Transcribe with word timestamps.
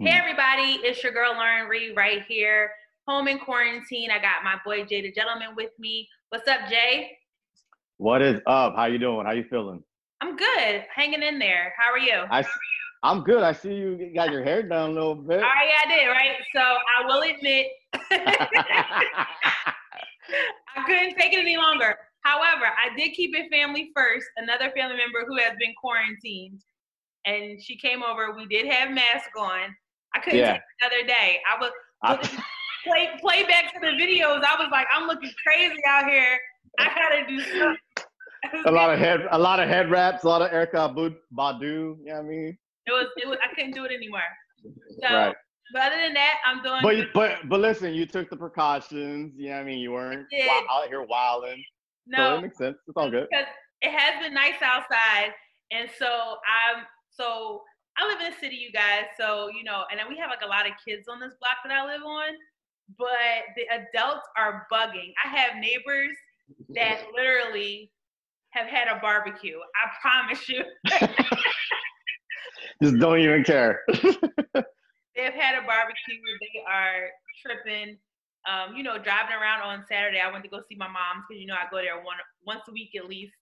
Hmm. 0.00 0.06
Hey 0.06 0.18
everybody, 0.18 0.80
it's 0.82 1.02
your 1.02 1.12
girl 1.12 1.34
Lauren 1.34 1.68
Reed 1.68 1.94
right 1.94 2.22
here, 2.26 2.70
home 3.06 3.28
in 3.28 3.38
quarantine. 3.38 4.10
I 4.10 4.18
got 4.18 4.42
my 4.42 4.56
boy 4.64 4.86
Jay 4.86 5.02
the 5.02 5.12
Gentleman 5.12 5.48
with 5.54 5.72
me. 5.78 6.08
What's 6.30 6.48
up, 6.48 6.70
Jay? 6.70 7.18
What 7.98 8.22
is 8.22 8.40
up? 8.46 8.76
How 8.76 8.86
you 8.86 8.98
doing? 8.98 9.26
How 9.26 9.32
you 9.32 9.44
feeling? 9.44 9.84
I'm 10.22 10.36
good, 10.36 10.86
hanging 10.94 11.22
in 11.22 11.38
there. 11.38 11.74
How 11.76 11.92
are 11.92 11.98
you? 11.98 12.24
I, 12.30 12.42
I'm 13.02 13.22
good. 13.24 13.42
I 13.42 13.52
see 13.52 13.74
you 13.74 14.10
got 14.14 14.32
your 14.32 14.42
hair 14.42 14.62
down 14.62 14.88
a 14.88 14.92
little 14.94 15.14
bit. 15.14 15.36
All 15.36 15.42
right, 15.42 15.68
yeah, 15.68 15.82
I 15.84 15.94
did, 15.94 16.06
right? 16.06 16.36
So 16.54 16.60
I 16.62 17.04
will 17.04 17.20
admit, 17.20 17.66
I 20.76 20.84
couldn't 20.86 21.14
take 21.18 21.34
it 21.34 21.40
any 21.40 21.58
longer. 21.58 21.94
However, 22.22 22.64
I 22.64 22.96
did 22.96 23.12
keep 23.12 23.36
it 23.36 23.50
family 23.50 23.90
first. 23.94 24.26
Another 24.38 24.70
family 24.74 24.96
member 24.96 25.26
who 25.28 25.36
has 25.36 25.52
been 25.60 25.74
quarantined, 25.78 26.62
and 27.26 27.62
she 27.62 27.76
came 27.76 28.02
over. 28.02 28.34
We 28.34 28.46
did 28.46 28.64
have 28.72 28.92
masks 28.92 29.28
on. 29.38 29.76
I 30.14 30.20
couldn't 30.20 30.38
Yeah. 30.38 30.52
take 30.54 30.62
another 30.82 31.06
day. 31.06 31.40
I 31.50 31.60
was 31.60 31.72
I- 32.02 32.42
play 32.84 33.08
play 33.20 33.42
back 33.44 33.72
to 33.74 33.80
the 33.80 33.88
videos. 33.88 34.42
I 34.44 34.56
was 34.58 34.68
like, 34.70 34.86
I'm 34.94 35.06
looking 35.06 35.30
crazy 35.46 35.80
out 35.88 36.06
here. 36.06 36.38
I 36.78 36.86
gotta 36.86 37.26
do 37.26 37.40
something. 37.40 37.76
a 38.66 38.70
lot 38.72 38.90
of 38.92 38.98
head, 38.98 39.26
a 39.30 39.38
lot 39.38 39.60
of 39.60 39.68
head 39.68 39.90
wraps, 39.90 40.24
a 40.24 40.28
lot 40.28 40.40
of 40.42 40.50
Erykah 40.50 40.94
Badu. 40.96 41.14
Badu 41.36 41.62
you 41.62 42.04
know 42.06 42.14
what 42.14 42.18
I 42.20 42.22
mean? 42.22 42.58
It 42.86 42.92
was, 42.92 43.06
it 43.16 43.28
was 43.28 43.38
I 43.44 43.54
couldn't 43.54 43.72
do 43.72 43.84
it 43.84 43.92
anymore. 43.92 44.22
So, 45.02 45.14
Right. 45.14 45.34
but 45.74 45.82
other 45.82 45.96
than 46.02 46.14
that, 46.14 46.38
I'm 46.46 46.62
doing. 46.62 46.80
But 46.82 46.94
good. 46.94 47.08
but 47.12 47.48
but 47.48 47.60
listen, 47.60 47.92
you 47.94 48.06
took 48.06 48.30
the 48.30 48.36
precautions. 48.36 49.34
You 49.36 49.50
know 49.50 49.56
what 49.56 49.60
I 49.60 49.64
mean? 49.64 49.78
You 49.78 49.92
weren't 49.92 50.26
out 50.70 50.88
here 50.88 51.02
wilding. 51.02 51.62
So 52.14 52.16
no, 52.16 52.36
it 52.38 52.42
makes 52.42 52.58
sense. 52.58 52.78
It's 52.88 52.96
all 52.96 53.10
good. 53.10 53.28
because 53.30 53.46
it 53.82 53.90
has 53.92 54.22
been 54.22 54.34
nice 54.34 54.60
outside, 54.62 55.32
and 55.70 55.88
so 55.98 56.06
I'm 56.06 56.84
so 57.10 57.62
I 57.96 58.06
live 58.06 58.20
in 58.20 58.32
a 58.32 58.36
city, 58.38 58.56
you 58.56 58.72
guys. 58.72 59.04
So 59.18 59.50
you 59.56 59.64
know, 59.64 59.84
and 59.90 59.98
then 59.98 60.06
we 60.08 60.16
have 60.18 60.30
like 60.30 60.42
a 60.42 60.48
lot 60.48 60.66
of 60.66 60.72
kids 60.84 61.08
on 61.08 61.20
this 61.20 61.34
block 61.40 61.58
that 61.64 61.72
I 61.72 61.84
live 61.84 62.02
on, 62.02 62.32
but 62.98 63.54
the 63.56 63.64
adults 63.70 64.26
are 64.36 64.66
bugging. 64.72 65.12
I 65.24 65.28
have 65.28 65.56
neighbors 65.56 66.16
that 66.74 67.02
literally 67.16 67.90
have 68.50 68.66
had 68.66 68.88
a 68.88 69.00
barbecue. 69.00 69.58
I 69.58 69.90
promise 70.00 70.48
you, 70.48 70.64
Just 72.82 72.98
don't 72.98 73.20
even 73.20 73.44
care. 73.44 73.80
they've 73.88 75.36
had 75.36 75.62
a 75.62 75.66
barbecue. 75.66 76.20
They 76.40 76.62
are 76.66 77.10
tripping. 77.42 77.98
Um, 78.48 78.74
you 78.74 78.82
know, 78.82 78.96
driving 78.96 79.36
around 79.36 79.60
on 79.60 79.84
Saturday, 79.86 80.18
I 80.18 80.30
went 80.32 80.44
to 80.44 80.50
go 80.50 80.60
see 80.66 80.76
my 80.76 80.88
mom's 80.88 81.24
because 81.28 81.40
you 81.40 81.46
know 81.46 81.54
I 81.54 81.68
go 81.70 81.76
there 81.76 81.96
one 81.96 82.16
once 82.46 82.62
a 82.68 82.72
week 82.72 82.92
at 82.96 83.06
least. 83.06 83.34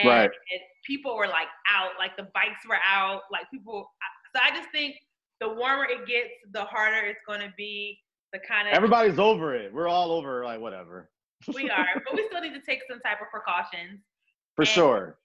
And, 0.00 0.08
Right. 0.08 0.30
and 0.30 0.60
people 0.86 1.16
were 1.16 1.26
like 1.28 1.48
out, 1.72 1.90
like 1.98 2.16
the 2.16 2.24
bikes 2.34 2.64
were 2.68 2.78
out, 2.84 3.22
like 3.30 3.50
people. 3.50 3.90
So 4.34 4.40
I 4.42 4.54
just 4.56 4.70
think 4.70 4.96
the 5.40 5.48
warmer 5.48 5.84
it 5.84 6.06
gets, 6.06 6.30
the 6.52 6.64
harder 6.64 7.06
it's 7.06 7.20
going 7.26 7.40
to 7.40 7.52
be. 7.56 7.98
The 8.32 8.38
kind 8.46 8.68
of 8.68 8.74
Everybody's 8.74 9.18
over 9.18 9.54
it. 9.56 9.72
We're 9.74 9.88
all 9.88 10.12
over 10.12 10.44
like 10.44 10.60
whatever. 10.60 11.10
we 11.54 11.68
are, 11.68 11.86
but 12.04 12.14
we 12.14 12.26
still 12.28 12.40
need 12.40 12.54
to 12.54 12.60
take 12.60 12.80
some 12.88 13.00
type 13.00 13.18
of 13.20 13.28
precautions. 13.30 14.00
For 14.56 14.62
And- 14.62 14.68
sure. 14.68 15.18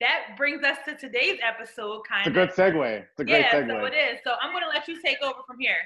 That 0.00 0.34
brings 0.36 0.64
us 0.64 0.78
to 0.86 0.96
today's 0.96 1.38
episode, 1.42 2.02
kind 2.08 2.26
It's 2.26 2.36
a 2.36 2.40
of. 2.42 2.48
good 2.48 2.74
segue. 2.74 3.00
It's 3.02 3.20
a 3.20 3.24
great 3.24 3.40
yeah, 3.40 3.52
segue. 3.52 3.68
so 3.80 3.84
it 3.86 3.94
is. 3.94 4.18
So 4.24 4.32
I'm 4.42 4.50
going 4.50 4.64
to 4.64 4.68
let 4.68 4.88
you 4.88 5.00
take 5.00 5.18
over 5.22 5.38
from 5.46 5.60
here. 5.60 5.76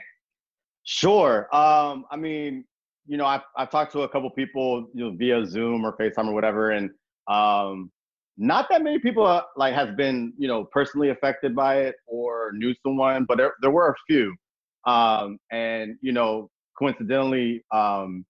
Sure. 0.85 1.55
Um, 1.55 2.07
I 2.11 2.17
mean, 2.17 2.65
you 3.07 3.17
know, 3.17 3.27
I've 3.27 3.43
I've 3.57 3.71
talked 3.71 3.93
to 3.93 4.03
a 4.03 4.09
couple 4.09 4.31
people, 4.31 4.89
you 4.95 5.05
know, 5.11 5.17
via 5.17 5.45
Zoom 5.47 5.85
or 5.85 5.97
FaceTime 5.97 6.29
or 6.29 6.33
whatever, 6.35 6.71
and 6.71 6.91
um, 7.29 7.91
not 8.37 8.67
that 8.71 8.83
many 8.83 8.99
people 8.99 9.25
uh, 9.27 9.43
like 9.57 9.75
has 9.75 9.95
been, 9.97 10.33
you 10.39 10.49
know, 10.49 10.65
personally 10.65 11.11
affected 11.11 11.55
by 11.55 11.81
it 11.81 11.95
or 12.07 12.53
knew 12.55 12.75
someone, 12.85 13.25
but 13.27 13.39
there 13.39 13.55
there 13.63 13.71
were 13.71 13.91
a 13.91 13.95
few. 14.07 14.35
Um, 14.87 15.39
and 15.51 15.97
you 16.03 16.13
know, 16.13 16.51
coincidentally, 16.79 17.65
um, 17.73 18.25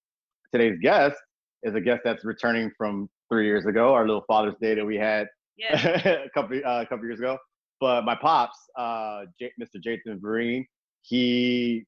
today's 0.53 0.79
guest 0.81 1.17
is 1.63 1.75
a 1.75 1.81
guest 1.81 2.03
that's 2.05 2.25
returning 2.25 2.71
from 2.79 3.09
three 3.29 3.47
years 3.47 3.67
ago, 3.67 3.93
our 3.95 4.07
little 4.07 4.25
Father's 4.29 4.55
Day 4.61 4.75
that 4.75 4.85
we 4.85 4.97
had 4.97 5.27
Yeah. 5.57 5.75
a 6.25 6.31
couple 6.35 6.59
uh, 6.65 6.83
a 6.83 6.87
couple 6.87 7.05
years 7.05 7.19
ago. 7.19 7.39
But 7.81 8.05
my 8.05 8.15
pops, 8.15 8.57
uh, 8.79 9.25
J- 9.39 9.53
Mr. 9.61 9.83
Jason 9.83 10.19
green 10.19 10.65
he 11.09 11.85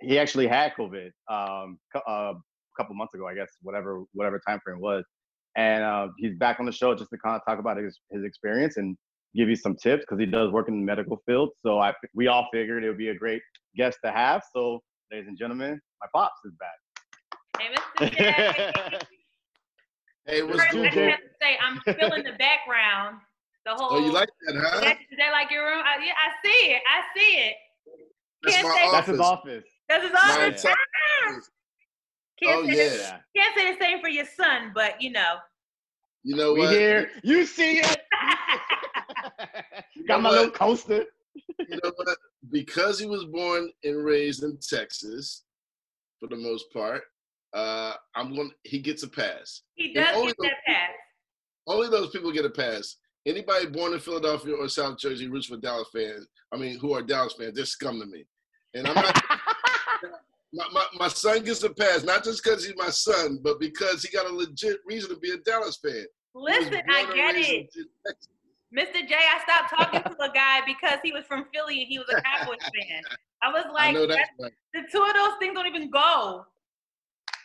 he 0.00 0.18
actually 0.18 0.46
had 0.46 0.72
COVID 0.78 1.10
um, 1.30 1.78
uh, 1.94 2.00
a 2.08 2.34
couple 2.76 2.94
months 2.94 3.14
ago, 3.14 3.26
I 3.26 3.34
guess, 3.34 3.48
whatever 3.62 4.04
whatever 4.12 4.40
time 4.46 4.60
frame 4.64 4.80
was, 4.80 5.04
and 5.56 5.82
uh, 5.82 6.08
he's 6.18 6.36
back 6.36 6.60
on 6.60 6.66
the 6.66 6.72
show 6.72 6.94
just 6.94 7.10
to 7.10 7.18
kind 7.18 7.34
of 7.36 7.42
talk 7.48 7.58
about 7.58 7.76
his 7.78 7.98
his 8.10 8.24
experience 8.24 8.76
and 8.76 8.96
give 9.34 9.48
you 9.48 9.56
some 9.56 9.74
tips 9.76 10.02
because 10.02 10.18
he 10.20 10.26
does 10.26 10.50
work 10.52 10.68
in 10.68 10.78
the 10.80 10.84
medical 10.84 11.20
field. 11.26 11.50
So 11.64 11.78
I 11.80 11.92
we 12.14 12.28
all 12.28 12.46
figured 12.52 12.84
it 12.84 12.88
would 12.88 12.98
be 12.98 13.08
a 13.08 13.14
great 13.14 13.42
guest 13.76 13.98
to 14.04 14.10
have. 14.12 14.42
So, 14.54 14.80
ladies 15.10 15.28
and 15.28 15.36
gentlemen, 15.38 15.80
my 16.00 16.06
pops 16.14 16.40
is 16.44 16.52
back. 16.58 17.60
Hey, 17.60 17.74
Mr. 18.08 18.16
J. 18.16 18.98
Hey, 20.28 20.42
what's 20.42 20.56
First, 20.56 20.70
I 20.70 20.72
Dude, 20.72 20.82
just 20.86 20.94
good? 20.96 21.10
have 21.10 21.20
to 21.20 21.28
say 21.40 21.56
I'm 21.62 21.78
feeling 21.94 22.24
the 22.24 22.32
background. 22.36 23.18
The 23.64 23.74
whole. 23.74 23.90
Oh, 23.96 24.04
you 24.04 24.10
like 24.12 24.28
that, 24.48 24.56
huh? 24.56 24.80
That, 24.80 24.96
is 25.08 25.18
that 25.18 25.30
like 25.30 25.52
your 25.52 25.64
room? 25.64 25.84
I, 25.86 26.04
yeah, 26.04 26.14
I 26.18 26.32
see 26.44 26.72
it. 26.72 26.82
I 26.90 27.02
see 27.16 27.36
it. 27.38 27.54
That's 28.42 28.56
Can't 28.56 28.66
my 28.68 28.74
say- 28.74 28.90
That's 28.90 29.06
his 29.08 29.20
office. 29.20 29.62
office. 29.62 29.64
That's 29.88 30.02
his 30.02 30.12
My 30.12 31.30
office. 31.30 31.50
Entire 32.42 32.56
office. 32.56 32.66
Can't, 32.66 32.70
Oh, 32.70 32.74
say 32.74 32.98
yeah. 32.98 33.18
the, 33.34 33.40
can't 33.40 33.58
say 33.58 33.72
the 33.72 33.84
same 33.84 34.00
for 34.00 34.08
your 34.08 34.26
son, 34.26 34.72
but 34.74 35.00
you 35.00 35.10
know. 35.10 35.36
You 36.24 36.36
know 36.36 36.52
We 36.54 36.60
what? 36.60 36.70
here. 36.72 37.10
You 37.22 37.44
see 37.46 37.78
it. 37.78 37.96
You 39.94 40.06
Got 40.06 40.22
my 40.22 40.28
what? 40.30 40.36
little 40.38 40.50
coaster. 40.52 41.04
You 41.58 41.78
know 41.82 41.92
what? 41.96 42.16
Because 42.50 42.98
he 42.98 43.06
was 43.06 43.24
born 43.26 43.70
and 43.84 44.04
raised 44.04 44.42
in 44.44 44.56
Texas, 44.58 45.44
for 46.20 46.28
the 46.28 46.36
most 46.36 46.72
part, 46.72 47.02
uh, 47.54 47.94
I'm 48.14 48.34
going. 48.34 48.50
He 48.62 48.78
gets 48.78 49.02
a 49.02 49.08
pass. 49.08 49.62
he 49.74 49.86
And 49.86 49.94
does 49.96 50.16
only 50.16 50.32
get 50.40 50.52
that 50.66 50.72
pass. 50.74 50.90
Only 51.66 51.88
those 51.88 52.10
people 52.10 52.30
get 52.32 52.44
a 52.44 52.50
pass. 52.50 52.96
Anybody 53.26 53.66
born 53.66 53.92
in 53.94 53.98
Philadelphia 54.00 54.54
or 54.54 54.68
South 54.68 54.98
Jersey 54.98 55.26
roots 55.28 55.46
for 55.46 55.56
Dallas 55.56 55.88
fans. 55.92 56.26
I 56.52 56.56
mean, 56.56 56.78
who 56.78 56.92
are 56.92 57.02
Dallas 57.02 57.32
fans? 57.34 57.54
They're 57.56 57.64
scum 57.64 57.98
to 58.00 58.06
me. 58.06 58.24
And 58.74 58.86
I'm 58.86 58.94
not. 58.94 59.22
my, 60.56 60.64
my, 60.72 60.84
my 60.98 61.08
son 61.08 61.44
gets 61.44 61.62
a 61.62 61.70
pass, 61.70 62.02
not 62.02 62.24
just 62.24 62.42
because 62.42 62.64
he's 62.64 62.74
my 62.76 62.88
son, 62.90 63.38
but 63.42 63.60
because 63.60 64.02
he 64.02 64.16
got 64.16 64.28
a 64.30 64.34
legit 64.34 64.78
reason 64.86 65.10
to 65.10 65.16
be 65.18 65.30
a 65.30 65.36
Dallas 65.38 65.78
fan. 65.84 66.04
Listen, 66.34 66.80
I 66.90 67.12
get 67.14 67.34
it. 67.36 67.68
Mr. 68.76 69.06
J, 69.08 69.14
I 69.14 69.40
stopped 69.42 69.70
talking 69.70 70.02
to 70.02 70.22
a 70.22 70.32
guy 70.34 70.60
because 70.66 70.98
he 71.04 71.12
was 71.12 71.24
from 71.26 71.46
Philly 71.54 71.80
and 71.82 71.88
he 71.88 71.98
was 71.98 72.08
a 72.10 72.20
Cowboys 72.22 72.58
fan. 72.62 73.02
I 73.42 73.52
was 73.52 73.64
like, 73.72 73.94
know 73.94 74.06
that's 74.06 74.28
that- 74.38 74.44
right. 74.44 74.52
the 74.74 74.80
two 74.90 75.02
of 75.02 75.14
those 75.14 75.38
things 75.38 75.54
don't 75.54 75.66
even 75.66 75.90
go. 75.90 76.44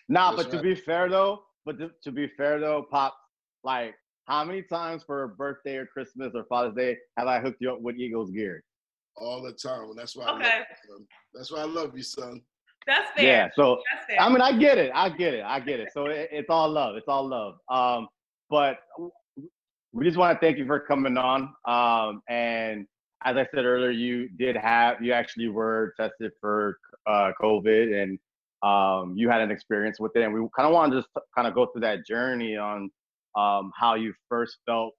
Nah, 0.10 0.32
That's 0.32 0.44
but 0.50 0.52
to 0.58 0.62
be 0.64 0.76
fair 0.76 1.10
though, 1.10 1.44
but 1.66 1.78
to, 1.80 1.92
to 2.04 2.12
be 2.12 2.28
fair 2.28 2.60
though, 2.60 2.86
Pop, 2.90 3.16
like 3.64 3.94
how 4.26 4.44
many 4.44 4.62
times 4.62 5.04
for 5.04 5.24
a 5.24 5.30
birthday 5.30 5.76
or 5.78 5.86
Christmas 5.86 6.32
or 6.34 6.44
Father's 6.46 6.76
Day 6.76 6.98
have 7.18 7.28
I 7.28 7.40
hooked 7.40 7.62
you 7.62 7.72
up 7.72 7.82
with 7.82 7.98
Eagles 7.98 8.32
gear? 8.32 8.64
all 9.18 9.42
the 9.44 9.52
time. 9.52 9.84
And 9.90 9.98
that's 10.00 10.16
why 10.16 10.26
I 10.26 10.32
Okay. 10.36 10.44
love 10.44 10.66
you, 10.70 10.90
son. 10.90 11.06
That's 11.34 11.52
why 11.52 11.60
I 11.60 11.64
love 11.66 11.98
you, 11.98 12.04
son. 12.04 12.42
That's 12.88 13.12
fair. 13.12 13.26
Yeah, 13.26 13.50
so 13.56 13.82
That's 13.94 14.06
fair. 14.08 14.20
I 14.20 14.30
mean, 14.30 14.42
I 14.42 14.58
get 14.58 14.78
it, 14.78 14.92
I 14.94 15.10
get 15.10 15.34
it, 15.34 15.44
I 15.44 15.60
get 15.60 15.80
it. 15.80 15.90
So 15.94 16.06
it, 16.06 16.30
it's 16.32 16.50
all 16.50 16.70
love, 16.70 16.96
it's 16.96 17.08
all 17.08 17.28
love. 17.28 17.56
Um, 17.70 18.08
but 18.50 18.78
we 19.94 20.06
just 20.06 20.18
want 20.18 20.40
to 20.40 20.46
thank 20.46 20.58
you 20.58 20.66
for 20.66 20.80
coming 20.80 21.18
on. 21.18 21.54
Um, 21.68 22.22
and 22.30 22.88
as 23.24 23.38
I 23.38 23.46
said 23.54 23.66
earlier, 23.66 23.92
you 23.92 24.30
did 24.30 24.56
have, 24.56 25.02
you 25.02 25.14
actually 25.14 25.50
were 25.50 25.94
tested 26.00 26.32
for 26.40 26.78
uh, 27.08 27.32
COVID, 27.42 28.02
and 28.02 28.20
um, 28.64 29.16
you 29.16 29.30
had 29.30 29.42
an 29.42 29.52
experience 29.52 30.00
with 30.00 30.12
it. 30.16 30.24
And 30.24 30.34
we 30.34 30.40
kind 30.56 30.68
of 30.68 30.74
want 30.74 30.92
to 30.92 31.00
just 31.00 31.10
kind 31.36 31.48
of 31.48 31.54
go 31.54 31.68
through 31.68 31.82
that 31.82 32.06
journey 32.06 32.58
on 32.58 32.90
um, 33.38 33.72
how 33.76 33.96
you 33.96 34.14
first 34.30 34.58
felt 34.66 34.94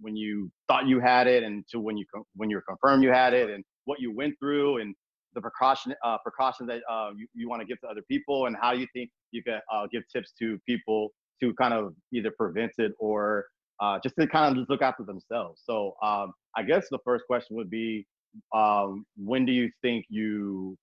when 0.00 0.16
you 0.16 0.50
thought 0.68 0.86
you 0.86 1.00
had 1.00 1.26
it, 1.26 1.42
and 1.42 1.64
to 1.70 1.80
when 1.80 1.96
you 1.96 2.04
when 2.36 2.50
you 2.50 2.56
were 2.56 2.64
confirmed 2.68 3.02
you 3.02 3.10
had 3.10 3.34
it, 3.34 3.50
and 3.50 3.64
what 3.84 4.00
you 4.00 4.14
went 4.14 4.34
through, 4.38 4.78
and 4.78 4.94
the 5.34 5.40
precaution 5.40 5.94
uh, 6.04 6.18
precautions 6.18 6.68
that 6.68 6.80
uh, 6.90 7.10
you, 7.16 7.26
you 7.34 7.48
want 7.48 7.60
to 7.60 7.66
give 7.66 7.80
to 7.80 7.86
other 7.86 8.02
people, 8.08 8.46
and 8.46 8.56
how 8.60 8.72
you 8.72 8.86
think 8.92 9.10
you 9.30 9.42
can 9.42 9.60
uh, 9.72 9.86
give 9.92 10.02
tips 10.12 10.32
to 10.38 10.58
people 10.66 11.10
to 11.40 11.54
kind 11.54 11.74
of 11.74 11.94
either 12.12 12.32
prevent 12.36 12.72
it 12.78 12.92
or 12.98 13.46
uh, 13.80 13.98
just 14.02 14.16
to 14.16 14.26
kind 14.26 14.50
of 14.50 14.56
just 14.56 14.70
look 14.70 14.82
after 14.82 15.04
themselves. 15.04 15.62
So 15.64 15.94
um, 16.02 16.32
I 16.56 16.62
guess 16.62 16.86
the 16.90 16.98
first 17.04 17.24
question 17.26 17.56
would 17.56 17.70
be, 17.70 18.06
um, 18.54 19.04
when 19.16 19.46
do 19.46 19.52
you 19.52 19.70
think 19.82 20.04
you 20.08 20.76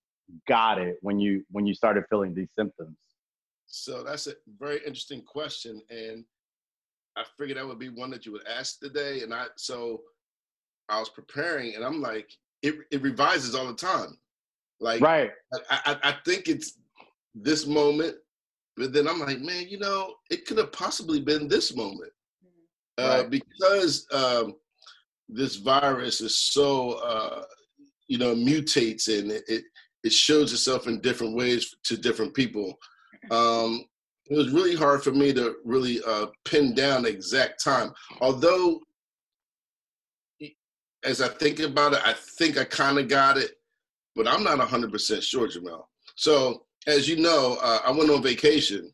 got 0.47 0.79
it? 0.79 0.97
When 1.01 1.19
you 1.19 1.43
when 1.51 1.65
you 1.65 1.73
started 1.73 2.03
feeling 2.09 2.33
these 2.33 2.49
symptoms? 2.57 2.97
So 3.67 4.03
that's 4.03 4.27
a 4.27 4.33
very 4.59 4.77
interesting 4.77 5.21
question, 5.21 5.81
and 5.89 6.23
I 7.17 7.23
figured 7.37 7.57
that 7.57 7.67
would 7.67 7.79
be 7.79 7.89
one 7.89 8.11
that 8.11 8.25
you 8.25 8.31
would 8.31 8.47
ask 8.47 8.79
today. 8.79 9.21
And 9.21 9.33
I 9.33 9.45
so 9.57 10.01
I 10.89 10.99
was 10.99 11.09
preparing, 11.09 11.75
and 11.75 11.83
I'm 11.83 12.01
like, 12.01 12.29
it 12.61 12.75
it 12.91 13.01
revises 13.01 13.55
all 13.55 13.67
the 13.67 13.73
time. 13.73 14.17
Like 14.85 15.01
Right. 15.01 15.31
I, 15.71 15.77
I 15.91 16.09
I 16.09 16.15
think 16.25 16.47
it's 16.47 16.77
this 17.33 17.65
moment, 17.65 18.15
but 18.77 18.93
then 18.93 19.07
I'm 19.07 19.19
like, 19.19 19.39
man, 19.39 19.67
you 19.67 19.79
know, 19.79 20.13
it 20.29 20.45
could 20.45 20.59
have 20.59 20.71
possibly 20.71 21.19
been 21.19 21.47
this 21.47 21.75
moment, 21.75 22.11
uh, 22.99 23.23
Right. 23.23 23.29
because 23.31 24.05
um, 24.13 24.53
this 25.27 25.55
virus 25.55 26.21
is 26.21 26.39
so 26.39 26.91
uh, 27.11 27.43
you 28.07 28.19
know 28.19 28.35
mutates 28.35 29.07
and 29.07 29.31
it, 29.31 29.43
it, 29.47 29.63
it 30.03 30.13
shows 30.13 30.53
itself 30.53 30.85
in 30.87 31.01
different 31.01 31.35
ways 31.35 31.73
to 31.83 31.97
different 31.97 32.35
people. 32.35 32.77
Um, 33.31 33.85
it 34.29 34.37
was 34.37 34.51
really 34.51 34.75
hard 34.75 35.03
for 35.03 35.11
me 35.11 35.33
to 35.33 35.55
really 35.65 35.99
uh, 36.05 36.27
pin 36.45 36.75
down 36.75 37.03
the 37.03 37.09
exact 37.09 37.63
time. 37.63 37.91
Although, 38.21 38.81
as 41.03 41.21
I 41.21 41.27
think 41.27 41.59
about 41.59 41.93
it, 41.93 42.01
I 42.05 42.13
think 42.37 42.57
I 42.59 42.65
kind 42.65 42.99
of 42.99 43.07
got 43.07 43.37
it, 43.37 43.51
but 44.15 44.27
I'm 44.27 44.43
not 44.43 44.59
100% 44.59 45.21
sure, 45.21 45.47
Jamel. 45.47 45.83
So, 46.15 46.65
as 46.87 47.07
you 47.09 47.17
know, 47.17 47.57
uh, 47.61 47.79
I 47.85 47.91
went 47.91 48.09
on 48.09 48.21
vacation 48.23 48.91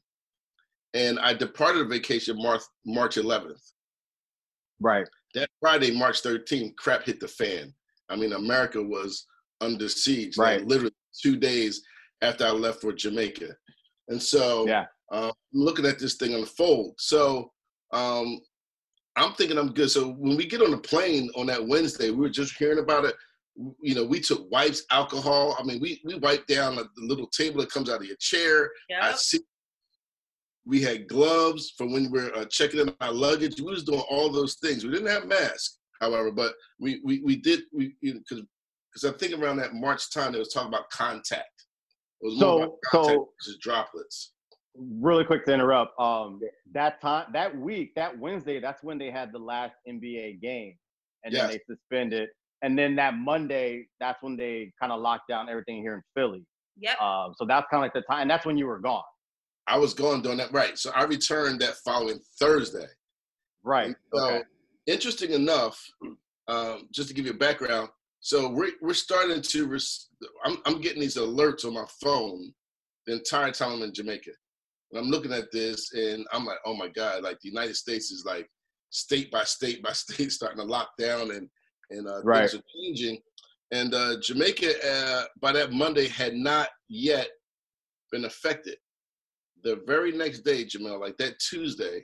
and 0.94 1.20
I 1.20 1.34
departed 1.34 1.90
vacation 1.90 2.42
March, 2.42 2.62
March 2.86 3.16
11th. 3.16 3.62
Right. 4.80 5.08
That 5.36 5.50
Friday, 5.62 5.92
March 5.92 6.24
13th, 6.24 6.76
crap 6.76 7.04
hit 7.04 7.20
the 7.20 7.28
fan. 7.28 7.74
I 8.10 8.16
mean, 8.16 8.34
America 8.34 8.82
was 8.82 9.26
under 9.62 9.88
siege. 9.88 10.38
Right. 10.38 10.60
Like, 10.60 10.68
literally 10.68 10.94
two 11.22 11.38
days 11.38 11.82
after 12.22 12.46
I 12.46 12.52
left 12.52 12.82
for 12.82 12.92
Jamaica. 12.92 13.50
And 14.10 14.22
so 14.22 14.68
Yeah. 14.68 14.86
uh, 15.12 15.32
looking 15.54 15.86
at 15.86 16.00
this 16.00 16.16
thing 16.16 16.34
unfold. 16.34 16.96
So 16.98 17.52
um, 17.94 18.40
I'm 19.16 19.34
thinking 19.34 19.58
I'm 19.58 19.74
good. 19.74 19.92
So 19.92 20.14
when 20.14 20.36
we 20.38 20.46
get 20.48 20.62
on 20.62 20.72
the 20.72 20.78
plane 20.78 21.30
on 21.36 21.46
that 21.48 21.66
Wednesday, 21.66 22.10
we 22.10 22.18
were 22.18 22.30
just 22.30 22.58
hearing 22.58 22.80
about 22.80 23.06
it. 23.06 23.16
You 23.56 23.96
know, 23.96 24.06
we 24.06 24.20
took 24.22 24.50
wipes, 24.52 24.84
alcohol. 24.92 25.56
I 25.60 25.64
mean, 25.64 25.80
we 25.82 26.02
we 26.06 26.16
wiped 26.16 26.48
down 26.48 26.76
the 26.76 26.88
little 26.98 27.28
table 27.28 27.60
that 27.62 27.72
comes 27.72 27.90
out 27.90 28.00
of 28.02 28.06
your 28.08 28.16
chair. 28.20 28.72
I 29.02 29.14
see. 29.14 29.40
We 30.66 30.82
had 30.82 31.08
gloves 31.08 31.74
for 31.78 31.88
when 31.88 32.12
we're 32.12 32.34
uh, 32.36 32.46
checking 32.46 32.80
in 32.80 32.94
our 33.02 33.12
luggage. 33.12 33.60
We 33.60 33.72
was 33.72 33.84
doing 33.84 34.04
all 34.10 34.32
those 34.32 34.56
things. 34.56 34.84
We 34.86 34.92
didn't 34.92 35.08
have 35.10 35.26
masks, 35.28 35.80
however, 36.00 36.32
but 36.32 36.54
we 36.80 37.02
we, 37.04 37.20
we 37.22 37.36
did 37.36 37.62
we 37.74 37.96
because 38.02 38.44
because 38.94 39.06
I 39.06 39.18
think 39.18 39.34
around 39.42 39.58
that 39.58 39.74
March 39.74 40.12
time 40.12 40.34
they 40.34 40.40
was 40.40 40.54
talking 40.54 40.70
about 40.70 40.90
contact. 40.90 41.66
It 42.22 42.28
was 42.28 42.36
more 42.36 42.42
So- 42.42 42.58
about 42.64 42.78
contact 42.86 43.16
so- 43.16 43.30
versus 43.40 43.58
droplets. 43.60 44.34
really 44.76 45.26
quick 45.26 45.44
to 45.46 45.54
interrupt. 45.54 46.00
Um, 46.00 46.40
that 46.74 47.02
time, 47.02 47.26
that 47.34 47.58
week, 47.58 47.94
that 47.96 48.18
Wednesday, 48.18 48.60
that's 48.62 48.82
when 48.84 48.98
they 48.98 49.12
had 49.12 49.32
the 49.34 49.40
last 49.40 49.76
NBA 49.88 50.40
game, 50.42 50.76
and 51.26 51.34
then 51.36 51.50
they 51.50 51.60
suspended. 51.68 52.30
And 52.62 52.78
then 52.78 52.96
that 52.98 53.16
Monday, 53.16 53.88
that's 54.00 54.22
when 54.22 54.38
they 54.38 54.72
kind 54.80 54.92
of 54.92 55.02
locked 55.02 55.28
down 55.28 55.50
everything 55.50 55.82
here 55.82 55.96
in 55.96 56.02
Philly. 56.16 56.46
Yep. 56.78 57.02
Um, 57.02 57.34
so 57.38 57.46
that's 57.46 57.68
kind 57.72 57.84
of 57.84 57.86
like 57.86 57.94
the 57.94 58.02
time, 58.02 58.22
and 58.22 58.30
that's 58.30 58.46
when 58.46 58.58
you 58.58 58.66
were 58.68 58.80
gone, 58.80 59.04
I 59.68 59.78
was 59.78 59.94
going 59.94 60.22
doing 60.22 60.38
that 60.38 60.52
right. 60.52 60.78
So 60.78 60.92
I 60.96 61.04
returned 61.04 61.60
that 61.62 61.76
following 61.86 62.20
Thursday. 62.40 62.88
right? 63.64 63.96
So, 64.14 64.26
Okay. 64.26 64.44
interesting 64.88 65.32
enough, 65.32 65.84
um, 66.48 66.88
just 66.92 67.08
to 67.10 67.14
give 67.14 67.26
you 67.26 67.32
a 67.32 67.36
background, 67.36 67.90
so 68.20 68.50
we're 68.50 68.72
we're 68.82 68.94
starting 68.94 69.42
to. 69.42 69.68
Res- 69.68 70.10
I'm 70.44 70.58
I'm 70.66 70.82
getting 70.82 71.02
these 71.02 71.18
alerts 71.18 71.66
on 71.66 71.74
my 71.74 71.86
phone 72.02 72.54
the 73.06 73.14
entire 73.14 73.52
time 73.52 73.74
I'm 73.74 73.84
in 73.84 73.94
Jamaica, 73.94 74.32
and 74.92 75.00
I'm 75.00 75.10
looking 75.10 75.34
at 75.34 75.52
this, 75.52 75.94
and 75.94 76.26
I'm 76.32 76.46
like, 76.46 76.60
oh 76.66 76.76
my 76.76 76.88
god, 76.88 77.24
like 77.24 77.40
the 77.42 77.50
United 77.50 77.76
States 77.76 78.12
is 78.12 78.26
like 78.26 78.50
state 78.90 79.32
by 79.32 79.44
state 79.44 79.84
by 79.84 79.92
state 79.94 80.32
starting 80.32 80.60
to 80.60 80.64
lock 80.64 80.90
down, 80.98 81.32
and 81.32 81.50
and 81.92 82.08
uh, 82.08 82.22
Right. 82.24 82.50
things 82.50 82.56
are 82.62 82.64
changing, 82.76 83.22
and 83.72 83.94
uh, 83.94 84.20
Jamaica 84.22 84.74
uh, 84.90 85.26
by 85.42 85.52
that 85.54 85.72
Monday 85.72 86.08
had 86.08 86.34
not 86.34 86.70
yet 86.90 87.30
been 88.12 88.26
affected. 88.26 88.78
The 89.64 89.82
very 89.86 90.12
next 90.12 90.40
day, 90.40 90.66
Jamel, 90.66 91.00
like 91.00 91.18
that 91.18 91.40
Tuesday, 91.40 92.04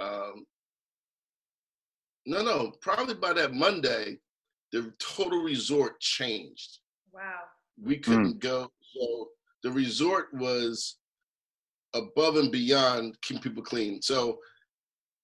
um, 0.00 0.44
no, 2.26 2.42
no, 2.42 2.72
probably 2.82 3.14
by 3.14 3.32
that 3.34 3.54
Monday, 3.54 4.18
the 4.72 4.92
total 4.98 5.42
resort 5.42 6.00
changed. 6.00 6.78
Wow. 7.12 7.40
We 7.82 7.98
couldn't 7.98 8.40
go. 8.40 8.70
So 8.94 9.28
the 9.62 9.70
resort 9.70 10.26
was 10.34 10.98
above 11.94 12.36
and 12.36 12.52
beyond 12.52 13.16
keeping 13.22 13.42
people 13.42 13.62
clean. 13.62 14.02
So 14.02 14.38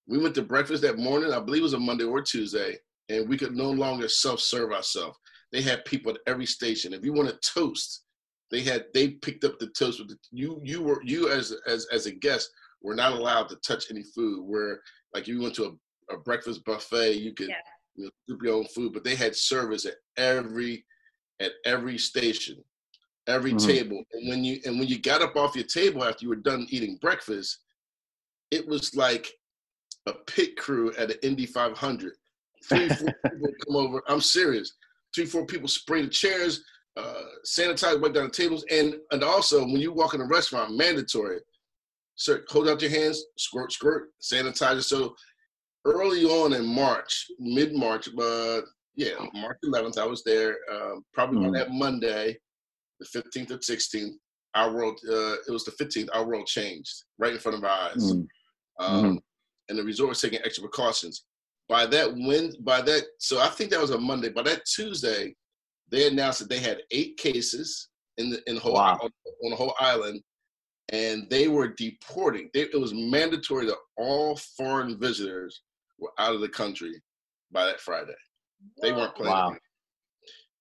we 0.06 0.18
went 0.18 0.34
to 0.36 0.42
breakfast 0.42 0.82
that 0.82 0.98
morning. 0.98 1.32
I 1.32 1.40
believe 1.40 1.60
it 1.60 1.64
was 1.64 1.72
a 1.74 1.78
Monday 1.78 2.04
or 2.04 2.22
Tuesday, 2.22 2.78
and 3.08 3.28
we 3.28 3.36
could 3.36 3.54
no 3.54 3.70
longer 3.70 4.08
self-serve 4.08 4.72
ourselves. 4.72 5.18
They 5.52 5.62
had 5.62 5.84
people 5.84 6.12
at 6.12 6.18
every 6.26 6.46
station. 6.46 6.92
If 6.92 7.04
you 7.04 7.12
want 7.12 7.28
a 7.28 7.38
toast, 7.38 8.04
they 8.50 8.60
had 8.62 8.86
they 8.92 9.10
picked 9.10 9.44
up 9.44 9.58
the 9.58 9.68
toast 9.68 9.98
with 10.00 10.08
the, 10.08 10.18
you. 10.30 10.60
You 10.64 10.82
were 10.82 11.00
you 11.04 11.30
as 11.30 11.54
as 11.66 11.86
as 11.92 12.06
a 12.06 12.12
guest 12.12 12.50
were 12.82 12.94
not 12.94 13.12
allowed 13.12 13.48
to 13.48 13.56
touch 13.56 13.90
any 13.90 14.02
food. 14.02 14.44
Where 14.44 14.80
like 15.12 15.22
if 15.22 15.28
you 15.28 15.40
went 15.40 15.54
to 15.56 15.78
a, 16.10 16.14
a 16.14 16.18
breakfast 16.18 16.64
buffet, 16.64 17.14
you 17.14 17.32
could 17.32 17.48
Yeah. 17.48 17.56
you 17.96 18.04
know, 18.04 18.10
scoop 18.26 18.42
your 18.42 18.54
own 18.56 18.66
food, 18.66 18.92
but 18.92 19.04
they 19.04 19.14
had 19.14 19.34
service 19.36 19.86
at 19.86 19.94
every 20.16 20.84
at 21.40 21.52
every 21.64 21.98
station, 21.98 22.62
every 23.26 23.52
Mhm. 23.52 23.66
table. 23.66 24.02
And 24.12 24.28
when 24.28 24.44
you 24.44 24.60
and 24.64 24.78
when 24.78 24.88
you 24.88 24.98
got 24.98 25.22
up 25.22 25.36
off 25.36 25.54
your 25.56 25.64
table 25.66 26.04
after 26.04 26.24
you 26.24 26.28
were 26.30 26.36
done 26.36 26.66
eating 26.70 26.96
breakfast, 26.96 27.60
it 28.50 28.66
was 28.66 28.94
like 28.94 29.32
a 30.06 30.12
pit 30.12 30.56
crew 30.56 30.92
at 30.94 31.10
an 31.10 31.18
Indy 31.22 31.46
500. 31.46 32.16
Three, 32.68 32.88
four 32.88 33.14
people 33.30 33.48
come 33.66 33.76
over. 33.76 34.02
I'm 34.08 34.20
serious. 34.20 34.72
Three, 35.14 35.26
four 35.26 35.46
people 35.46 35.68
spray 35.68 36.02
the 36.02 36.08
chairs, 36.08 36.62
uh, 36.96 37.22
sanitize, 37.46 38.00
wipe 38.00 38.14
down 38.14 38.24
the 38.24 38.30
tables, 38.30 38.64
and 38.70 38.94
and 39.10 39.22
also 39.22 39.60
when 39.64 39.76
you 39.76 39.92
walk 39.92 40.14
in 40.14 40.20
a 40.20 40.26
restaurant, 40.26 40.76
mandatory. 40.76 41.40
Sir, 42.16 42.44
hold 42.48 42.68
out 42.68 42.80
your 42.80 42.90
hands, 42.90 43.24
squirt, 43.36 43.72
squirt, 43.72 44.10
sanitizer. 44.22 44.82
So 44.82 45.14
early 45.84 46.24
on 46.24 46.52
in 46.52 46.64
March, 46.64 47.26
mid 47.38 47.74
March, 47.74 48.08
but 48.14 48.62
yeah, 48.94 49.14
March 49.34 49.58
11th, 49.64 49.98
I 49.98 50.06
was 50.06 50.22
there. 50.22 50.56
Um, 50.72 51.04
probably 51.12 51.40
Mhm. 51.40 51.46
on 51.46 51.52
that 51.54 51.70
Monday, 51.72 52.38
the 53.00 53.06
15th 53.06 53.50
or 53.50 53.58
16th, 53.58 54.14
our 54.54 54.72
world, 54.72 55.00
uh, 55.08 55.34
it 55.46 55.50
was 55.50 55.64
the 55.64 55.72
15th, 55.72 56.08
our 56.14 56.24
world 56.24 56.46
changed 56.46 57.02
right 57.18 57.32
in 57.32 57.40
front 57.40 57.58
of 57.58 57.64
our 57.64 57.90
eyes. 57.90 58.12
Mm. 58.12 58.26
Um, 58.78 59.20
And 59.68 59.78
the 59.78 59.82
resort 59.82 60.10
was 60.10 60.20
taking 60.20 60.40
extra 60.44 60.62
precautions. 60.62 61.24
By 61.68 61.86
that 61.86 62.12
when, 62.12 62.52
by 62.60 62.82
that, 62.82 63.04
so 63.18 63.40
I 63.40 63.48
think 63.48 63.70
that 63.70 63.80
was 63.80 63.90
a 63.90 63.98
Monday. 63.98 64.28
By 64.28 64.42
that 64.42 64.66
Tuesday, 64.66 65.34
they 65.90 66.08
announced 66.08 66.40
that 66.40 66.48
they 66.48 66.58
had 66.58 66.82
eight 66.90 67.16
cases 67.16 67.88
in 68.18 68.30
the 68.30 68.42
in 68.46 68.56
the 68.56 68.60
whole 68.60 68.74
Wow. 68.74 68.98
on, 69.02 69.10
on 69.44 69.50
the 69.50 69.56
whole 69.56 69.74
island, 69.80 70.20
and 70.90 71.28
they 71.30 71.48
were 71.48 71.68
deporting. 71.68 72.50
They, 72.52 72.62
it 72.62 72.80
was 72.80 72.92
mandatory 72.92 73.66
that 73.66 73.78
all 73.96 74.36
foreign 74.58 74.98
visitors 74.98 75.62
were 75.98 76.12
out 76.18 76.34
of 76.34 76.40
the 76.40 76.48
country 76.48 77.02
by 77.50 77.64
that 77.64 77.80
Friday. 77.80 78.14
They 78.82 78.92
weren't 78.92 79.14
playing. 79.14 79.32
Wow. 79.32 79.56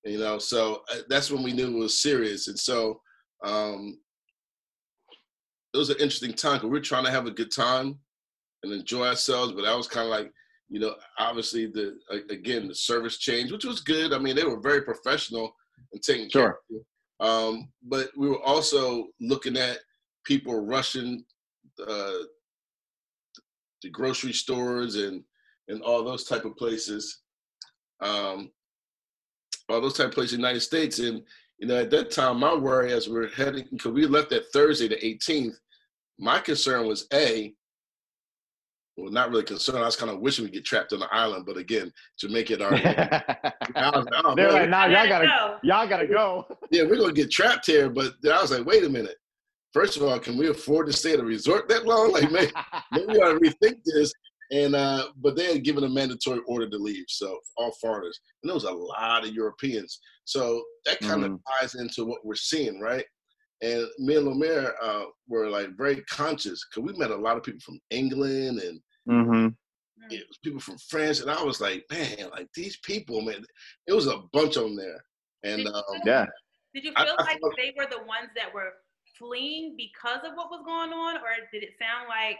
You 0.05 0.19
know, 0.19 0.37
so 0.37 0.83
uh, 0.91 0.99
that's 1.09 1.31
when 1.31 1.43
we 1.43 1.53
knew 1.53 1.67
it 1.67 1.79
was 1.79 2.01
serious. 2.01 2.47
And 2.47 2.59
so 2.59 2.99
um, 3.45 3.97
it 5.73 5.77
was 5.77 5.89
an 5.89 5.97
interesting 5.99 6.33
time 6.33 6.55
because 6.55 6.65
we 6.65 6.77
were 6.77 6.81
trying 6.81 7.05
to 7.05 7.11
have 7.11 7.25
a 7.25 7.31
good 7.31 7.51
time 7.51 7.99
and 8.63 8.73
enjoy 8.73 9.07
ourselves, 9.07 9.53
but 9.53 9.63
that 9.63 9.75
was 9.77 9.87
kind 9.87 10.05
of 10.05 10.11
like, 10.11 10.31
you 10.73 10.79
know, 10.79 10.95
obviously 11.19 11.67
the 11.67 11.99
again 12.31 12.67
the 12.67 12.73
service 12.73 13.19
change, 13.19 13.51
which 13.51 13.63
was 13.63 13.81
good. 13.81 14.11
I 14.11 14.17
mean, 14.17 14.35
they 14.35 14.43
were 14.43 14.59
very 14.59 14.81
professional 14.81 15.55
and 15.91 16.01
taking 16.01 16.31
care. 16.31 16.41
Sure. 16.41 16.49
Of 16.49 16.57
you. 16.69 16.85
Um, 17.19 17.69
but 17.83 18.09
we 18.17 18.27
were 18.27 18.41
also 18.41 19.09
looking 19.21 19.55
at 19.55 19.77
people 20.25 20.65
rushing 20.65 21.23
uh, 21.87 22.23
the 23.83 23.89
grocery 23.91 24.33
stores 24.33 24.95
and 24.95 25.23
and 25.67 25.83
all 25.83 26.03
those 26.03 26.23
type 26.23 26.43
of 26.43 26.57
places, 26.57 27.21
um, 28.01 28.49
all 29.69 29.79
those 29.79 29.93
type 29.93 30.07
of 30.07 30.13
places 30.13 30.33
in 30.33 30.41
the 30.41 30.47
United 30.47 30.61
States. 30.61 30.97
And 30.97 31.21
you 31.59 31.67
know, 31.67 31.81
at 31.81 31.91
that 31.91 32.09
time, 32.09 32.39
my 32.39 32.55
worry 32.55 32.93
as 32.93 33.07
we 33.07 33.19
are 33.19 33.27
heading 33.27 33.67
because 33.71 33.91
we 33.91 34.07
left 34.07 34.31
that 34.31 34.51
Thursday, 34.51 34.87
the 34.87 34.95
18th. 34.95 35.53
My 36.17 36.39
concern 36.39 36.87
was 36.87 37.05
a 37.13 37.53
well, 38.97 39.11
not 39.11 39.29
really 39.31 39.43
concerned. 39.43 39.79
I 39.79 39.85
was 39.85 39.95
kind 39.95 40.11
of 40.11 40.19
wishing 40.19 40.45
we 40.45 40.51
get 40.51 40.65
trapped 40.65 40.93
on 40.93 40.99
the 40.99 41.13
island, 41.13 41.45
but 41.45 41.57
again, 41.57 41.91
to 42.19 42.29
make 42.29 42.51
it 42.51 42.61
our 42.61 42.71
was 42.71 44.05
oh, 44.23 44.35
They're 44.35 44.51
man, 44.51 44.53
like, 44.53 44.69
now 44.69 44.85
y'all 44.85 45.07
gotta, 45.07 45.25
go. 45.25 45.57
y'all 45.63 45.87
gotta 45.87 46.07
go. 46.07 46.45
yeah, 46.71 46.83
we're 46.83 46.97
gonna 46.99 47.13
get 47.13 47.31
trapped 47.31 47.65
here. 47.65 47.89
But 47.89 48.13
I 48.25 48.41
was 48.41 48.51
like, 48.51 48.65
wait 48.65 48.83
a 48.83 48.89
minute. 48.89 49.15
First 49.73 49.97
of 49.97 50.03
all, 50.03 50.19
can 50.19 50.37
we 50.37 50.49
afford 50.49 50.85
to 50.87 50.93
stay 50.93 51.13
at 51.13 51.19
a 51.19 51.23
resort 51.25 51.67
that 51.69 51.85
long? 51.87 52.11
Like, 52.11 52.31
man, 52.31 52.47
maybe 52.91 53.07
we 53.07 53.17
ought 53.17 53.33
to 53.33 53.39
rethink 53.39 53.77
this. 53.83 54.13
And 54.51 54.75
uh, 54.75 55.07
but 55.17 55.35
they 55.35 55.51
had 55.53 55.63
given 55.63 55.83
a 55.85 55.89
mandatory 55.89 56.41
order 56.45 56.69
to 56.69 56.77
leave, 56.77 57.05
so 57.07 57.39
all 57.57 57.73
foreigners, 57.81 58.19
and 58.43 58.49
there 58.49 58.53
was 58.53 58.65
a 58.65 58.71
lot 58.71 59.25
of 59.25 59.33
Europeans. 59.33 59.99
So 60.25 60.63
that 60.85 60.99
kind 60.99 61.23
of 61.23 61.31
Mhm. 61.31 61.39
ties 61.59 61.73
into 61.75 62.05
what 62.05 62.23
we're 62.23 62.35
seeing, 62.35 62.79
right? 62.79 63.05
And 63.63 63.87
me 63.97 64.17
and 64.17 64.27
Lomere 64.27 64.73
uh, 64.81 65.05
were 65.27 65.49
like 65.49 65.69
very 65.77 66.01
conscious 66.03 66.65
because 66.65 66.83
we 66.91 66.99
met 66.99 67.11
a 67.11 67.15
lot 67.15 67.37
of 67.37 67.43
people 67.43 67.61
from 67.61 67.79
England 67.89 68.59
and 68.59 68.79
hmm 69.07 69.47
it 70.09 70.25
was 70.27 70.37
people 70.43 70.59
from 70.59 70.77
France, 70.89 71.21
and 71.21 71.31
I 71.31 71.41
was 71.41 71.61
like, 71.61 71.85
man, 71.89 72.29
like 72.31 72.49
these 72.53 72.75
people, 72.77 73.21
man, 73.21 73.45
it 73.87 73.93
was 73.93 74.07
a 74.07 74.17
bunch 74.33 74.57
on 74.57 74.75
there. 74.75 75.01
And 75.43 75.59
Did 75.59 75.67
you 75.67 75.73
um, 75.73 75.83
feel- 75.87 76.01
Yeah. 76.05 76.25
Did 76.73 76.83
you 76.83 76.91
feel 76.91 77.15
I 77.17 77.23
like 77.23 77.39
felt- 77.39 77.55
they 77.55 77.73
were 77.77 77.85
the 77.89 78.03
ones 78.03 78.29
that 78.35 78.53
were 78.53 78.73
fleeing 79.17 79.75
because 79.77 80.19
of 80.25 80.33
what 80.35 80.49
was 80.51 80.61
going 80.65 80.91
on, 80.91 81.17
or 81.17 81.29
did 81.53 81.63
it 81.63 81.71
sound 81.79 82.09
like 82.09 82.37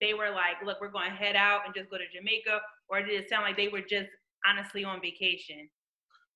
they 0.00 0.14
were 0.14 0.30
like, 0.30 0.56
"Look, 0.64 0.80
we're 0.80 0.88
going 0.88 1.10
to 1.10 1.16
head 1.16 1.36
out 1.36 1.66
and 1.66 1.74
just 1.74 1.90
go 1.90 1.98
to 1.98 2.08
Jamaica," 2.14 2.62
or 2.88 3.02
did 3.02 3.10
it 3.20 3.28
sound 3.28 3.42
like 3.42 3.56
they 3.58 3.68
were 3.68 3.82
just 3.82 4.08
honestly 4.48 4.82
on 4.82 5.00
vacation? 5.02 5.68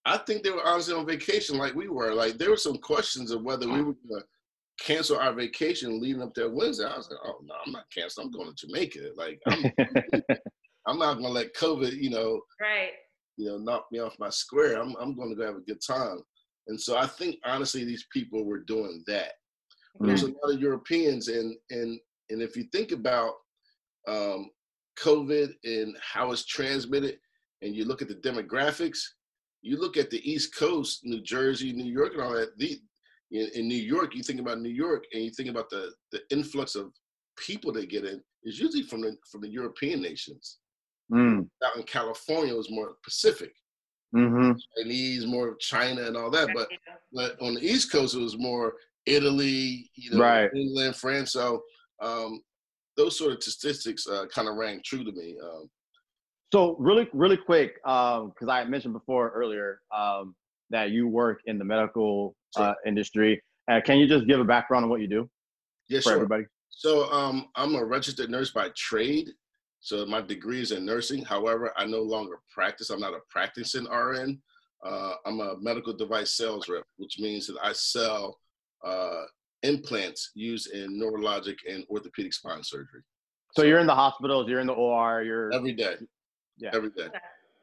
I 0.07 0.19
think 0.19 0.43
they 0.45 0.51
were 0.51 0.65
honestly 0.65 0.95
on 0.95 1.05
vacation 1.05 1.59
like 1.59 1.75
we 1.75 1.89
were. 1.89 2.15
Like 2.15 2.39
there 2.39 2.51
were 2.51 2.57
some 2.57 2.79
questions 2.79 3.31
of 3.33 3.43
whether 3.43 3.67
we 3.69 3.83
were 3.83 3.95
gonna 4.09 4.23
cancel 4.81 5.19
our 5.19 5.33
vacation 5.33 6.01
leading 6.01 6.23
up 6.23 6.33
there 6.35 6.49
Wednesday. 6.49 6.85
I 6.85 6.97
was 6.97 7.11
like, 7.11 7.19
oh 7.25 7.39
no, 7.45 7.55
I'm 7.67 7.73
not 7.73 7.91
canceling. 7.93 8.29
I'm 8.29 8.33
going 8.33 8.55
to 8.55 8.67
Jamaica. 8.67 9.11
Like 9.17 9.41
I'm, 9.49 9.65
I'm 10.87 10.99
not 10.99 11.15
gonna 11.15 11.29
let 11.29 11.55
COVID, 11.57 11.93
you 12.01 12.11
know, 12.11 12.41
Right. 12.61 12.91
you 13.37 13.49
know, 13.49 13.59
knock 13.59 13.87
me 13.91 13.99
off 13.99 14.17
my 14.21 14.31
square. 14.31 14.81
I'm 14.81 14.95
I'm 15.01 15.17
going 15.17 15.31
to 15.31 15.37
go 15.37 15.45
have 15.45 15.57
a 15.57 15.61
good 15.61 15.81
time. 15.85 16.19
And 16.69 16.81
so 16.81 16.97
I 16.97 17.07
think 17.07 17.37
honestly, 17.45 17.85
these 17.85 18.07
people 18.13 18.45
were 18.45 18.61
doing 18.61 19.03
that. 19.09 19.33
But 19.99 20.07
There's 20.07 20.23
a 20.23 20.27
lot 20.27 20.53
of 20.55 20.61
Europeans, 20.61 21.29
and 21.29 21.57
and 21.71 21.99
and 22.31 22.43
if 22.43 22.57
you 22.57 22.65
think 22.73 22.93
about 22.93 23.33
um, 24.07 24.51
COVID 25.01 25.55
and 25.65 25.97
how 26.01 26.33
it's 26.33 26.45
transmitted, 26.45 27.19
and 27.63 27.75
you 27.75 27.85
look 27.87 28.03
at 28.03 28.09
the 28.09 28.15
demographics, 28.17 28.99
you 29.67 29.77
look 29.79 29.97
at 29.97 30.11
the 30.11 30.23
East 30.31 30.55
Coast, 30.55 31.01
New 31.05 31.21
Jersey, 31.21 31.73
New 31.73 31.93
York, 31.93 32.13
and 32.13 32.23
all 32.23 32.35
that. 32.35 32.57
The, 32.59 32.79
in, 33.33 33.49
in 33.57 33.67
New 33.67 33.83
York, 33.95 34.15
you 34.15 34.23
think 34.23 34.41
about 34.41 34.61
New 34.61 34.71
York, 34.71 35.05
and 35.13 35.25
you 35.25 35.31
think 35.31 35.49
about 35.49 35.69
the 35.71 35.93
the 36.13 36.21
influx 36.31 36.77
of 36.77 36.93
people 37.37 37.73
they 37.73 37.85
get 37.85 38.05
in 38.05 38.23
is 38.45 38.61
usually 38.61 38.85
from 38.85 39.01
the 39.01 39.17
from 39.31 39.41
the 39.41 39.49
European 39.49 40.01
nations. 40.01 40.59
Mm, 41.13 41.49
Out 41.65 41.77
in 41.77 41.83
California, 41.83 42.55
it 42.55 42.57
was 42.57 42.71
more 42.71 42.97
Pacific, 43.03 43.53
hmm 44.13 44.53
Chinese, 44.77 45.27
more 45.27 45.49
of 45.49 45.59
China, 45.59 46.03
and 46.03 46.17
all 46.17 46.31
that. 46.31 46.55
But 46.55 46.69
but 47.13 47.41
on 47.41 47.55
the 47.55 47.65
East 47.65 47.91
Coast, 47.91 48.15
it 48.15 48.21
was 48.21 48.39
more 48.39 48.75
Italy, 49.07 49.91
you 49.95 50.11
know, 50.11 50.19
Right. 50.19 50.51
England, 50.55 50.97
France. 50.97 51.33
So 51.33 51.63
um, 52.01 52.41
those 52.97 53.19
sort 53.19 53.33
of 53.33 53.43
statistics 53.43 54.07
uh, 54.07 54.27
kind 54.27 54.49
of 54.49 54.55
rang 54.57 54.81
true 54.85 55.05
to 55.05 55.13
me. 55.13 55.37
Um, 55.43 55.69
So 56.53 56.77
really, 56.79 57.09
really 57.13 57.37
quick, 57.37 57.75
because 57.83 58.49
I 58.49 58.65
mentioned 58.65 58.95
before 58.95 59.31
earlier 59.31 59.81
um, 59.95 60.35
that 60.71 60.91
you 60.91 61.09
work 61.09 61.41
in 61.47 61.59
the 61.59 61.65
medical 61.65 62.35
uh, 62.57 62.75
industry. 62.87 63.43
Uh, 63.71 63.81
can 63.85 63.99
you 63.99 64.07
just 64.07 64.27
give 64.27 64.41
a 64.41 64.45
background 64.45 64.85
on 64.85 64.91
what 64.91 65.01
you 65.01 65.09
do 65.09 65.29
yeah, 65.89 65.99
for 65.99 66.03
sure. 66.05 66.15
everybody? 66.15 66.45
So 66.71 67.11
um, 67.11 67.49
I'm 67.57 67.75
a 67.75 67.85
registered 67.85 68.31
nurse 68.31 68.51
by 68.51 68.71
trade. 68.77 69.31
So 69.81 70.05
my 70.07 70.21
degree 70.21 70.61
is 70.61 70.73
in 70.73 70.85
nursing. 70.85 71.25
However, 71.25 71.73
I 71.77 71.87
no 71.87 72.01
longer 72.01 72.41
practice. 72.53 72.91
I'm 72.91 73.01
not 73.01 73.15
a 73.15 73.21
practicing 73.31 73.85
RN. 73.85 74.41
Uh, 74.85 75.15
I'm 75.25 75.41
a 75.41 75.57
medical 75.61 75.93
device 75.93 76.37
sales 76.37 76.69
rep, 76.69 76.85
which 76.97 77.19
means 77.19 77.47
that 77.47 77.57
I 77.63 77.73
sell 77.73 78.39
uh, 78.85 79.23
implants 79.63 80.31
used 80.35 80.73
in 80.73 81.01
neurologic 81.01 81.57
and 81.69 81.85
orthopedic 81.91 82.33
spine 82.33 82.63
surgery 82.63 83.03
So 83.57 83.63
you're 83.63 83.79
in 83.79 83.87
the 83.87 83.95
hospitals, 83.95 84.49
you're 84.49 84.61
in 84.61 84.67
the 84.67 84.75
OR, 84.75 85.23
you're 85.23 85.53
every 85.53 85.73
day. 85.73 85.97
Yeah. 86.59 86.71
Every 86.75 86.91
day. 86.91 87.05
Okay. 87.05 87.19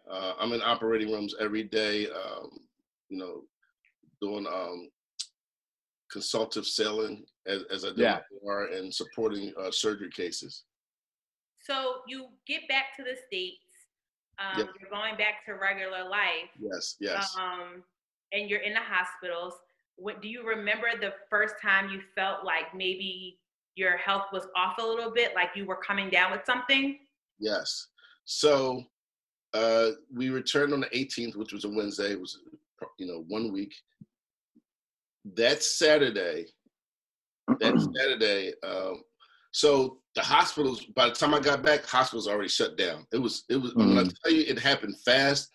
Uh, 0.10 0.34
I'm 0.40 0.52
in 0.54 0.62
operating 0.62 1.12
rooms 1.12 1.36
every 1.40 1.64
day. 1.64 2.08
Um, 2.08 2.50
you 3.10 3.18
know, 3.18 3.42
doing 4.22 4.46
um, 4.48 4.90
consultative 6.12 6.66
selling 6.68 7.26
as, 7.48 7.64
as 7.72 7.86
I 7.86 7.90
do 7.90 8.02
Yeah. 8.02 8.18
in 8.32 8.40
OR 8.42 8.66
and 8.68 8.94
supporting 8.94 9.54
uh, 9.60 9.72
surgery 9.72 10.10
cases. 10.10 10.64
So 11.66 12.02
you 12.08 12.28
get 12.48 12.68
back 12.68 12.96
to 12.98 13.04
the 13.04 13.16
states. 13.28 13.60
Um, 14.40 14.60
Yep. 14.60 14.70
You're 14.80 14.90
going 14.90 15.16
back 15.18 15.46
to 15.46 15.54
regular 15.54 16.08
life. 16.08 16.50
Yes, 16.60 16.96
yes. 17.00 17.36
Um, 17.40 17.84
and 18.32 18.50
you're 18.50 18.62
in 18.62 18.74
the 18.74 18.80
hospitals. 18.82 19.54
What 19.96 20.22
do 20.22 20.28
you 20.28 20.46
remember 20.48 20.88
the 21.00 21.14
first 21.30 21.56
time 21.62 21.90
you 21.90 22.02
felt 22.16 22.44
like 22.44 22.74
maybe 22.76 23.40
your 23.76 23.96
health 23.98 24.26
was 24.34 24.48
off 24.56 24.78
a 24.80 24.86
little 24.86 25.12
bit, 25.12 25.34
like 25.36 25.52
you 25.56 25.66
were 25.66 25.76
coming 25.78 26.10
down 26.10 26.32
with 26.32 26.42
something? 26.46 26.98
Yes. 27.40 27.88
So 28.26 28.84
uh, 29.54 29.92
we 30.14 30.30
returned 30.30 30.74
on 30.74 30.82
the 30.82 30.88
18th, 30.88 31.36
which 31.36 31.54
was 31.54 31.66
a 31.66 31.70
Wednesday. 31.70 32.12
It 32.12 32.20
was, 32.20 32.40
you 32.98 33.08
know, 33.08 33.24
one 33.28 33.52
week. 33.52 33.74
That 35.36 35.64
Saturday, 35.64 36.48
that 37.60 37.80
Saturday, 37.96 38.54
um, 38.66 39.04
so 39.52 40.00
the 40.16 40.22
hospitals, 40.22 40.86
by 40.96 41.10
the 41.10 41.16
time 41.16 41.34
I 41.34 41.40
got 41.40 41.62
back, 41.62 41.86
hospitals 41.86 42.28
already 42.28 42.50
shut 42.50 42.78
down. 42.78 43.06
It 43.14 43.20
was, 43.20 43.44
it 43.50 43.58
was, 43.58 43.74
when 43.76 43.98
I 43.98 44.04
tell 44.04 44.34
you 44.34 44.44
it 44.48 44.60
happened 44.60 44.96
fast, 45.06 45.50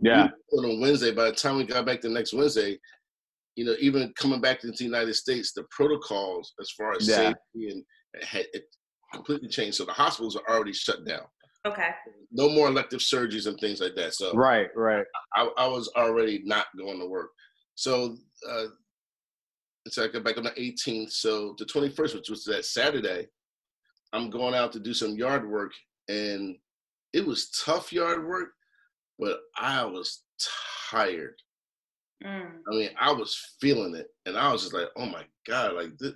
yeah, 0.00 0.28
we 0.52 0.58
were 0.60 0.72
on 0.72 0.80
Wednesday, 0.80 1.12
by 1.12 1.26
the 1.26 1.32
time 1.32 1.56
we 1.56 1.64
got 1.64 1.86
back 1.86 2.00
the 2.00 2.08
next 2.08 2.34
Wednesday, 2.34 2.78
you 3.56 3.64
know, 3.64 3.76
even 3.78 4.12
coming 4.18 4.40
back 4.40 4.64
into 4.64 4.76
the 4.78 4.84
United 4.84 5.14
States, 5.14 5.52
the 5.52 5.64
protocols 5.70 6.52
as 6.60 6.70
far 6.72 6.92
as 6.94 7.08
Yeah. 7.08 7.32
safety 7.54 7.70
and 7.70 7.84
had 8.22 8.46
it 8.52 8.64
completely 9.12 9.48
changed. 9.48 9.76
So 9.76 9.84
the 9.84 9.92
hospitals 9.92 10.36
are 10.36 10.48
already 10.48 10.72
shut 10.72 11.06
down 11.06 11.24
Okay. 11.66 11.88
no 12.30 12.50
more 12.50 12.68
elective 12.68 13.00
surgeries 13.00 13.46
and 13.46 13.58
things 13.58 13.80
like 13.80 13.94
that. 13.96 14.14
So 14.14 14.34
right, 14.34 14.68
right. 14.76 15.06
I, 15.34 15.48
I 15.56 15.66
was 15.66 15.90
already 15.96 16.42
not 16.44 16.66
going 16.76 17.00
to 17.00 17.06
work. 17.06 17.30
So 17.74 18.16
uh, 18.48 18.66
so 19.88 20.04
I 20.04 20.08
got 20.08 20.24
back 20.24 20.38
on 20.38 20.44
the 20.44 20.50
18th. 20.50 21.12
So 21.12 21.54
the 21.58 21.64
21st, 21.64 22.14
which 22.14 22.30
was 22.30 22.44
that 22.44 22.64
Saturday, 22.64 23.28
I'm 24.12 24.30
going 24.30 24.54
out 24.54 24.72
to 24.72 24.80
do 24.80 24.94
some 24.94 25.16
yard 25.16 25.48
work, 25.48 25.72
and 26.08 26.56
it 27.12 27.26
was 27.26 27.50
tough 27.50 27.92
yard 27.92 28.26
work, 28.26 28.50
but 29.18 29.38
I 29.58 29.84
was 29.84 30.22
tired. 30.90 31.36
Mm. 32.24 32.50
I 32.72 32.76
mean, 32.76 32.90
I 32.98 33.12
was 33.12 33.38
feeling 33.60 33.94
it, 33.94 34.06
and 34.26 34.36
I 34.36 34.52
was 34.52 34.62
just 34.62 34.74
like, 34.74 34.88
"Oh 34.96 35.06
my 35.06 35.24
god!" 35.46 35.74
Like 35.74 35.98
this, 35.98 36.12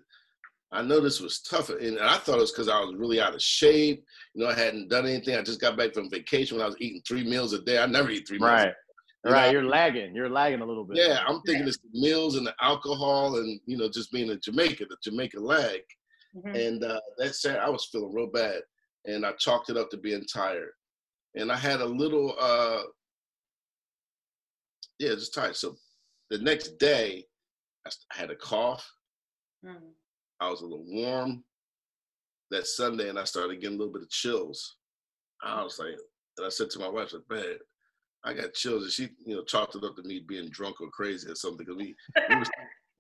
I 0.71 0.83
know 0.83 1.01
this 1.01 1.21
was 1.21 1.41
tough, 1.41 1.71
and 1.71 1.99
I 1.99 2.19
thought 2.19 2.37
it 2.37 2.43
was 2.43 2.53
because 2.53 2.69
I 2.69 2.79
was 2.81 2.95
really 2.95 3.21
out 3.21 3.35
of 3.35 3.41
shape. 3.43 4.05
You 4.35 4.45
know, 4.45 4.51
I 4.51 4.55
hadn't 4.55 4.89
done 4.89 5.07
anything. 5.07 5.35
I 5.35 5.43
just 5.43 5.61
got 5.61 5.79
back 5.79 5.95
from 5.95 6.11
vacation 6.11 6.57
when 6.57 6.65
I 6.65 6.69
was 6.69 6.77
eating 6.79 7.01
three 7.09 7.25
meals 7.25 7.55
a 7.55 7.61
day. 7.63 7.79
I 7.79 7.87
never 7.87 8.11
eat 8.11 8.29
three 8.29 8.39
meals. 8.39 8.51
Right. 8.51 8.75
You 9.25 9.33
Right. 9.33 9.47
know? 9.47 9.53
You're 9.53 9.65
lagging. 9.65 10.15
You're 10.15 10.29
lagging 10.29 10.61
a 10.61 10.67
little 10.67 10.85
bit. 10.85 10.99
Yeah, 10.99 11.25
I'm 11.27 11.41
thinking 11.43 11.67
it's 11.67 11.79
the 11.79 11.99
meals 11.99 12.37
and 12.37 12.47
the 12.47 12.55
alcohol, 12.61 13.39
and 13.39 13.59
you 13.65 13.79
know, 13.79 13.89
just 13.89 14.13
being 14.13 14.29
a 14.31 14.37
Jamaica, 14.37 14.85
the 14.89 14.97
Jamaica 15.03 15.41
lag. 15.41 15.81
Mhm. 16.37 16.55
And 16.67 16.85
uh, 16.85 17.01
that 17.17 17.35
said, 17.35 17.59
I 17.59 17.71
was 17.71 17.87
feeling 17.87 18.13
real 18.13 18.27
bad, 18.27 18.63
and 19.07 19.25
I 19.25 19.33
chalked 19.33 19.71
it 19.71 19.79
up 19.79 19.89
to 19.91 19.97
being 19.97 20.25
tired. 20.27 20.71
And 21.35 21.51
I 21.51 21.57
had 21.57 21.81
a 21.81 21.87
little, 21.87 22.37
uh, 22.39 22.83
yeah, 24.99 25.15
just 25.15 25.33
tired. 25.35 25.57
So 25.57 25.77
the 26.31 26.39
next 26.39 26.77
day, 26.79 27.27
I 27.87 27.91
had 28.11 28.31
a 28.31 28.37
cough. 28.37 28.87
Mm. 29.65 29.95
I 30.41 30.51
was 30.51 30.61
a 30.61 30.67
little 30.67 30.85
warm 30.87 31.45
that 32.51 32.67
Sunday, 32.67 33.09
and 33.09 33.19
I 33.19 33.25
started 33.25 33.61
getting 33.61 33.77
a 33.77 33.79
little 33.79 33.93
bit 33.93 34.03
of 34.03 34.11
chills. 34.11 34.77
I 35.43 35.63
was 35.63 35.79
like, 35.79 35.95
and 36.37 36.47
I 36.47 36.51
said 36.51 36.71
to 36.71 36.79
my 36.79 36.89
wife, 36.89 37.09
I 37.09 37.11
said, 37.11 37.21
man, 37.31 37.57
I 38.25 38.33
got 38.33 38.55
chills. 38.55 38.83
And 38.85 38.93
she, 38.93 39.09
you 39.25 39.37
know, 39.37 39.45
chalked 39.45 39.75
it 39.75 39.85
up 39.85 39.97
to 39.97 40.03
me 40.03 40.21
being 40.27 40.49
drunk 40.51 40.81
or 40.81 40.89
crazy 40.91 41.31
or 41.31 41.35
something. 41.35 41.59
Because 41.67 41.77
we, 41.77 41.95
we, 42.29 42.37
was, 42.37 42.51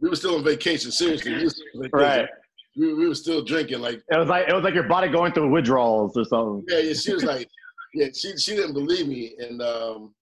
we 0.00 0.08
were 0.08 0.16
still 0.16 0.36
on 0.36 0.44
vacation, 0.44 0.90
seriously. 0.90 1.34
We, 1.34 1.44
was 1.44 1.54
still 1.54 1.66
on 1.74 1.82
vacation. 1.82 1.98
Right. 1.98 2.28
we, 2.76 2.94
we 2.94 3.08
were 3.08 3.14
still 3.14 3.42
drinking. 3.42 3.80
Like, 3.80 4.02
It 4.10 4.18
was 4.18 4.28
like 4.28 4.48
it 4.48 4.54
was 4.54 4.64
like 4.64 4.74
your 4.74 4.88
body 4.88 5.08
going 5.08 5.32
through 5.32 5.50
withdrawals 5.50 6.16
or 6.16 6.24
something. 6.24 6.64
yeah, 6.68 6.80
yeah. 6.80 6.94
She 6.94 7.14
was 7.14 7.24
like, 7.24 7.48
yeah, 7.94 8.08
she, 8.14 8.36
she 8.36 8.54
didn't 8.54 8.74
believe 8.74 9.08
me. 9.08 9.34
And, 9.38 9.62
um, 9.62 10.14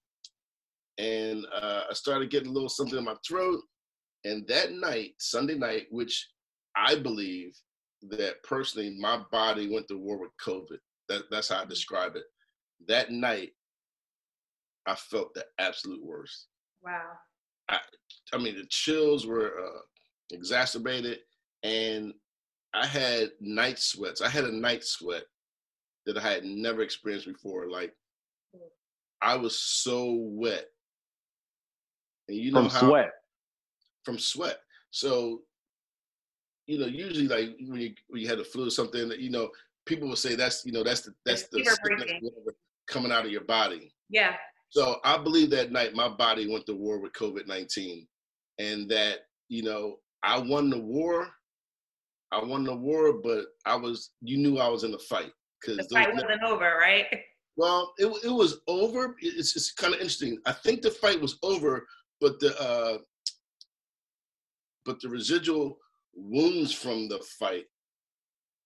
and 0.99 1.45
uh, 1.55 1.83
I 1.91 1.93
started 1.95 2.31
getting 2.31 2.49
a 2.49 2.53
little 2.53 2.69
something 2.69 2.99
in 2.99 3.05
my 3.05 3.17
throat. 3.27 3.61
And 4.25 4.47
that 4.49 4.73
night, 4.73 5.13
Sunday 5.19 5.57
night, 5.57 5.87
which 5.91 6.27
I 6.77 6.97
believe 6.97 7.57
that 8.11 8.43
personally 8.43 8.97
my 9.01 9.23
body 9.33 9.73
went 9.73 9.89
to 9.89 9.99
war 9.99 10.19
with 10.19 10.31
COVID. 10.45 10.79
That, 11.09 11.23
that's 11.31 11.49
how 11.49 11.63
I 11.63 11.65
describe 11.65 12.17
it. 12.17 12.25
That 12.89 13.11
night, 13.11 13.53
I 14.87 14.95
felt 14.95 15.35
the 15.35 15.45
absolute 15.59 16.05
worst. 16.05 16.47
Wow. 16.85 17.13
I 17.69 17.79
I 18.33 18.39
mean, 18.39 18.57
the 18.57 18.67
chills 18.69 19.27
were 19.27 19.53
uh, 19.59 19.81
exacerbated, 20.31 21.19
and 21.63 22.13
I 22.75 22.87
had 22.87 23.31
night 23.41 23.79
sweats. 23.79 24.21
I 24.21 24.29
had 24.29 24.45
a 24.45 24.55
night 24.55 24.85
sweat 24.85 25.25
that 26.05 26.19
I 26.19 26.21
had 26.21 26.45
never 26.45 26.83
experienced 26.83 27.27
before. 27.27 27.69
Like, 27.69 27.93
I 29.23 29.37
was 29.37 29.59
so 29.59 30.13
wet. 30.13 30.67
And 32.29 32.37
you 32.37 32.53
know 32.53 32.63
From 32.63 32.71
how 32.71 32.89
sweat. 32.89 33.11
from 34.05 34.19
sweat. 34.19 34.59
So, 34.91 35.43
you 36.67 36.79
know, 36.79 36.87
usually 36.87 37.29
like 37.29 37.57
when 37.69 37.81
you 37.81 37.95
when 38.09 38.23
you 38.23 38.29
had 38.29 38.39
the 38.39 38.45
flu 38.45 38.67
or 38.67 38.71
something, 38.71 39.09
that 39.09 39.21
you 39.21 39.31
know, 39.31 39.51
people 39.87 40.09
will 40.09 40.17
say 40.17 40.35
that's 40.35 40.65
you 40.65 40.73
know 40.73 40.83
that's 40.83 41.03
the 41.03 41.15
that's 41.25 41.45
the 41.49 41.59
Fever 41.59 41.71
sickness 41.71 42.05
breathing. 42.05 42.21
whatever 42.23 42.57
coming 42.89 43.13
out 43.13 43.25
of 43.25 43.31
your 43.31 43.45
body. 43.45 43.93
Yeah. 44.11 44.35
So 44.71 44.97
I 45.05 45.17
believe 45.19 45.51
that 45.51 45.73
night 45.73 45.95
my 45.95 46.09
body 46.09 46.51
went 46.51 46.67
to 46.67 46.75
war 46.75 47.01
with 47.01 47.13
COVID 47.13 47.47
nineteen, 47.47 48.07
and 48.59 48.89
that 48.91 49.21
you 49.49 49.63
know 49.63 49.97
I 50.23 50.39
won 50.39 50.71
the 50.71 50.81
war. 50.81 51.29
I 52.33 52.43
won 52.43 52.65
the 52.65 52.75
war, 52.75 53.21
but 53.23 53.47
I 53.65 53.77
was 53.77 54.11
you 54.21 54.37
knew 54.37 54.59
I 54.59 54.69
was 54.69 54.83
in 54.83 54.91
the 54.91 54.99
fight 54.99 55.31
because 55.61 55.87
The 55.89 55.95
fight 55.95 56.13
wasn't 56.13 56.43
over, 56.43 56.79
right? 56.81 57.07
well, 57.57 57.93
it 57.99 58.07
it 58.25 58.33
was 58.33 58.61
over. 58.67 59.15
It's 59.21 59.55
it's 59.55 59.73
kind 59.73 59.95
of 59.95 60.01
interesting. 60.01 60.39
I 60.47 60.53
think 60.53 60.83
the 60.83 60.91
fight 60.91 61.21
was 61.21 61.39
over, 61.45 61.87
but 62.21 62.41
the 62.41 62.61
uh, 62.61 62.99
but 64.85 65.01
the 65.01 65.09
residual 65.09 65.79
wounds 66.17 66.73
from 66.73 67.09
the 67.09 67.19
fight 67.39 67.67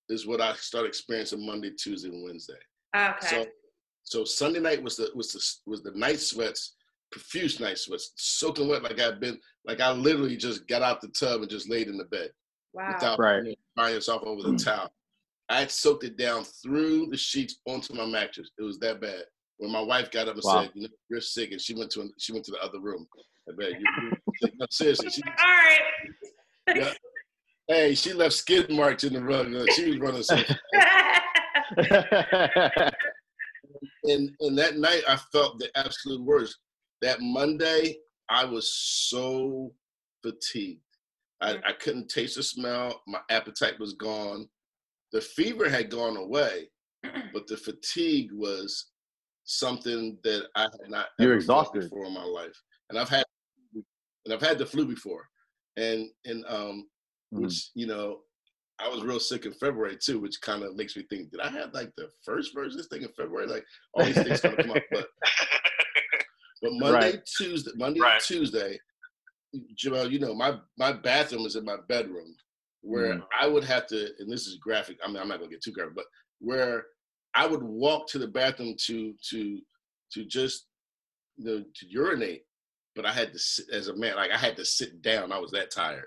is 0.08 0.26
what 0.26 0.40
I 0.40 0.54
started 0.54 0.88
experiencing 0.88 1.44
Monday, 1.44 1.70
Tuesday, 1.70 2.08
and 2.08 2.24
Wednesday. 2.24 2.54
Okay. 2.96 3.26
So 3.26 3.46
so 4.02 4.24
Sunday 4.24 4.60
night 4.60 4.82
was 4.82 4.96
the 4.96 5.10
was 5.14 5.32
the 5.32 5.70
was 5.70 5.82
the 5.82 5.92
night 5.92 6.20
sweats. 6.20 6.76
profuse 7.12 7.58
night 7.58 7.76
sweats, 7.76 8.12
soaking 8.16 8.68
wet 8.68 8.84
like 8.84 9.00
I've 9.00 9.18
been, 9.18 9.36
like 9.66 9.80
I 9.80 9.90
literally 9.90 10.36
just 10.36 10.68
got 10.68 10.80
out 10.82 11.00
the 11.00 11.08
tub 11.08 11.40
and 11.40 11.50
just 11.50 11.68
laid 11.68 11.88
in 11.88 11.98
the 11.98 12.04
bed 12.04 12.30
Wow. 12.72 12.86
without 12.94 13.18
Right. 13.18 13.58
drying 13.76 13.94
yourself 13.96 14.22
over 14.24 14.42
the 14.42 14.50
mm. 14.50 14.64
towel. 14.64 14.92
I 15.48 15.58
had 15.58 15.72
soaked 15.72 16.04
it 16.04 16.16
down 16.16 16.44
through 16.44 17.08
the 17.08 17.16
sheets 17.16 17.56
onto 17.66 17.94
my 17.94 18.06
mattress. 18.06 18.52
It 18.56 18.62
was 18.62 18.78
that 18.78 19.00
bad. 19.00 19.24
When 19.58 19.72
my 19.72 19.80
wife 19.80 20.12
got 20.12 20.28
up 20.28 20.34
and 20.36 20.44
Wow. 20.44 20.62
said, 20.62 20.70
"You 20.74 20.82
know, 20.82 20.88
you're 21.08 21.20
sick," 21.20 21.50
and 21.50 21.60
she 21.60 21.74
went 21.74 21.90
to 21.90 22.08
she 22.16 22.32
went 22.32 22.44
to 22.44 22.52
the 22.52 22.62
other 22.62 22.78
room. 22.78 23.08
I 23.48 23.52
bet 23.56 23.80
you. 23.80 23.86
No, 24.54 24.66
seriously, 24.70 25.10
she, 25.10 25.22
All 25.24 25.32
right. 25.36 25.80
Yeah. 26.76 26.92
Hey, 27.70 27.94
she 27.94 28.12
left 28.12 28.34
skid 28.34 28.68
marks 28.68 29.04
in 29.04 29.12
the 29.12 29.22
rug. 29.22 29.46
She 29.72 29.90
was 29.90 29.98
running 29.98 30.22
so 30.22 30.36
and 34.04 34.30
and 34.40 34.58
that 34.58 34.76
night 34.76 35.02
I 35.08 35.16
felt 35.32 35.58
the 35.58 35.70
absolute 35.76 36.22
worst. 36.22 36.58
That 37.00 37.20
Monday 37.20 37.96
I 38.28 38.44
was 38.44 38.72
so 38.74 39.72
fatigued. 40.22 40.82
I, 41.40 41.56
I 41.66 41.72
couldn't 41.72 42.08
taste 42.08 42.36
the 42.36 42.42
smell. 42.42 43.00
My 43.06 43.20
appetite 43.30 43.78
was 43.78 43.94
gone. 43.94 44.48
The 45.12 45.20
fever 45.20 45.70
had 45.70 45.90
gone 45.90 46.16
away, 46.16 46.68
but 47.32 47.46
the 47.46 47.56
fatigue 47.56 48.30
was 48.32 48.90
something 49.44 50.18
that 50.24 50.46
I 50.56 50.62
had 50.62 50.72
not 50.88 51.06
You're 51.18 51.32
ever 51.34 51.40
felt 51.40 51.68
exhausted. 51.74 51.90
before 51.90 52.06
in 52.06 52.14
my 52.14 52.24
life. 52.24 52.60
And 52.90 52.98
I've 52.98 53.08
had 53.08 53.24
and 54.24 54.34
I've 54.34 54.42
had 54.42 54.58
the 54.58 54.66
flu 54.66 54.86
before. 54.86 55.26
And 55.76 56.10
and 56.24 56.44
um 56.48 56.88
Mm. 57.32 57.42
which 57.42 57.70
you 57.74 57.86
know 57.86 58.20
I 58.80 58.88
was 58.88 59.02
real 59.02 59.20
sick 59.20 59.44
in 59.46 59.52
February 59.52 59.96
too, 60.02 60.18
which 60.20 60.40
kind 60.40 60.62
of 60.62 60.74
makes 60.74 60.96
me 60.96 61.04
think, 61.10 61.30
did 61.30 61.40
I 61.40 61.50
have 61.50 61.74
like 61.74 61.92
the 61.96 62.08
first 62.24 62.54
version 62.54 62.72
of 62.72 62.76
this 62.78 62.86
thing 62.88 63.02
in 63.02 63.12
February? 63.16 63.46
Like 63.46 63.64
all 63.92 64.04
these 64.04 64.22
things 64.22 64.40
kind 64.40 64.58
of 64.58 64.64
come 64.66 64.76
up, 64.76 64.82
but 64.90 65.06
but 66.62 66.72
Monday, 66.72 66.92
Right. 66.92 67.26
Tuesday, 67.36 67.70
Monday, 67.76 68.00
Right. 68.00 68.20
Tuesday, 68.20 68.78
Jamal, 69.74 70.10
you 70.10 70.18
know 70.18 70.34
my 70.34 70.58
my 70.78 70.92
bathroom 70.92 71.44
is 71.46 71.56
in 71.56 71.64
my 71.64 71.76
bedroom, 71.88 72.34
where 72.82 73.14
Mm. 73.16 73.26
I 73.38 73.46
would 73.46 73.64
have 73.64 73.86
to, 73.88 74.08
and 74.18 74.30
this 74.32 74.46
is 74.46 74.56
graphic. 74.56 74.98
I 75.04 75.08
mean, 75.08 75.18
I'm 75.18 75.28
not 75.28 75.38
gonna 75.40 75.50
get 75.50 75.62
too 75.62 75.72
graphic, 75.72 75.94
but 75.94 76.06
where 76.40 76.86
I 77.34 77.46
would 77.46 77.62
walk 77.62 78.08
to 78.08 78.18
the 78.18 78.28
bathroom 78.28 78.74
to 78.86 79.14
to 79.30 79.60
to 80.12 80.24
just 80.24 80.66
you 81.36 81.44
know, 81.44 81.64
to 81.74 81.86
urinate, 81.86 82.42
but 82.94 83.06
I 83.06 83.12
had 83.12 83.32
to 83.32 83.38
sit 83.38 83.66
as 83.72 83.88
a 83.88 83.96
man, 83.96 84.16
like 84.16 84.30
I 84.30 84.36
had 84.36 84.56
to 84.56 84.64
sit 84.64 85.00
down. 85.00 85.32
I 85.32 85.38
was 85.38 85.50
that 85.52 85.70
tired. 85.70 86.06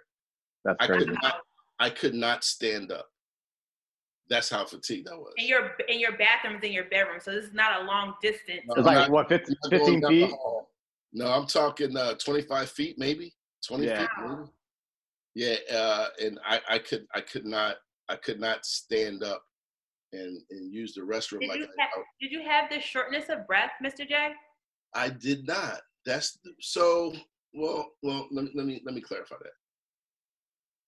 That's 0.66 0.78
I 0.80 0.88
crazy. 0.88 1.06
could 1.06 1.18
not 1.22 1.36
I 1.80 1.90
could 1.90 2.14
not 2.14 2.44
stand 2.44 2.92
up. 2.92 3.08
That's 4.30 4.50
how 4.50 4.66
fatigued 4.66 5.10
I 5.10 5.16
was. 5.16 5.34
and 5.38 5.48
your 5.48 5.72
and 5.90 6.00
your 6.00 6.18
bathroom's 6.18 6.64
in 6.64 6.72
your 6.72 6.86
bedroom, 6.86 7.20
so 7.20 7.32
this 7.32 7.46
is 7.46 7.54
not 7.54 7.82
a 7.82 7.86
long 7.86 8.14
distance. 8.22 8.62
No, 8.68 8.76
It's 8.76 8.86
like 8.86 8.96
not- 8.96 9.10
what, 9.10 9.30
15, 9.30 9.56
I'm 9.64 9.70
not 9.70 9.80
going 9.86 10.02
15 10.02 10.10
feet? 10.30 10.36
No, 11.16 11.28
I'm 11.28 11.46
talking 11.46 11.96
uh, 11.96 12.14
25 12.16 12.70
feet, 12.72 12.98
maybe 12.98 13.34
20 13.68 13.86
Yeah. 13.86 14.00
feet. 14.00 14.10
Maybe. 14.22 14.50
Yeah, 15.36 15.56
uh, 15.78 16.08
and 16.22 16.40
I, 16.46 16.62
I 16.70 16.80
could 16.80 17.06
I 17.14 17.22
could 17.22 17.46
not 17.46 17.78
I 18.10 18.16
could 18.16 18.40
not 18.40 18.66
stand 18.66 19.24
up 19.24 19.44
and 20.14 20.40
and 20.52 20.72
use 20.74 20.94
the 20.94 21.02
restroom 21.02 21.40
Did 21.42 21.50
like 21.50 21.60
you, 21.60 21.66
I, 21.80 21.82
have, 21.82 21.90
did 22.22 22.32
you 22.32 22.44
have 22.44 22.70
the 22.70 22.80
shortness 22.80 23.30
of 23.30 23.46
breath, 23.48 23.72
Mr. 23.84 24.08
J? 24.08 24.32
I 24.94 25.10
did 25.10 25.46
not. 25.48 25.82
That's 26.06 26.38
the- 26.44 26.54
so 26.60 27.14
well. 27.54 27.92
Well, 28.04 28.28
let 28.32 28.46
me 28.46 28.52
let 28.56 28.66
me 28.66 28.82
let 28.86 28.96
me 28.96 29.02
clarify 29.02 29.36
that. 29.44 29.54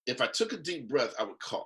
If 0.08 0.22
I 0.22 0.28
took 0.28 0.54
a 0.54 0.58
deep 0.58 0.88
breath, 0.90 1.14
I 1.20 1.24
would 1.24 1.40
cough. 1.40 1.66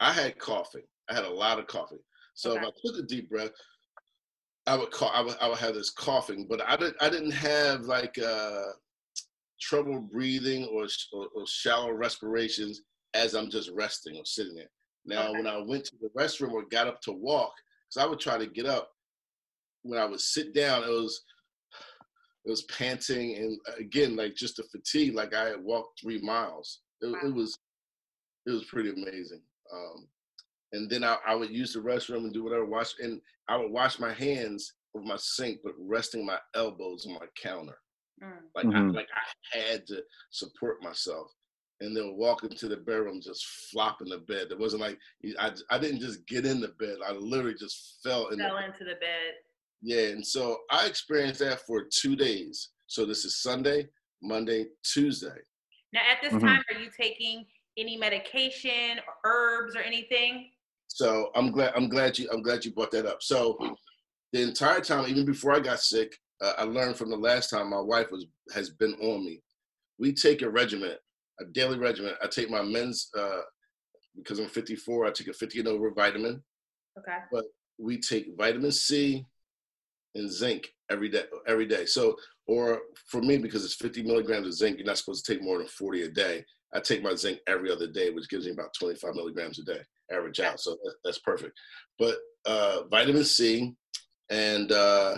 I 0.00 0.12
had 0.12 0.38
coughing. 0.38 0.82
I 1.08 1.14
had 1.14 1.24
a 1.24 1.30
lot 1.30 1.58
of 1.58 1.66
coughing. 1.66 2.00
So 2.34 2.52
if 2.54 2.62
I 2.62 2.70
took 2.84 2.98
a 2.98 3.06
deep 3.06 3.30
breath, 3.30 3.50
I 4.66 4.76
would 4.76 4.90
cough. 4.90 5.12
I 5.14 5.22
would, 5.22 5.36
I 5.40 5.48
would 5.48 5.58
have 5.58 5.74
this 5.74 5.90
coughing, 5.90 6.46
but 6.48 6.60
I 6.66 6.76
didn't. 6.76 6.96
I 7.00 7.08
didn't 7.08 7.30
have 7.32 7.82
like 7.82 8.18
uh, 8.18 8.62
trouble 9.60 10.00
breathing 10.00 10.64
or, 10.66 10.86
or 11.12 11.28
or 11.34 11.46
shallow 11.46 11.92
respirations 11.92 12.82
as 13.14 13.34
I'm 13.34 13.48
just 13.50 13.70
resting 13.72 14.16
or 14.16 14.24
sitting 14.24 14.56
there. 14.56 14.70
Now, 15.06 15.28
Okay. 15.28 15.38
when 15.38 15.46
I 15.46 15.58
went 15.58 15.84
to 15.86 15.96
the 16.00 16.10
restroom 16.18 16.52
or 16.52 16.64
got 16.64 16.88
up 16.88 17.00
to 17.02 17.12
walk, 17.12 17.52
because 17.88 18.04
I 18.04 18.08
would 18.10 18.18
try 18.20 18.36
to 18.36 18.46
get 18.48 18.66
up, 18.66 18.90
when 19.82 20.00
I 20.00 20.04
would 20.04 20.20
sit 20.20 20.52
down, 20.52 20.82
it 20.82 20.88
was 20.90 21.22
it 22.44 22.50
was 22.50 22.62
panting 22.64 23.36
and 23.36 23.58
again 23.78 24.16
like 24.16 24.34
just 24.34 24.56
the 24.56 24.64
fatigue, 24.64 25.14
like 25.14 25.32
I 25.34 25.46
had 25.50 25.62
walked 25.62 26.00
three 26.00 26.20
miles. 26.20 26.80
It, 27.00 27.06
Wow. 27.06 27.18
it 27.28 27.34
was 27.34 27.56
it 28.46 28.50
was 28.50 28.64
pretty 28.64 28.90
amazing. 28.90 29.42
Um, 29.72 30.08
and 30.72 30.90
then 30.90 31.04
I, 31.04 31.16
I 31.26 31.34
would 31.34 31.50
use 31.50 31.72
the 31.72 31.80
restroom 31.80 32.24
and 32.24 32.32
do 32.32 32.44
whatever. 32.44 32.64
Wash 32.64 32.94
and 33.00 33.20
I 33.48 33.56
would 33.56 33.70
wash 33.70 33.98
my 33.98 34.12
hands 34.12 34.74
with 34.94 35.04
my 35.04 35.16
sink, 35.16 35.60
but 35.62 35.74
resting 35.78 36.24
my 36.24 36.38
elbows 36.54 37.06
on 37.06 37.14
my 37.14 37.26
counter, 37.40 37.78
Mm. 38.22 38.48
like 38.54 38.64
Mhm. 38.66 38.90
I, 38.90 38.92
like 38.92 39.08
I 39.54 39.58
had 39.58 39.86
to 39.88 40.02
support 40.30 40.82
myself. 40.82 41.30
And 41.80 41.94
then 41.94 42.16
walk 42.16 42.42
into 42.42 42.68
the 42.68 42.78
bedroom, 42.78 43.20
just 43.20 43.44
flop 43.70 44.00
in 44.00 44.08
the 44.08 44.16
bed. 44.20 44.50
It 44.50 44.58
wasn't 44.58 44.80
like 44.80 44.98
I, 45.38 45.54
I 45.68 45.78
didn't 45.78 46.00
just 46.00 46.26
get 46.26 46.46
in 46.46 46.58
the 46.60 46.68
bed. 46.68 46.96
I 47.04 47.12
literally 47.12 47.54
just 47.54 47.98
fell 48.02 48.28
in 48.28 48.38
the 48.38 48.64
into 48.64 48.84
the 48.84 48.94
bed. 48.94 49.34
yeah, 49.82 50.06
and 50.08 50.26
so 50.26 50.62
I 50.70 50.86
experienced 50.86 51.40
that 51.40 51.60
for 51.66 51.84
two 51.84 52.16
days. 52.16 52.70
So 52.86 53.04
this 53.04 53.26
is 53.26 53.42
Sunday, 53.42 53.90
Monday, 54.22 54.68
Tuesday. 54.82 55.38
Now, 55.92 56.00
at 56.10 56.22
this 56.22 56.32
Mhm. 56.32 56.40
time, 56.40 56.62
are 56.72 56.78
you 56.80 56.90
taking 56.90 57.46
any 57.76 57.96
medication 57.96 58.98
or 59.06 59.14
herbs 59.24 59.76
or 59.76 59.80
anything? 59.80 60.50
So 60.88 61.30
I'm 61.34 61.50
glad 61.50 61.72
I'm 61.76 61.88
glad 61.88 62.18
you 62.18 62.28
I'm 62.32 62.42
glad 62.42 62.64
you 62.64 62.72
brought 62.72 62.90
that 62.92 63.06
up. 63.06 63.22
So 63.22 63.58
the 64.32 64.42
entire 64.42 64.80
time, 64.80 65.08
even 65.08 65.24
before 65.24 65.52
I 65.52 65.60
got 65.60 65.80
sick, 65.80 66.16
uh, 66.40 66.52
I 66.58 66.64
learned 66.64 66.96
from 66.96 67.10
the 67.10 67.16
last 67.16 67.50
time 67.50 67.70
my 67.70 67.80
wife 67.80 68.10
was 68.10 68.26
has 68.54 68.70
been 68.70 68.94
on 68.94 69.24
me. 69.24 69.42
We 69.98 70.12
take 70.12 70.42
a 70.42 70.50
regiment, 70.50 70.98
a 71.40 71.44
daily 71.46 71.78
regiment. 71.78 72.16
I 72.22 72.26
take 72.26 72.50
my 72.50 72.62
men's 72.62 73.10
uh, 73.16 73.40
because 74.16 74.38
I'm 74.38 74.48
54. 74.48 75.06
I 75.06 75.10
take 75.10 75.28
a 75.28 75.32
50 75.32 75.60
and 75.60 75.68
over 75.68 75.90
vitamin. 75.90 76.42
Okay. 76.98 77.18
But 77.30 77.44
we 77.78 77.98
take 77.98 78.36
vitamin 78.36 78.72
C 78.72 79.24
and 80.14 80.30
zinc 80.30 80.68
every 80.90 81.08
day. 81.08 81.24
Every 81.46 81.66
day. 81.66 81.86
So, 81.86 82.16
or 82.46 82.80
for 83.10 83.20
me, 83.20 83.38
because 83.38 83.64
it's 83.64 83.74
50 83.74 84.02
milligrams 84.02 84.46
of 84.46 84.54
zinc, 84.54 84.78
you're 84.78 84.86
not 84.86 84.98
supposed 84.98 85.24
to 85.26 85.34
take 85.34 85.42
more 85.42 85.58
than 85.58 85.66
40 85.66 86.02
a 86.02 86.08
day. 86.08 86.44
I 86.76 86.80
take 86.80 87.02
my 87.02 87.14
zinc 87.14 87.38
every 87.46 87.72
other 87.72 87.86
day, 87.86 88.10
which 88.10 88.28
gives 88.28 88.44
me 88.44 88.52
about 88.52 88.74
25 88.78 89.14
milligrams 89.14 89.58
a 89.58 89.64
day, 89.64 89.80
average 90.12 90.40
out. 90.40 90.60
So 90.60 90.72
that, 90.84 90.94
that's 91.04 91.18
perfect. 91.20 91.58
But 91.98 92.16
uh, 92.44 92.82
vitamin 92.90 93.24
C, 93.24 93.72
and 94.28 94.70
uh, 94.70 95.16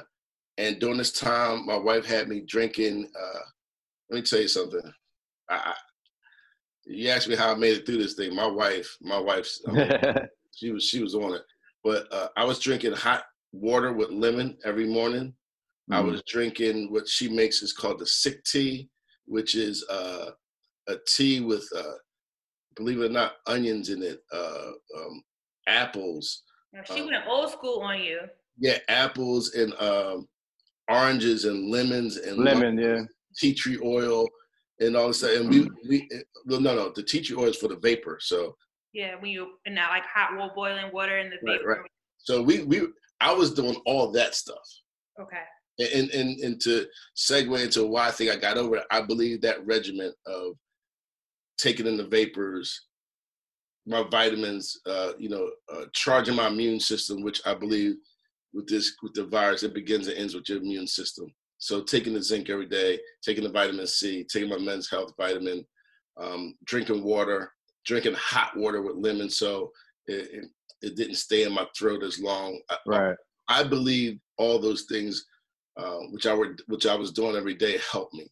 and 0.57 0.79
during 0.79 0.99
this 0.99 1.13
time, 1.13 1.67
my 1.67 1.77
wife 1.77 2.07
had 2.07 2.29
me 2.29 2.43
drinking. 2.47 3.11
Uh, 3.21 3.41
let 4.11 4.17
me 4.19 4.23
tell 4.23 4.41
you 4.41 4.49
something. 4.49 4.81
I, 5.51 5.57
I, 5.57 5.75
you 6.87 7.09
asked 7.11 7.29
me 7.29 7.37
how 7.37 7.53
I 7.53 7.57
made 7.57 7.77
it 7.77 7.87
through 7.87 7.99
this 7.99 8.15
thing. 8.15 8.35
My 8.35 8.47
wife, 8.47 8.97
my 9.03 9.19
wife's, 9.19 9.61
I 9.69 9.73
mean, 9.73 9.91
she 10.55 10.71
was 10.71 10.85
she 10.85 11.03
was 11.03 11.15
on 11.15 11.35
it. 11.35 11.43
But 11.85 12.07
uh, 12.13 12.29
I 12.37 12.45
was 12.45 12.59
drinking 12.61 12.93
hot 12.93 13.25
water 13.53 13.93
with 13.93 14.11
lemon 14.11 14.57
every 14.65 14.87
morning. 14.87 15.35
I 15.91 16.01
Mhm. 16.01 16.13
was 16.13 16.23
drinking 16.29 16.93
what 16.93 17.09
she 17.09 17.29
makes 17.29 17.63
is 17.63 17.73
called 17.73 17.99
the 17.99 18.07
sick 18.07 18.45
tea, 18.45 18.89
which 19.27 19.55
is 19.55 19.85
uh, 19.89 20.31
a 20.89 20.97
tea 21.07 21.41
with, 21.41 21.69
uh, 21.77 21.93
believe 22.77 23.01
it 23.01 23.07
or 23.07 23.09
not, 23.11 23.35
onions 23.47 23.91
in 23.91 24.03
it, 24.03 24.21
uh, 24.33 24.71
um, 24.97 25.23
apples. 25.67 26.43
Now, 26.73 26.83
she 26.85 27.01
Uh, 27.03 27.07
went 27.07 27.27
old 27.27 27.51
school 27.51 27.81
on 27.81 28.01
you. 28.01 28.21
Yeah, 28.59 28.79
apples 28.89 29.55
and 29.55 29.73
um, 29.81 30.29
oranges 30.91 31.45
and 31.45 31.71
lemons 31.71 32.17
and 32.17 32.39
Lemon, 32.39 32.77
lemons, 32.77 32.81
yeah. 32.81 33.05
tea 33.39 33.55
tree 33.55 33.79
oil 33.85 34.27
and 34.81 34.97
all 34.97 35.09
this 35.09 35.19
stuff. 35.19 35.37
And 35.37 35.49
we, 35.51 35.71
we 35.89 36.09
no, 36.47 36.59
no, 36.59 36.75
no, 36.75 36.93
the 36.95 37.03
tea 37.03 37.21
tree 37.21 37.37
oil 37.37 37.45
is 37.51 37.57
for 37.57 37.69
the 37.69 37.77
vapor. 37.77 38.19
So 38.21 38.57
Yeah, 38.93 39.15
when 39.21 39.31
you 39.31 39.59
in 39.67 39.75
that 39.77 39.91
like 39.91 40.05
hot 40.07 40.37
water, 40.37 40.53
boiling 40.57 40.93
water 40.93 41.19
in 41.19 41.31
the 41.31 41.37
Right, 41.43 41.59
vapor. 41.61 41.69
right. 41.83 41.91
So 42.19 42.43
we 42.43 42.65
we 42.65 42.89
I 43.21 43.33
was 43.33 43.53
doing 43.55 43.77
all 43.87 44.11
that 44.13 44.35
stuff. 44.35 44.67
Okay. 45.21 45.43
And, 45.95 46.11
and 46.11 46.39
and 46.41 46.61
to 46.63 46.87
segue 47.17 47.63
into 47.65 47.87
why 47.87 48.09
I 48.09 48.11
think 48.11 48.31
I 48.33 48.37
got 48.37 48.57
over 48.59 48.77
it, 48.79 48.85
I 48.91 49.01
believe 49.03 49.41
that 49.43 49.65
regiment 49.67 50.15
of 50.27 50.55
taking 51.59 51.87
in 51.87 51.97
the 51.97 52.07
vapors, 52.07 52.87
my 53.87 54.05
vitamins, 54.11 54.81
uh, 54.87 55.13
you 55.19 55.29
know, 55.29 55.51
uh, 55.73 55.85
charging 55.93 56.37
my 56.37 56.49
immune 56.49 56.81
system, 56.81 57.23
which 57.23 57.41
I 57.47 57.55
believe 57.55 57.97
with 58.53 58.69
this 58.69 58.95
with 59.03 59.15
the 59.15 59.25
virus, 59.27 59.63
it 59.63 59.75
begins 59.75 60.09
and 60.09 60.17
ends 60.17 60.35
with 60.35 60.49
your 60.49 60.59
immune 60.59 60.87
system. 60.87 61.27
So 61.59 61.83
taking 61.83 62.15
the 62.15 62.23
zinc 62.23 62.51
every 62.51 62.67
day, 62.67 62.99
taking 63.23 63.43
the 63.43 63.51
vitamin 63.51 63.87
C, 63.87 64.25
taking 64.25 64.49
my 64.49 64.59
men's 64.59 64.89
health 64.89 65.13
vitamin, 65.19 65.67
um, 66.17 66.55
drinking 66.65 67.03
water, 67.03 67.53
drinking 67.85 68.15
hot 68.15 68.57
water 68.57 68.81
with 68.83 68.97
lemon, 68.97 69.29
so 69.29 69.71
it, 70.07 70.31
it, 70.33 70.45
it 70.83 70.97
didn't 70.97 71.17
stay 71.17 71.43
in 71.43 71.53
my 71.53 71.67
throat 71.77 72.03
as 72.03 72.21
long. 72.21 72.61
I, 72.71 72.77
Right. 72.87 73.17
I 73.49 73.65
believe 73.65 74.19
all 74.37 74.59
those 74.59 74.85
things, 74.85 75.25
uh, 75.79 76.01
which 76.11 76.27
I 76.27 76.35
were 76.35 76.57
which 76.67 76.87
I 76.87 76.95
was 76.95 77.13
doing 77.13 77.37
every 77.37 77.55
day, 77.55 77.79
helped 77.91 78.15
me. 78.15 78.29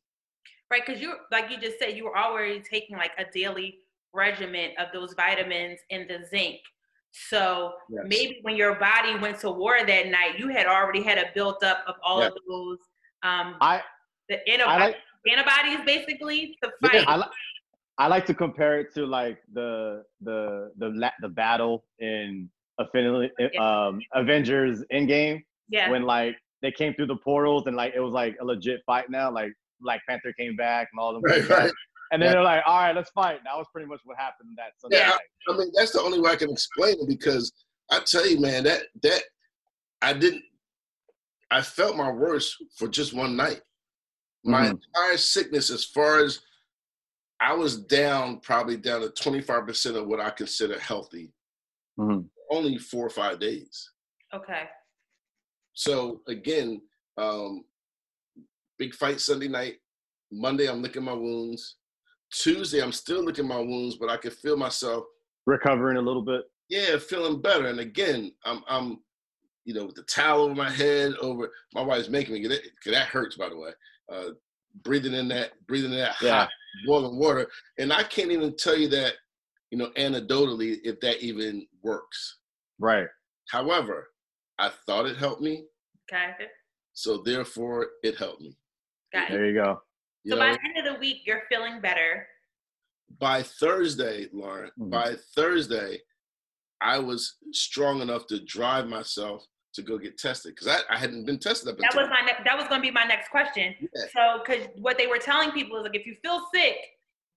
Right, 0.70 0.82
because 0.84 1.00
you 1.00 1.14
like 1.30 1.50
you 1.50 1.58
just 1.58 1.78
said, 1.78 1.96
you 1.96 2.04
were 2.04 2.16
already 2.18 2.60
taking 2.60 2.96
like 2.96 3.12
a 3.18 3.24
daily 3.32 3.78
regimen 4.12 4.70
of 4.78 4.88
those 4.92 5.14
vitamins 5.14 5.78
and 5.90 6.08
the 6.08 6.24
zinc. 6.28 6.56
So 7.12 7.74
Yes. 7.88 8.04
maybe 8.06 8.40
when 8.42 8.56
your 8.56 8.74
body 8.74 9.16
went 9.18 9.38
to 9.40 9.50
war 9.50 9.78
that 9.86 10.06
night, 10.08 10.38
you 10.38 10.48
had 10.48 10.66
already 10.66 11.02
had 11.02 11.18
a 11.18 11.30
built 11.34 11.62
up 11.62 11.84
of 11.86 11.94
all 12.02 12.20
Yeah. 12.20 12.26
of 12.28 12.38
those. 12.48 12.78
Um, 13.22 13.56
I 13.60 13.82
the 14.28 14.46
antibodies, 14.48 14.96
like 15.24 15.38
antibodies 15.38 15.84
basically 15.86 16.58
to 16.62 16.72
Yeah, 16.82 16.88
fight. 16.90 17.04
I 17.06 17.16
like 17.16 17.30
I 17.98 18.06
like 18.08 18.26
to 18.26 18.34
compare 18.34 18.80
it 18.80 18.92
to 18.94 19.06
like 19.06 19.38
the 19.52 20.04
the 20.20 20.72
the 20.78 20.88
la- 20.88 21.18
the 21.20 21.28
battle 21.28 21.84
in 22.00 22.50
Affinity, 22.78 23.56
um, 23.56 24.00
Avengers 24.12 24.82
Endgame 24.92 25.42
yeah. 25.68 25.88
when 25.90 26.02
like 26.02 26.36
they 26.60 26.70
came 26.72 26.92
through 26.94 27.06
the 27.06 27.16
portals 27.16 27.66
and 27.66 27.76
like 27.76 27.94
it 27.94 28.00
was 28.00 28.12
like 28.12 28.36
a 28.40 28.44
legit 28.44 28.82
fight 28.84 29.08
now. 29.08 29.30
Like 29.30 29.52
Black 29.80 30.00
Panther 30.08 30.32
came 30.38 30.56
back 30.56 30.88
and 30.92 31.00
all 31.00 31.12
them 31.12 31.22
Right, 31.24 31.48
right. 31.48 31.72
And 32.12 32.22
then 32.22 32.30
they're 32.32 32.42
like, 32.42 32.62
all 32.66 32.78
right, 32.80 32.94
let's 32.94 33.10
fight. 33.10 33.40
That 33.44 33.56
was 33.56 33.66
pretty 33.72 33.88
much 33.88 34.00
what 34.04 34.16
happened 34.16 34.50
that 34.56 34.72
Sunday 34.78 34.98
Yeah, 34.98 35.08
night. 35.08 35.18
I 35.48 35.56
mean, 35.56 35.72
that's 35.74 35.90
the 35.92 36.00
only 36.00 36.20
way 36.20 36.30
I 36.30 36.36
can 36.36 36.50
explain 36.50 36.96
it 37.00 37.08
because 37.08 37.52
I 37.90 38.00
tell 38.00 38.26
you, 38.26 38.38
man, 38.40 38.64
that 38.64 38.82
that 39.02 39.22
I 40.02 40.12
didn't. 40.12 40.42
I 41.50 41.62
felt 41.62 41.96
my 41.96 42.10
worst 42.10 42.56
for 42.76 42.86
just 42.88 43.12
one 43.12 43.36
night. 43.36 43.60
My 44.44 44.66
Mhm. 44.68 44.70
entire 44.70 45.16
sickness, 45.16 45.70
as 45.70 45.84
far 45.84 46.18
as 46.24 46.40
I 47.40 47.52
was 47.54 47.76
down, 47.84 48.40
probably 48.40 48.76
down 48.76 49.00
to 49.00 49.10
twenty 49.10 49.40
five 49.42 49.66
percent 49.66 49.96
of 49.96 50.06
what 50.06 50.20
I 50.20 50.30
consider 50.30 50.78
healthy. 50.78 51.32
Mhm. 51.98 52.28
Only 52.50 52.78
four 52.78 53.04
or 53.06 53.10
five 53.10 53.40
days. 53.40 53.90
okay. 54.32 54.68
So 55.74 56.22
again, 56.28 56.80
um, 57.18 57.64
big 58.78 58.94
fight 58.94 59.20
Sunday 59.20 59.48
night. 59.48 59.74
Monday, 60.32 60.68
I'm 60.68 60.82
licking 60.82 61.04
my 61.04 61.12
wounds. 61.12 61.76
Tuesday, 62.32 62.82
I'm 62.82 62.92
still 62.92 63.22
licking 63.24 63.46
my 63.46 63.58
wounds, 63.58 63.96
but 63.96 64.10
I 64.10 64.16
can 64.16 64.30
feel 64.32 64.56
myself 64.56 65.04
Recovering 65.46 65.96
a 65.96 66.00
little 66.02 66.22
bit. 66.22 66.42
yeah, 66.68 66.98
feeling 66.98 67.40
better. 67.40 67.66
And 67.66 67.78
again, 67.80 68.32
I'm 68.44 68.62
I'm 68.68 68.98
you 69.64 69.74
know 69.74 69.86
with 69.86 69.94
the 69.94 70.02
towel 70.02 70.42
over 70.42 70.54
my 70.54 70.70
head, 70.70 71.12
over 71.20 71.50
my 71.72 71.82
wife's 71.82 72.08
making 72.08 72.34
me 72.34 72.40
get 72.40 72.50
it 72.52 72.62
because 72.64 72.92
that 72.98 73.06
hurts 73.08 73.36
by 73.36 73.48
the 73.48 73.56
way. 73.56 73.70
Uh, 74.12 74.30
breathing 74.82 75.14
in 75.14 75.28
that 75.28 75.52
breathing 75.68 75.92
in 75.92 75.98
that 75.98 76.16
Yeah. 76.20 76.40
hot 76.40 76.50
boiling 76.84 77.16
water, 77.18 77.48
and 77.78 77.92
I 77.92 78.02
can't 78.02 78.32
even 78.32 78.56
tell 78.56 78.76
you 78.76 78.88
that 78.88 79.14
you 79.70 79.78
know 79.78 79.90
anecdotally 79.96 80.78
if 80.82 80.98
that 81.00 81.22
even 81.24 81.64
works. 81.82 82.38
Right. 82.80 83.06
However, 83.48 84.08
I 84.58 84.70
thought 84.86 85.06
it 85.06 85.16
helped 85.16 85.42
me, 85.42 85.66
Okay. 86.12 86.32
so 86.92 87.18
therefore 87.24 87.86
it 88.02 88.16
helped 88.16 88.42
me. 88.42 88.56
Got. 89.16 89.30
There 89.30 89.46
you 89.46 89.54
go. 89.54 89.80
You 90.24 90.32
So 90.32 90.36
know, 90.36 90.42
by 90.44 90.52
the 90.52 90.58
end 90.78 90.86
of 90.86 90.92
the 90.94 91.00
week, 91.00 91.22
you're 91.24 91.42
feeling 91.48 91.80
better. 91.80 92.26
by 93.20 93.40
Thursday, 93.40 94.26
Lauren, 94.32 94.68
Mhm. 94.78 94.90
by 94.90 95.14
Thursday, 95.36 96.02
I 96.80 96.98
was 96.98 97.36
strong 97.52 98.00
enough 98.02 98.26
to 98.26 98.44
drive 98.44 98.88
myself 98.88 99.46
to 99.74 99.82
go 99.82 99.96
get 99.96 100.18
tested 100.18 100.54
because 100.56 100.66
I, 100.66 100.80
I 100.92 100.98
hadn't 100.98 101.24
been 101.24 101.38
tested 101.38 101.68
up 101.68 101.78
That 101.78 101.94
was 101.94 102.08
my 102.10 102.20
ne- 102.22 102.42
that 102.44 102.56
was 102.58 102.66
going 102.66 102.80
to 102.80 102.86
be 102.86 102.90
my 102.90 103.04
next 103.04 103.28
question. 103.28 103.76
Yeah. 103.80 104.06
So, 104.12 104.42
because 104.44 104.66
what 104.76 104.98
they 104.98 105.06
were 105.06 105.18
telling 105.18 105.52
people 105.52 105.76
is 105.78 105.84
like, 105.84 105.94
if 105.94 106.04
you 106.04 106.16
feel 106.16 106.44
sick, 106.52 106.76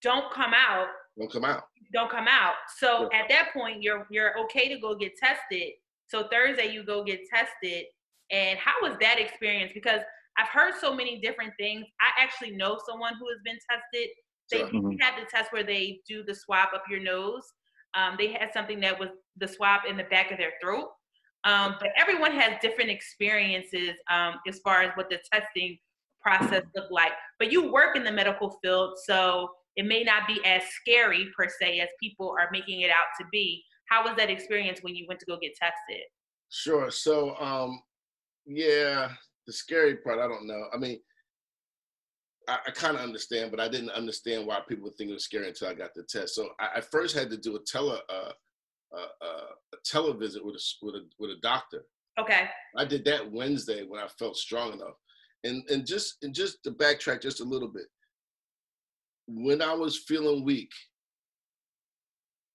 don't 0.01 0.33
come 0.33 0.53
out. 0.55 0.87
don't 1.17 1.31
come 1.31 1.45
out. 1.45 1.65
Don't 1.93 2.09
come 2.09 2.27
out. 2.27 2.55
So 2.77 3.07
Yeah. 3.11 3.19
at 3.21 3.29
that 3.29 3.53
point, 3.53 3.83
you're 3.83 4.07
you're 4.09 4.37
okay 4.39 4.69
to 4.69 4.79
go 4.79 4.95
get 4.95 5.15
tested. 5.17 5.73
So 6.07 6.27
Thursday, 6.29 6.71
you 6.73 6.83
go 6.83 7.03
get 7.03 7.27
tested. 7.29 7.85
And 8.31 8.57
how 8.57 8.75
was 8.81 8.97
that 9.01 9.19
experience? 9.19 9.71
Because 9.73 10.01
I've 10.39 10.47
heard 10.47 10.73
so 10.79 10.93
many 10.93 11.19
different 11.19 11.53
things. 11.59 11.85
I 11.99 12.21
actually 12.21 12.51
know 12.51 12.79
someone 12.87 13.13
who 13.19 13.27
has 13.27 13.39
been 13.43 13.57
tested. 13.69 14.09
They 14.49 14.59
Sure. 14.59 14.69
Mhm. 14.69 15.01
had 15.01 15.21
the 15.21 15.25
test 15.29 15.51
where 15.51 15.63
they 15.63 16.01
do 16.07 16.23
the 16.23 16.33
swab 16.33 16.73
up 16.73 16.83
your 16.89 17.01
nose. 17.01 17.51
Um, 17.93 18.15
they 18.17 18.31
had 18.31 18.53
something 18.53 18.79
that 18.79 18.97
was 18.97 19.09
the 19.35 19.47
swab 19.47 19.85
in 19.85 19.97
the 19.97 20.05
back 20.05 20.31
of 20.31 20.37
their 20.37 20.53
throat. 20.61 20.91
Um, 21.43 21.75
but 21.79 21.89
everyone 21.97 22.31
has 22.31 22.59
different 22.61 22.89
experiences 22.89 23.97
um, 24.09 24.39
as 24.47 24.59
far 24.59 24.81
as 24.81 24.95
what 24.95 25.09
the 25.09 25.19
testing 25.31 25.77
process 26.21 26.63
looked 26.75 26.91
like. 26.91 27.13
But 27.37 27.51
you 27.51 27.71
work 27.71 27.95
in 27.95 28.03
the 28.03 28.11
medical 28.11 28.51
field, 28.61 28.97
so 29.05 29.55
it 29.75 29.83
may 29.85 30.03
not 30.03 30.25
be 30.27 30.43
as 30.45 30.63
scary 30.69 31.31
per 31.35 31.47
se 31.47 31.79
as 31.79 31.89
people 31.99 32.35
are 32.37 32.49
making 32.51 32.81
it 32.81 32.91
out 32.91 33.07
to 33.19 33.25
be. 33.31 33.63
How 33.85 34.03
was 34.03 34.15
that 34.17 34.29
experience 34.29 34.81
when 34.83 34.95
you 34.95 35.05
went 35.07 35.19
to 35.21 35.25
go 35.25 35.37
get 35.37 35.55
tested? 35.55 36.03
Sure. 36.49 36.91
So, 36.91 37.35
um, 37.39 37.81
yeah, 38.45 39.15
the 39.49 39.53
scary 39.53 39.95
part, 39.95 40.19
I 40.19 40.27
don't 40.27 40.45
know. 40.45 40.65
I 40.71 40.77
mean, 40.77 40.99
I, 42.47 42.59
I 42.67 42.71
kind 42.71 42.95
of 42.95 43.01
understand, 43.01 43.49
but 43.49 43.59
I 43.59 43.67
didn't 43.67 43.89
understand 43.89 44.45
why 44.45 44.59
people 44.67 44.83
would 44.83 44.95
think 44.95 45.09
it 45.09 45.13
was 45.13 45.23
scary 45.23 45.47
until 45.47 45.69
I 45.69 45.73
got 45.73 45.95
the 45.95 46.03
test. 46.03 46.35
So 46.35 46.49
I, 46.59 46.77
I 46.77 46.81
first 46.81 47.17
had 47.17 47.31
to 47.31 47.37
do 47.37 47.55
a 47.55 47.59
tele, 47.59 47.99
uh, 48.09 48.31
uh, 48.95 49.25
uh, 49.25 49.51
a 49.73 49.77
televisit 49.83 50.45
with 50.45 50.55
a 50.55 50.63
with 50.83 50.95
a 50.95 51.05
with 51.17 51.31
a 51.31 51.39
doctor. 51.41 51.85
Okay. 52.19 52.47
I 52.77 52.85
did 52.85 53.03
that 53.05 53.31
Wednesday 53.31 53.85
when 53.87 53.99
I 53.99 54.07
felt 54.19 54.37
strong 54.37 54.73
enough, 54.73 54.97
and 55.43 55.67
and 55.67 55.83
just 55.83 56.17
and 56.21 56.31
just 56.31 56.63
to 56.63 56.71
backtrack 56.71 57.23
just 57.23 57.41
a 57.41 57.43
little 57.45 57.69
bit. 57.69 57.87
When 59.27 59.63
I 59.63 59.73
was 59.73 59.97
feeling 59.97 60.45
weak, 60.45 60.71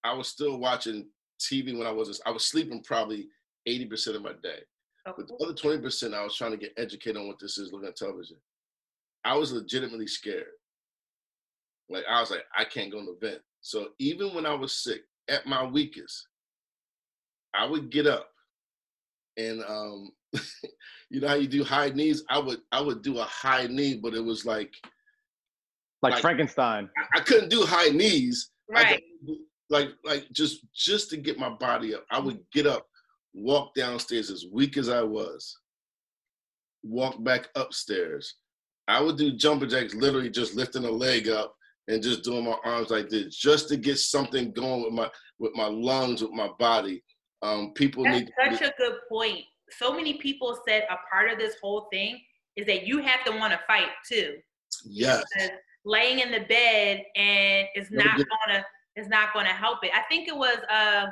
I 0.04 0.12
was 0.12 0.28
still 0.28 0.58
watching 0.58 1.08
TV 1.40 1.76
when 1.76 1.88
I 1.88 1.92
wasn't. 1.92 2.20
I 2.24 2.30
was 2.30 2.46
sleeping 2.46 2.84
probably 2.84 3.26
eighty 3.66 3.86
percent 3.86 4.14
of 4.14 4.22
my 4.22 4.34
day. 4.44 4.60
Okay. 5.06 5.14
But 5.16 5.28
the 5.38 5.44
other 5.44 5.54
twenty 5.54 5.80
percent, 5.82 6.14
I 6.14 6.22
was 6.24 6.34
trying 6.36 6.52
to 6.52 6.56
get 6.56 6.72
educated 6.76 7.16
on 7.16 7.26
what 7.28 7.38
this 7.38 7.58
is, 7.58 7.72
looking 7.72 7.88
at 7.88 7.96
television. 7.96 8.36
I 9.24 9.36
was 9.36 9.52
legitimately 9.52 10.06
scared. 10.06 10.46
Like 11.88 12.04
I 12.08 12.20
was 12.20 12.30
like, 12.30 12.44
I 12.56 12.64
can't 12.64 12.90
go 12.90 12.98
to 13.04 13.10
an 13.10 13.16
event. 13.20 13.42
So 13.60 13.88
even 13.98 14.34
when 14.34 14.46
I 14.46 14.54
was 14.54 14.72
sick, 14.82 15.02
at 15.28 15.46
my 15.46 15.64
weakest, 15.64 16.26
I 17.54 17.66
would 17.66 17.90
get 17.90 18.06
up, 18.06 18.28
and 19.36 19.62
um, 19.64 20.10
you 21.10 21.20
know 21.20 21.28
how 21.28 21.34
you 21.34 21.48
do 21.48 21.64
high 21.64 21.90
knees. 21.90 22.24
I 22.30 22.38
would 22.38 22.60
I 22.72 22.80
would 22.80 23.02
do 23.02 23.18
a 23.18 23.24
high 23.24 23.66
knee, 23.66 23.96
but 24.02 24.14
it 24.14 24.24
was 24.24 24.44
like 24.46 24.72
Like, 26.02 26.14
Like- 26.14 26.22
Frankenstein. 26.22 26.88
I, 27.14 27.18
I 27.18 27.20
couldn't 27.22 27.50
do 27.50 27.64
high 27.64 27.88
knees. 27.90 28.50
Right. 28.70 29.02
could- 29.26 29.36
like 29.70 29.90
like 30.04 30.30
just 30.32 30.60
just 30.74 31.08
to 31.10 31.16
get 31.16 31.38
my 31.38 31.48
body 31.48 31.94
up. 31.94 32.04
I 32.10 32.18
would 32.18 32.38
get 32.52 32.66
up, 32.66 32.86
walk 33.34 33.74
downstairs 33.74 34.30
as 34.30 34.46
weak 34.50 34.76
as 34.76 34.88
I 34.88 35.02
was, 35.02 35.58
walk 36.82 37.22
back 37.22 37.48
upstairs. 37.56 38.36
I 38.86 39.00
would 39.00 39.16
do 39.18 39.32
jumper 39.32 39.66
jacks, 39.66 39.94
literally 39.94 40.30
just 40.30 40.54
lifting 40.54 40.84
a 40.84 40.90
leg 40.90 41.28
up 41.28 41.54
and 41.88 42.02
just 42.02 42.22
doing 42.22 42.44
my 42.44 42.56
arms 42.64 42.90
like 42.90 43.08
this, 43.08 43.36
just 43.36 43.68
to 43.68 43.76
get 43.76 43.98
something 43.98 44.52
going 44.52 44.84
with 44.84 44.92
my 44.92 45.10
with 45.38 45.54
my 45.54 45.66
lungs, 45.66 46.22
with 46.22 46.32
my 46.32 46.48
body. 46.58 47.02
Um, 47.42 47.72
people 47.74 48.04
That's 48.04 48.20
need 48.20 48.30
such 48.58 48.62
a 48.62 48.72
good 48.78 48.96
point. 49.08 49.40
So 49.70 49.92
many 49.92 50.14
people 50.14 50.58
said 50.66 50.84
a 50.90 50.96
part 51.10 51.30
of 51.30 51.38
this 51.38 51.56
whole 51.62 51.88
thing 51.92 52.20
is 52.56 52.66
that 52.66 52.86
you 52.86 53.02
have 53.02 53.24
to 53.24 53.32
want 53.32 53.52
to 53.52 53.60
fight 53.66 53.88
too. 54.08 54.36
yes, 54.86 55.24
Because 55.34 55.50
laying 55.84 56.20
in 56.20 56.30
the 56.30 56.46
bed 56.46 57.02
and 57.16 57.66
it's 57.74 57.90
not 57.90 58.16
gonna 58.16 58.64
it's 58.96 59.08
not 59.08 59.34
gonna 59.34 59.48
help 59.48 59.78
it. 59.82 59.90
I 59.94 60.02
think 60.08 60.28
it 60.28 60.36
was 60.36 60.56
uh 60.70 61.06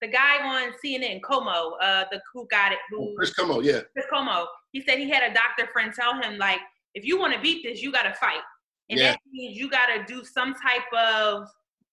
the 0.00 0.08
guy 0.08 0.38
on 0.42 0.72
CNN, 0.84 1.20
Cuomo, 1.20 1.72
uh 1.80 2.04
the 2.10 2.20
who 2.32 2.46
got 2.50 2.72
it, 2.72 2.78
who 2.90 3.14
Chris 3.16 3.32
Cuomo, 3.34 3.62
yeah, 3.62 3.80
Chris 3.92 4.06
Cuomo. 4.12 4.46
He 4.72 4.80
said 4.82 4.98
he 4.98 5.10
had 5.10 5.30
a 5.30 5.34
doctor 5.34 5.66
friend 5.72 5.92
tell 5.94 6.20
him 6.20 6.38
like, 6.38 6.60
if 6.94 7.04
you 7.04 7.18
want 7.18 7.34
to 7.34 7.40
beat 7.40 7.62
this, 7.62 7.82
you 7.82 7.92
gotta 7.92 8.14
fight, 8.14 8.40
and 8.88 8.98
Yeah. 8.98 9.10
that 9.12 9.20
means 9.30 9.56
you 9.56 9.68
gotta 9.70 10.04
do 10.04 10.24
some 10.24 10.54
type 10.54 10.90
of 10.92 11.48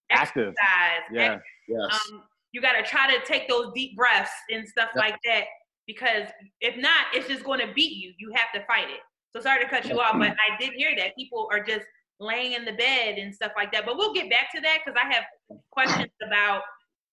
Active. 0.09 0.53
exercise. 0.57 1.03
Yeah. 1.11 1.39
yes, 1.67 1.99
um, 2.11 2.23
you 2.53 2.61
got 2.61 2.73
to 2.73 2.83
try 2.83 3.13
to 3.13 3.23
take 3.25 3.49
those 3.49 3.71
deep 3.75 3.95
breaths 3.97 4.31
and 4.49 4.65
stuff 4.67 4.89
Yep. 4.95 5.03
like 5.03 5.17
that 5.25 5.43
because 5.85 6.29
if 6.61 6.77
not, 6.77 7.07
it's 7.13 7.27
just 7.27 7.43
going 7.43 7.59
to 7.59 7.71
beat 7.73 7.91
you. 7.97 8.13
You 8.17 8.31
have 8.33 8.51
to 8.53 8.65
fight 8.65 8.89
it. 8.89 9.01
So 9.35 9.41
sorry 9.41 9.61
to 9.63 9.69
cut 9.69 9.85
you 9.85 9.99
off, 9.99 10.15
but 10.17 10.29
I 10.31 10.57
did 10.57 10.73
hear 10.73 10.95
that 10.95 11.13
people 11.17 11.49
are 11.51 11.61
just 11.61 11.85
laying 12.21 12.53
in 12.53 12.63
the 12.63 12.71
bed 12.71 13.17
and 13.17 13.35
stuff 13.35 13.51
like 13.57 13.71
that. 13.73 13.85
But 13.85 13.97
we'll 13.97 14.13
get 14.13 14.29
back 14.29 14.49
to 14.55 14.61
that 14.61 14.79
because 14.83 14.97
I 14.99 15.13
have 15.13 15.25
questions 15.71 16.09
about. 16.25 16.61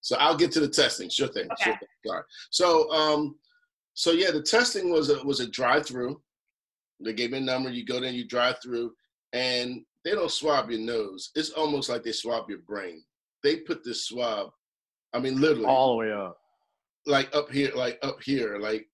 So 0.05 0.17
I'll 0.19 0.37
get 0.37 0.53
to 0.53 0.61
the 0.61 0.69
testing. 0.69 1.09
Sure 1.09 1.29
thing. 1.29 1.49
Sure 1.63 1.73
Okay. 1.73 1.79
thing. 1.81 1.89
Sorry. 2.07 2.23
So 2.51 2.91
um, 2.93 3.37
so 3.95 4.11
yeah, 4.11 4.31
the 4.31 4.43
testing 4.43 4.91
was 4.91 5.09
a 5.09 5.25
was 5.25 5.41
a 5.41 5.49
drive 5.51 5.87
through. 5.87 6.21
They 7.03 7.15
gave 7.15 7.31
me 7.31 7.39
a 7.39 7.41
number. 7.41 7.71
You 7.71 7.87
go 7.87 8.01
there, 8.01 8.11
you 8.13 8.29
drive 8.29 8.57
through, 8.63 8.93
and 9.33 9.81
they 10.05 10.11
don't 10.11 10.31
swab 10.31 10.71
your 10.71 10.81
nose. 10.81 11.31
It's 11.35 11.51
almost 11.51 11.89
like 11.89 12.03
they 12.05 12.13
swab 12.13 12.51
your 12.51 12.59
brain. 12.59 13.03
They 13.43 13.57
put 13.61 13.83
this 13.83 14.07
swab. 14.07 14.51
I 15.15 15.21
mean, 15.21 15.41
literally, 15.41 15.65
All 15.65 15.93
the 15.93 15.97
way 15.97 16.13
up. 16.13 16.37
like 17.07 17.35
up 17.35 17.51
here, 17.51 17.73
like 17.75 17.99
up 18.03 18.23
here, 18.23 18.59
like 18.59 18.87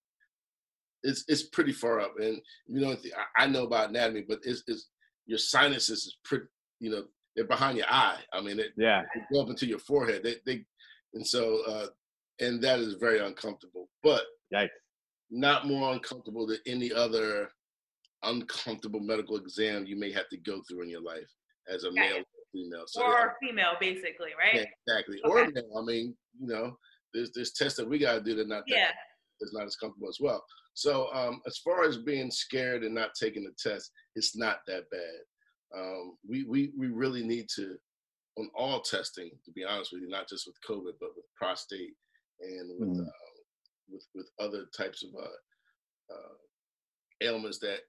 it's 1.02 1.24
it's 1.26 1.42
pretty 1.48 1.72
far 1.72 1.98
up. 1.98 2.14
And 2.20 2.40
you 2.68 2.80
know, 2.80 2.92
I 3.36 3.42
I 3.42 3.46
know 3.48 3.64
about 3.64 3.88
anatomy, 3.90 4.24
but 4.28 4.38
it's, 4.44 4.62
it's 4.68 4.90
your 5.26 5.38
sinuses 5.38 6.04
is 6.04 6.18
pretty. 6.24 6.44
You 6.78 6.90
know, 6.92 7.04
they're 7.34 7.46
behind 7.48 7.78
your 7.78 7.86
eye. 7.90 8.20
I 8.32 8.40
mean, 8.40 8.60
it, 8.60 8.72
Yeah. 8.76 9.02
they 9.12 9.22
go 9.32 9.42
up 9.42 9.50
into 9.50 9.66
your 9.66 9.78
forehead. 9.80 10.22
They, 10.22 10.36
they 10.46 10.64
and 11.14 11.26
so 11.26 11.62
uh, 11.66 11.86
and 12.40 12.62
that 12.62 12.78
is 12.80 12.94
very 12.94 13.18
uncomfortable, 13.20 13.88
but 14.02 14.22
Yikes. 14.54 14.68
not 15.30 15.66
more 15.66 15.92
uncomfortable 15.92 16.46
than 16.46 16.58
any 16.66 16.92
other 16.92 17.50
uncomfortable 18.22 19.00
medical 19.00 19.36
exam 19.36 19.86
you 19.86 19.98
may 19.98 20.12
have 20.12 20.28
to 20.28 20.36
go 20.38 20.60
through 20.68 20.82
in 20.82 20.90
your 20.90 21.02
life 21.02 21.28
as 21.68 21.84
a 21.84 21.88
Got 21.88 21.94
male 21.94 22.16
or 22.18 22.24
female. 22.52 22.84
So 22.86 23.02
Or 23.02 23.36
female, 23.40 23.72
basically, 23.80 24.30
right? 24.38 24.54
yeah, 24.54 24.64
exactly. 24.86 25.20
Or 25.24 25.46
male. 25.48 25.78
I 25.78 25.82
mean, 25.84 26.14
you 26.38 26.46
know, 26.46 26.76
there's 27.14 27.30
there's 27.34 27.52
tests 27.52 27.78
that 27.78 27.88
we 27.88 27.98
gotta 27.98 28.20
do 28.20 28.34
that 28.36 28.48
not 28.48 28.64
that 28.68 28.74
Yeah. 28.76 28.90
is 29.40 29.52
not 29.52 29.64
as 29.66 29.76
comfortable 29.76 30.08
as 30.08 30.18
well. 30.20 30.44
So 30.74 31.12
um, 31.12 31.40
as 31.46 31.58
far 31.58 31.84
as 31.84 31.98
being 31.98 32.30
scared 32.30 32.84
and 32.84 32.94
not 32.94 33.10
taking 33.18 33.44
the 33.44 33.52
test, 33.58 33.90
it's 34.14 34.36
not 34.36 34.60
that 34.66 34.84
bad. 34.90 35.20
Um, 35.76 36.16
we 36.28 36.44
we 36.44 36.72
we 36.76 36.88
really 36.88 37.22
need 37.24 37.46
to 37.56 37.76
on 38.40 38.50
all 38.56 38.80
testing, 38.80 39.30
to 39.44 39.52
be 39.52 39.64
honest 39.64 39.92
with 39.92 40.02
you, 40.02 40.08
not 40.08 40.28
just 40.28 40.46
with 40.46 40.56
COVID, 40.68 40.94
but 41.00 41.10
with 41.16 41.26
prostate 41.36 41.94
and 42.40 42.70
with 42.78 42.98
mm. 42.98 43.06
uh, 43.06 43.10
with 43.90 44.06
with 44.14 44.28
other 44.40 44.64
types 44.76 45.02
of 45.02 45.10
uh, 45.14 46.14
uh, 46.14 46.34
ailments 47.22 47.58
that 47.58 47.80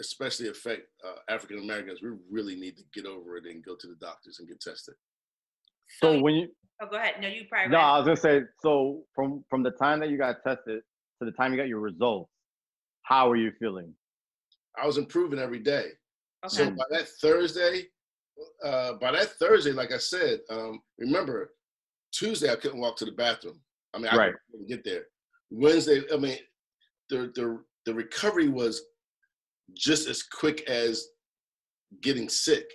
especially 0.00 0.48
affect 0.48 0.82
uh, 1.06 1.32
African 1.32 1.58
Americans. 1.58 2.00
We 2.02 2.10
really 2.30 2.56
need 2.56 2.76
to 2.76 2.82
get 2.92 3.06
over 3.06 3.36
it 3.36 3.44
and 3.46 3.64
go 3.64 3.76
to 3.76 3.86
the 3.86 3.96
doctors 4.00 4.38
and 4.40 4.48
get 4.48 4.60
tested. 4.60 4.94
So, 6.00 6.14
so 6.14 6.22
when 6.22 6.34
you 6.34 6.48
oh 6.82 6.86
go 6.90 6.96
ahead 6.96 7.16
no 7.20 7.28
you 7.28 7.44
probably 7.48 7.70
no 7.70 7.78
I 7.78 7.98
was 7.98 8.06
gonna 8.06 8.16
say 8.16 8.42
so 8.60 9.04
from 9.14 9.44
from 9.48 9.62
the 9.62 9.70
time 9.72 10.00
that 10.00 10.10
you 10.10 10.18
got 10.18 10.36
tested 10.46 10.80
to 11.20 11.24
the 11.24 11.32
time 11.32 11.52
you 11.52 11.58
got 11.58 11.68
your 11.68 11.80
results, 11.80 12.30
how 13.02 13.30
are 13.30 13.36
you 13.36 13.52
feeling? 13.60 13.92
I 14.80 14.86
was 14.86 14.98
improving 14.98 15.38
every 15.38 15.60
day. 15.60 15.90
Okay. 16.44 16.56
So 16.56 16.70
by 16.70 16.84
that 16.90 17.08
Thursday, 17.20 17.84
uh, 18.64 18.94
by 18.94 19.12
that 19.12 19.32
Thursday, 19.38 19.72
like 19.72 19.92
I 19.92 19.98
said, 19.98 20.40
um, 20.50 20.80
remember 20.98 21.52
Tuesday 22.12 22.50
I 22.50 22.56
couldn't 22.56 22.80
walk 22.80 22.96
to 22.98 23.04
the 23.04 23.12
bathroom. 23.12 23.60
I 23.94 23.98
mean, 23.98 24.08
I 24.08 24.16
right. 24.16 24.34
couldn't 24.50 24.68
get 24.68 24.84
there. 24.84 25.04
Wednesday, 25.50 26.02
I 26.12 26.16
mean, 26.16 26.38
the 27.10 27.32
the 27.34 27.62
the 27.86 27.94
recovery 27.94 28.48
was 28.48 28.82
just 29.76 30.08
as 30.08 30.22
quick 30.22 30.68
as 30.68 31.06
getting 32.02 32.28
sick. 32.28 32.66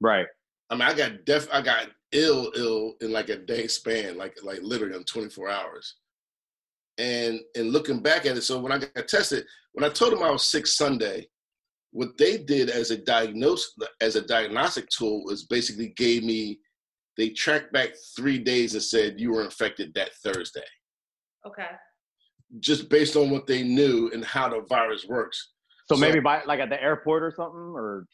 Right. 0.00 0.26
I 0.70 0.74
mean, 0.74 0.82
I 0.82 0.94
got 0.94 1.24
def, 1.24 1.48
I 1.52 1.62
got 1.62 1.88
ill, 2.12 2.50
ill 2.56 2.94
in 3.00 3.12
like 3.12 3.28
a 3.28 3.36
day 3.36 3.66
span, 3.66 4.16
like 4.16 4.36
like 4.42 4.60
literally 4.62 4.96
in 4.96 5.04
24 5.04 5.50
hours. 5.50 5.96
And 6.98 7.40
and 7.54 7.70
looking 7.70 8.00
back 8.00 8.26
at 8.26 8.36
it, 8.36 8.42
so 8.42 8.58
when 8.58 8.72
I 8.72 8.78
got 8.78 9.08
tested, 9.08 9.44
when 9.72 9.84
I 9.84 9.92
told 9.92 10.12
them 10.12 10.22
I 10.22 10.30
was 10.30 10.46
sick 10.46 10.66
Sunday, 10.66 11.28
what 11.96 12.18
they 12.18 12.36
did 12.36 12.68
as 12.68 12.90
a 12.90 12.98
diagnose 12.98 13.72
as 14.02 14.16
a 14.16 14.20
diagnostic 14.20 14.86
tool 14.90 15.24
was 15.24 15.44
basically 15.44 15.94
gave 15.96 16.22
me 16.22 16.60
they 17.16 17.30
tracked 17.30 17.72
back 17.72 17.88
three 18.14 18.38
days 18.38 18.74
and 18.74 18.82
said 18.82 19.18
you 19.18 19.32
were 19.32 19.42
infected 19.42 19.94
that 19.94 20.10
Thursday. 20.16 20.66
Okay. 21.46 21.70
Just 22.60 22.90
based 22.90 23.16
on 23.16 23.30
what 23.30 23.46
they 23.46 23.62
knew 23.62 24.10
and 24.12 24.22
how 24.22 24.46
the 24.50 24.60
virus 24.68 25.06
works. 25.08 25.52
So, 25.88 25.94
so 25.94 26.00
maybe 26.00 26.20
by 26.20 26.42
like 26.44 26.60
at 26.60 26.68
the 26.68 26.82
airport 26.82 27.22
or 27.22 27.30
something, 27.34 27.72
or 27.74 28.06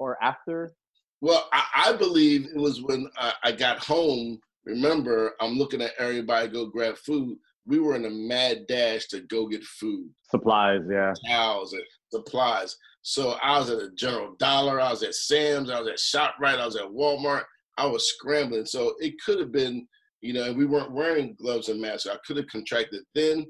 or 0.00 0.16
after. 0.22 0.72
Well, 1.20 1.46
I, 1.52 1.88
I 1.88 1.92
believe 1.92 2.46
it 2.46 2.56
was 2.56 2.80
when 2.82 3.06
I, 3.18 3.32
I, 3.44 3.52
got 3.52 3.78
home. 3.78 4.38
Remember, 4.64 5.34
I'm 5.40 5.58
looking 5.58 5.82
at 5.82 5.92
everybody 5.98 6.48
go 6.48 6.66
grab 6.66 6.96
food. 6.96 7.36
We 7.66 7.80
were 7.80 7.96
in 7.96 8.04
a 8.04 8.10
mad 8.10 8.66
dash 8.66 9.06
to 9.08 9.20
go 9.20 9.46
get 9.46 9.62
food, 9.62 10.08
supplies, 10.30 10.80
yeah, 10.90 11.12
towels 11.28 11.74
and 11.74 11.82
supplies. 12.10 12.76
So 13.08 13.38
I 13.40 13.56
was 13.60 13.70
at 13.70 13.78
a 13.78 13.92
General 13.92 14.34
Dollar, 14.36 14.80
I 14.80 14.90
was 14.90 15.04
at 15.04 15.14
Sam's, 15.14 15.70
I 15.70 15.78
was 15.78 15.86
at 15.86 15.98
Shoprite, 15.98 16.58
I 16.58 16.66
was 16.66 16.74
at 16.74 16.90
Walmart. 16.90 17.44
I 17.78 17.86
was 17.86 18.08
scrambling. 18.08 18.66
So 18.66 18.94
it 18.98 19.14
could 19.24 19.38
have 19.38 19.52
been, 19.52 19.86
you 20.22 20.32
know, 20.32 20.52
we 20.52 20.66
weren't 20.66 20.90
wearing 20.90 21.36
gloves 21.40 21.68
and 21.68 21.80
masks. 21.80 22.08
I 22.08 22.16
could 22.26 22.36
have 22.36 22.48
contracted 22.48 23.04
then, 23.14 23.46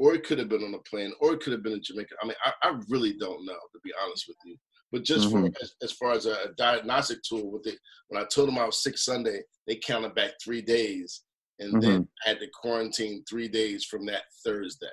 or 0.00 0.16
it 0.16 0.24
could 0.24 0.40
have 0.40 0.48
been 0.48 0.64
on 0.64 0.74
a 0.74 0.90
plane, 0.90 1.12
or 1.20 1.34
it 1.34 1.40
could 1.40 1.52
have 1.52 1.62
been 1.62 1.74
in 1.74 1.82
Jamaica. 1.84 2.16
I 2.20 2.26
mean, 2.26 2.34
I, 2.44 2.52
I 2.64 2.80
really 2.88 3.12
don't 3.12 3.46
know, 3.46 3.52
to 3.52 3.80
be 3.84 3.92
honest 4.02 4.24
with 4.26 4.38
you. 4.44 4.56
But 4.90 5.04
just 5.04 5.28
mm-hmm. 5.28 5.52
for 5.52 5.62
as, 5.62 5.74
as, 5.84 5.92
far 5.92 6.10
as 6.10 6.26
a, 6.26 6.32
a, 6.32 6.52
diagnostic 6.58 7.18
tool, 7.22 7.52
with 7.52 7.68
it, 7.68 7.78
when 8.08 8.20
I 8.20 8.26
told 8.26 8.48
them 8.48 8.58
I 8.58 8.66
was 8.66 8.82
sick 8.82 8.98
Sunday, 8.98 9.40
they 9.68 9.76
counted 9.76 10.16
back 10.16 10.32
three 10.42 10.62
days, 10.62 11.22
and 11.60 11.74
mm-hmm. 11.74 11.80
then 11.80 12.08
I 12.26 12.30
had 12.30 12.40
to 12.40 12.48
quarantine 12.60 13.22
three 13.30 13.46
days 13.46 13.84
from 13.84 14.04
that 14.06 14.22
Thursday. 14.44 14.86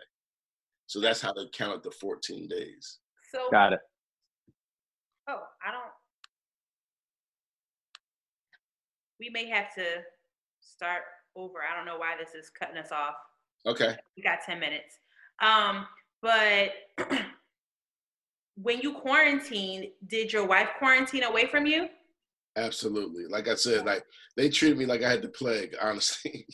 So 0.86 1.00
that's 1.00 1.22
how 1.22 1.34
they 1.34 1.48
counted 1.52 1.82
the 1.82 1.96
14 2.00 2.48
days. 2.48 3.00
So 3.34 3.50
got 3.50 3.74
it. 3.74 3.80
Oh, 5.28 5.42
I 5.66 5.72
don't. 5.72 5.92
we 9.24 9.30
may 9.30 9.48
have 9.50 9.74
to 9.76 9.84
start 10.60 11.04
over. 11.36 11.60
I 11.60 11.76
don't 11.76 11.86
know 11.86 11.98
why 11.98 12.16
this 12.20 12.34
is 12.36 12.50
cutting 12.50 12.78
us 12.78 12.92
off. 12.92 13.16
Okay. 13.66 13.96
We 14.18 14.24
got 14.24 14.40
10 14.46 14.60
minutes. 14.60 15.00
Um, 15.42 15.88
but 16.22 16.72
when 18.56 18.80
you 18.82 18.94
quarantined, 18.94 19.88
did 20.08 20.34
your 20.34 20.46
wife 20.46 20.70
quarantine 20.78 21.24
away 21.24 21.48
from 21.48 21.66
you? 21.66 21.88
Absolutely. 22.56 23.26
Like 23.26 23.48
I 23.48 23.56
said, 23.56 23.86
like 23.86 24.04
they 24.38 24.50
treated 24.50 24.78
me 24.78 24.86
like 24.86 25.02
I 25.02 25.10
had 25.10 25.22
the 25.22 25.30
plague, 25.30 25.76
honestly. 25.82 26.46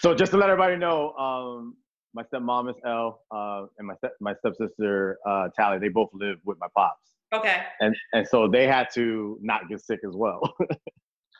so 0.00 0.14
just 0.14 0.32
to 0.32 0.38
let 0.38 0.50
everybody 0.50 0.76
know, 0.76 1.12
um, 1.12 1.76
my 2.12 2.24
stepmom 2.24 2.70
is 2.70 2.76
L, 2.84 3.20
uh, 3.30 3.66
and 3.78 3.86
my 3.86 3.94
step 3.96 4.12
my 4.20 4.34
stepsister 4.40 5.18
uh, 5.26 5.48
Tally. 5.54 5.78
They 5.78 5.88
both 5.88 6.10
live 6.12 6.38
with 6.44 6.58
my 6.58 6.66
pops. 6.74 7.15
Okay. 7.34 7.62
And 7.80 7.94
and 8.12 8.26
so 8.26 8.48
they 8.48 8.66
had 8.66 8.88
to 8.94 9.38
not 9.40 9.68
get 9.68 9.80
sick 9.80 10.00
as 10.06 10.14
well. 10.14 10.40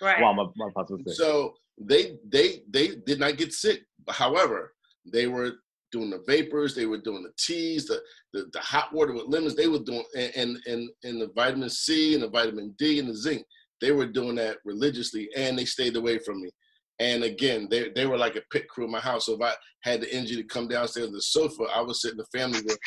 Right. 0.01 0.21
While 0.21 0.35
my, 0.35 0.45
my 0.57 0.69
pops 0.75 0.91
was 0.91 1.01
sick. 1.07 1.15
So 1.15 1.55
they 1.79 2.19
they 2.29 2.63
they 2.69 2.97
did 3.07 3.19
not 3.19 3.37
get 3.37 3.53
sick. 3.53 3.83
However, 4.11 4.75
they 5.11 5.27
were 5.27 5.53
doing 5.93 6.11
the 6.11 6.23
vapors, 6.27 6.75
they 6.75 6.87
were 6.87 6.99
doing 6.99 7.23
the 7.23 7.33
teas, 7.39 7.87
the 7.87 8.03
the, 8.33 8.47
the 8.53 8.61
hot 8.61 8.93
water 8.93 9.13
with 9.13 9.27
lemons. 9.29 9.55
They 9.55 9.69
were 9.69 9.79
doing 9.79 10.05
and 10.15 10.59
and 10.67 10.91
and 11.05 11.21
the 11.21 11.31
vitamin 11.35 11.71
C 11.71 12.15
and 12.15 12.23
the 12.23 12.29
vitamin 12.29 12.75
D 12.79 12.99
and 12.99 13.09
the 13.09 13.17
zinc. 13.17 13.45
They 13.81 13.93
were 13.93 14.07
doing 14.07 14.37
that 14.37 14.59
religiously, 14.65 15.29
and 15.37 15.59
they 15.59 15.65
stayed 15.65 15.97
away 15.97 16.19
from 16.19 16.41
me. 16.41 16.51
And 16.99 17.25
again, 17.25 17.69
they 17.71 17.91
they 17.95 18.07
were 18.07 18.19
like 18.19 18.37
a 18.37 18.43
pit 18.51 18.69
crew 18.69 18.87
in 18.87 18.91
my 18.91 19.01
house. 19.01 19.27
So 19.27 19.35
if 19.35 19.43
I 19.43 19.53
had 19.83 20.01
the 20.01 20.13
energy 20.13 20.37
to 20.37 20.45
come 20.45 20.69
downstairs 20.69 21.09
to 21.09 21.13
the 21.13 21.23
sofa, 21.23 21.65
I 21.75 21.83
would 21.83 21.97
sit 21.97 22.13
in 22.13 22.19
the 22.19 22.39
family 22.39 22.59
room. 22.61 22.79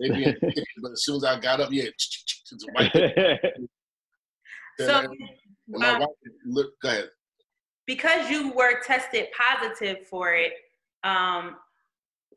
They'd 0.00 0.14
be 0.14 0.24
in 0.24 0.36
the 0.40 0.46
kitchen, 0.54 0.82
but 0.82 0.92
as 0.92 1.04
soon 1.04 1.16
as 1.16 1.24
I 1.24 1.38
got 1.38 1.60
up, 1.60 1.70
yeah, 1.70 1.84
so 4.78 5.06
my 5.68 5.90
um, 5.90 6.00
wife, 6.00 6.08
look, 6.46 6.72
go 6.82 6.88
ahead. 6.88 7.10
Because 7.86 8.30
you 8.30 8.52
were 8.52 8.80
tested 8.80 9.26
positive 9.36 10.06
for 10.06 10.34
it, 10.34 10.52
um, 11.04 11.56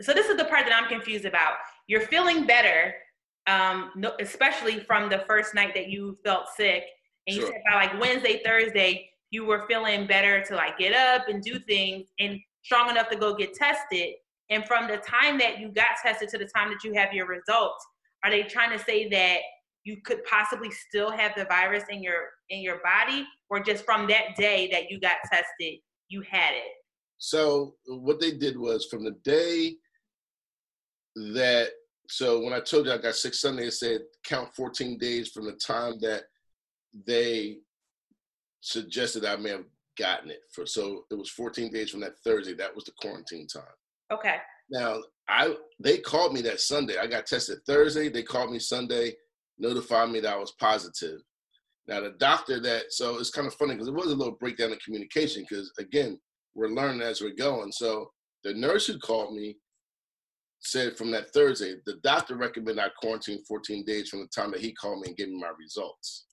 so 0.02 0.14
this 0.14 0.28
is 0.28 0.38
the 0.38 0.46
part 0.46 0.66
that 0.66 0.74
I'm 0.74 0.90
confused 0.90 1.26
about. 1.26 1.56
You're 1.88 2.02
feeling 2.02 2.46
better, 2.46 2.96
um, 3.48 3.92
no, 3.96 4.14
especially 4.20 4.80
from 4.80 5.10
the 5.10 5.24
first 5.28 5.54
night 5.54 5.74
that 5.76 5.90
you 5.90 6.18
felt 6.24 6.48
sick, 6.56 6.86
and 7.28 7.36
you 7.36 7.44
sure. 7.44 7.52
said 7.52 7.62
about 7.68 7.84
like 7.84 8.02
Wednesday, 8.02 8.42
Thursday, 8.44 9.10
you 9.30 9.46
were 9.46 9.66
feeling 9.68 10.08
better 10.08 10.44
to 10.44 10.56
like 10.56 10.78
get 10.78 10.94
up 10.94 11.28
and 11.28 11.44
do 11.44 11.60
things, 11.60 12.08
and 12.20 12.40
strong 12.64 12.90
enough 12.90 13.10
to 13.10 13.18
go 13.18 13.36
get 13.36 13.54
tested. 13.54 14.14
And 14.50 14.66
from 14.66 14.88
the 14.88 14.98
time 14.98 15.38
that 15.40 15.60
you 15.60 15.70
got 15.70 15.88
tested 16.04 16.30
to 16.30 16.38
the 16.38 16.46
time 16.46 16.70
that 16.72 16.84
you 16.84 16.94
have 16.94 17.14
your 17.14 17.26
results, 17.26 17.86
are 18.24 18.30
they 18.30 18.44
trying 18.44 18.78
to 18.78 18.84
say 18.84 19.08
that 19.10 19.40
you 19.84 19.98
could 20.06 20.24
possibly 20.26 20.70
still 20.72 21.12
have 21.12 21.34
the 21.36 21.46
virus 21.46 21.84
in 21.90 22.04
your 22.04 22.30
in 22.50 22.62
your 22.62 22.80
body 22.84 23.26
or 23.50 23.60
just 23.60 23.84
from 23.86 24.08
that 24.08 24.36
day 24.38 24.70
that 24.72 24.90
you 24.90 25.00
got 25.00 25.18
tested 25.32 25.80
you 26.10 26.22
had 26.30 26.54
it? 26.54 26.72
So 27.18 27.76
what 27.86 28.20
they 28.20 28.32
did 28.32 28.58
was 28.58 28.88
from 28.90 29.04
the 29.04 29.16
day 29.24 29.76
that 31.16 31.70
so 32.08 32.40
when 32.40 32.54
i 32.54 32.60
told 32.60 32.86
you 32.86 32.94
i 32.94 32.98
got 32.98 33.14
sick 33.16 33.34
sunday 33.34 33.68
it 33.68 33.74
said 33.74 34.00
count 34.24 34.50
14 34.56 34.98
days 34.98 35.30
from 35.30 35.46
the 35.46 35.52
time 35.54 36.00
that 36.00 36.24
they 37.06 37.58
suggested 38.62 39.26
i 39.26 39.36
may 39.36 39.50
have 39.50 39.66
gotten 39.98 40.30
it 40.32 40.42
for 40.52 40.66
so 40.66 41.06
it 41.12 41.16
was 41.16 41.30
14 41.30 41.72
days 41.72 41.90
from 41.90 42.00
that 42.02 42.18
thursday. 42.24 42.54
That 42.54 42.76
was 42.76 42.86
the 42.86 42.92
quarantine 43.00 43.48
time. 43.48 43.64
Okay. 44.12 44.38
Now 44.70 45.02
i 45.28 45.56
they 45.80 45.98
called 45.98 46.34
me 46.34 46.42
that 46.42 46.60
sunday. 46.60 46.98
I 46.98 47.08
got 47.08 47.26
tested 47.26 47.60
thursday. 47.66 48.10
They 48.10 48.24
called 48.24 48.52
me 48.52 48.60
sunday 48.60 49.14
notified 49.62 50.10
me 50.10 50.20
that 50.20 50.34
I 50.34 50.38
was 50.38 50.52
positive. 50.60 51.22
Now 51.88 52.02
the 52.02 52.12
doctor 52.12 52.60
that 52.60 52.92
so 52.92 53.18
it's 53.18 53.32
kind 53.32 53.48
of 53.48 53.54
funny 53.54 53.74
because 53.74 53.88
it 53.88 53.94
was 53.94 54.12
a 54.12 54.16
little 54.16 54.38
breakdown 54.40 54.72
in 54.72 54.78
communication 54.80 55.46
because 55.48 55.72
again 55.80 56.20
we're 56.56 56.68
learning 56.68 57.02
as 57.02 57.22
we're 57.22 57.36
going. 57.36 57.72
So 57.72 58.12
the 58.44 58.54
nurse 58.54 58.88
who 58.88 59.00
called 59.00 59.36
me 59.36 59.58
said 60.60 60.98
from 60.98 61.12
that 61.12 61.34
Thursday 61.34 61.76
the 61.86 61.96
doctor 62.04 62.36
recommended 62.36 62.84
I 62.84 62.90
quarantine 63.02 63.44
14 63.48 63.86
days 63.86 64.10
from 64.10 64.20
the 64.20 64.28
time 64.28 64.52
that 64.52 64.62
he 64.62 64.74
called 64.74 65.02
me 65.02 65.10
and 65.10 65.18
gave 65.18 65.30
me 65.30 65.40
my 65.40 65.52
results. 65.58 66.26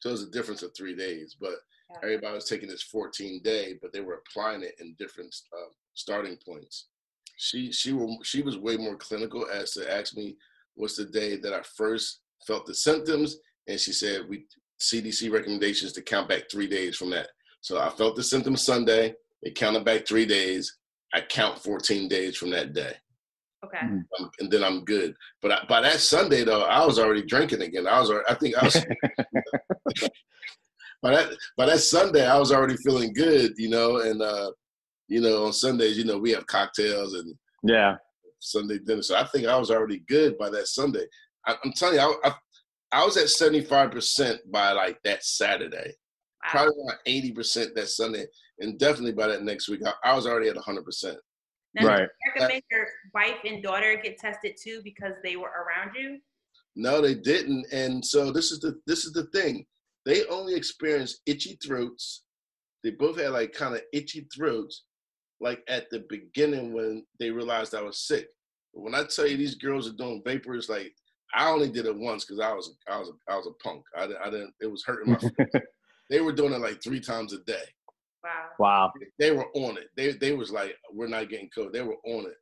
So 0.00 0.10
there's 0.10 0.22
a 0.22 0.30
difference 0.30 0.62
of 0.62 0.72
three 0.76 0.94
days, 0.94 1.36
but 1.40 1.56
yeah. 1.90 1.96
everybody 2.02 2.34
was 2.34 2.48
taking 2.48 2.68
this 2.68 2.82
14 2.82 3.42
day, 3.42 3.74
but 3.80 3.92
they 3.92 4.00
were 4.00 4.22
applying 4.26 4.62
it 4.62 4.76
in 4.80 4.94
different 4.98 5.34
uh, 5.52 5.70
starting 5.94 6.36
points. 6.46 6.88
She 7.38 7.72
she 7.72 7.92
were, 7.92 8.08
she 8.22 8.42
was 8.42 8.56
way 8.56 8.76
more 8.76 8.96
clinical 8.96 9.46
as 9.52 9.72
to 9.72 9.92
ask 9.92 10.16
me 10.16 10.36
was 10.76 10.96
the 10.96 11.06
day 11.06 11.36
that 11.36 11.52
I 11.52 11.62
first 11.76 12.20
felt 12.46 12.66
the 12.66 12.74
symptoms, 12.74 13.36
and 13.66 13.78
she 13.80 13.92
said 13.92 14.22
we 14.28 14.46
CDC 14.80 15.32
recommendations 15.32 15.92
to 15.94 16.02
count 16.02 16.28
back 16.28 16.44
three 16.50 16.66
days 16.66 16.96
from 16.96 17.10
that. 17.10 17.28
So 17.60 17.80
I 17.80 17.88
felt 17.90 18.16
the 18.16 18.22
symptoms 18.22 18.62
Sunday. 18.62 19.14
It 19.42 19.54
counted 19.54 19.84
back 19.84 20.06
three 20.06 20.26
days. 20.26 20.76
I 21.14 21.22
count 21.22 21.58
14 21.58 22.08
days 22.08 22.36
from 22.36 22.50
that 22.50 22.74
day. 22.74 22.92
Okay. 23.64 23.78
Um, 23.78 24.06
and 24.38 24.50
then 24.50 24.62
I'm 24.62 24.84
good. 24.84 25.14
But 25.42 25.52
I, 25.52 25.64
by 25.68 25.80
that 25.80 26.00
Sunday 26.00 26.44
though, 26.44 26.62
I 26.62 26.84
was 26.84 26.98
already 26.98 27.22
drinking 27.22 27.62
again. 27.62 27.86
I 27.86 28.00
was. 28.00 28.10
I 28.28 28.34
think 28.34 28.56
I 28.56 28.64
was. 28.64 28.74
by 31.02 31.10
that 31.10 31.30
by 31.56 31.66
that 31.66 31.80
Sunday, 31.80 32.26
I 32.26 32.38
was 32.38 32.52
already 32.52 32.76
feeling 32.76 33.12
good, 33.12 33.52
you 33.56 33.68
know. 33.68 34.00
And 34.00 34.20
uh, 34.20 34.52
you 35.08 35.20
know, 35.20 35.46
on 35.46 35.52
Sundays, 35.52 35.98
you 35.98 36.04
know, 36.04 36.18
we 36.18 36.30
have 36.32 36.46
cocktails 36.46 37.14
and 37.14 37.34
yeah, 37.62 37.96
Sunday 38.38 38.78
dinner. 38.78 39.02
So 39.02 39.16
I 39.16 39.26
think 39.26 39.46
I 39.46 39.56
was 39.56 39.70
already 39.70 40.02
good 40.08 40.38
by 40.38 40.50
that 40.50 40.68
Sunday. 40.68 41.06
I, 41.46 41.56
am 41.64 41.72
telling 41.72 41.96
you, 41.96 42.00
I, 42.00 42.28
I, 42.28 42.34
I 42.92 43.04
was 43.04 43.16
at 43.16 43.26
75% 43.26 44.38
by 44.50 44.72
like 44.72 44.98
that 45.04 45.24
Saturday, 45.24 45.94
wow. 46.44 46.50
probably 46.50 46.74
around 46.88 46.98
80% 47.06 47.74
that 47.74 47.88
Sunday, 47.88 48.26
and 48.60 48.78
definitely 48.78 49.12
by 49.12 49.28
that 49.28 49.42
next 49.42 49.68
week, 49.68 49.80
I, 49.84 49.92
I 50.10 50.14
was 50.14 50.26
already 50.26 50.48
at 50.48 50.56
100%. 50.56 51.16
Now, 51.74 51.86
right. 51.86 51.98
Did 51.98 52.08
you 52.08 52.32
recommend 52.40 52.62
your 52.70 52.86
wife 53.14 53.36
and 53.44 53.62
daughter 53.62 54.00
get 54.02 54.18
tested 54.18 54.56
too 54.62 54.80
because 54.82 55.12
they 55.22 55.36
were 55.36 55.50
around 55.50 55.94
you? 55.94 56.18
No, 56.74 57.00
they 57.00 57.14
didn't. 57.14 57.66
And 57.72 58.04
so 58.04 58.32
this 58.32 58.50
is 58.50 58.60
the 58.60 58.80
this 58.86 59.04
is 59.04 59.12
the 59.12 59.24
thing. 59.26 59.66
They 60.06 60.24
only 60.26 60.54
experienced 60.54 61.20
itchy 61.26 61.58
throats. 61.62 62.24
They 62.82 62.90
both 62.90 63.18
had 63.18 63.30
like 63.30 63.52
kind 63.52 63.74
of 63.74 63.82
itchy 63.92 64.26
throats, 64.34 64.84
like 65.40 65.62
at 65.68 65.90
the 65.90 66.04
beginning 66.08 66.72
when 66.72 67.04
they 67.18 67.30
realized 67.30 67.74
I 67.74 67.82
was 67.82 68.06
sick. 68.06 68.28
But 68.74 68.82
when 68.82 68.94
I 68.94 69.04
tell 69.04 69.26
you 69.26 69.36
these 69.36 69.54
girls 69.56 69.88
are 69.88 69.96
doing 69.96 70.22
vapors, 70.24 70.68
like 70.68 70.94
I 71.34 71.50
only 71.50 71.68
did 71.68 71.86
it 71.86 71.96
once 71.96 72.24
because 72.24 72.40
I 72.40 72.52
was 72.52 72.76
I 72.88 72.98
was 72.98 73.12
I 73.28 73.36
was 73.36 73.46
a 73.46 73.62
punk. 73.62 73.82
I, 73.96 74.04
I 74.24 74.30
didn't. 74.30 74.54
It 74.60 74.70
was 74.70 74.84
hurting 74.84 75.12
my. 75.12 75.60
they 76.10 76.20
were 76.20 76.32
doing 76.32 76.52
it 76.52 76.60
like 76.60 76.82
three 76.82 77.00
times 77.00 77.32
a 77.32 77.38
day. 77.40 77.64
Wow. 78.24 78.48
Wow. 78.58 78.92
They 79.18 79.30
were 79.30 79.46
on 79.54 79.76
it. 79.76 79.88
They 79.96 80.12
they 80.12 80.32
was 80.32 80.50
like, 80.50 80.76
we're 80.92 81.08
not 81.08 81.28
getting 81.28 81.50
COVID. 81.56 81.72
They 81.72 81.82
were 81.82 81.98
on 82.06 82.26
it. 82.26 82.36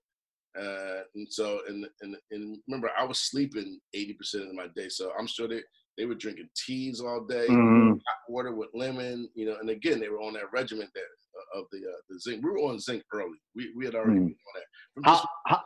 Uh, 0.57 1.03
and 1.17 1.27
so 1.29 1.61
and, 1.69 1.85
and 2.03 2.17
and 2.31 2.59
remember, 2.69 2.91
I 2.97 3.05
was 3.05 3.19
sleeping 3.19 3.81
eighty 3.93 4.13
percent 4.13 4.49
of 4.49 4.55
my 4.55 4.69
day. 4.77 4.89
So 4.89 5.11
I'm 5.19 5.27
sure 5.27 5.49
they 5.49 5.63
they 5.99 6.07
were 6.07 6.15
drinking 6.15 6.49
teas 6.57 7.01
all 7.01 7.25
day, 7.25 7.47
mm-hmm. 7.49 7.91
hot 7.91 8.29
water 8.29 8.55
with 8.55 8.69
lemon. 8.73 9.29
You 9.35 9.47
know, 9.47 9.57
and 9.61 9.71
again, 9.71 9.99
they 9.99 10.09
were 10.09 10.21
on 10.21 10.35
that 10.35 10.53
regimen 10.53 10.89
there 10.95 11.05
uh, 11.05 11.24
of 11.55 11.65
the 11.73 11.79
uh, 11.79 12.01
the 12.09 12.21
zinc. 12.21 12.45
We 12.45 12.51
were 12.51 12.59
on 12.59 12.79
zinc 12.79 13.03
early. 13.13 13.39
We 13.55 13.73
we 13.77 13.85
had 13.85 13.95
already 13.95 14.21
mm-hmm. 14.21 14.27
been 14.27 15.05
on 15.05 15.05
that. 15.05 15.09
How, 15.09 15.29
how, 15.47 15.61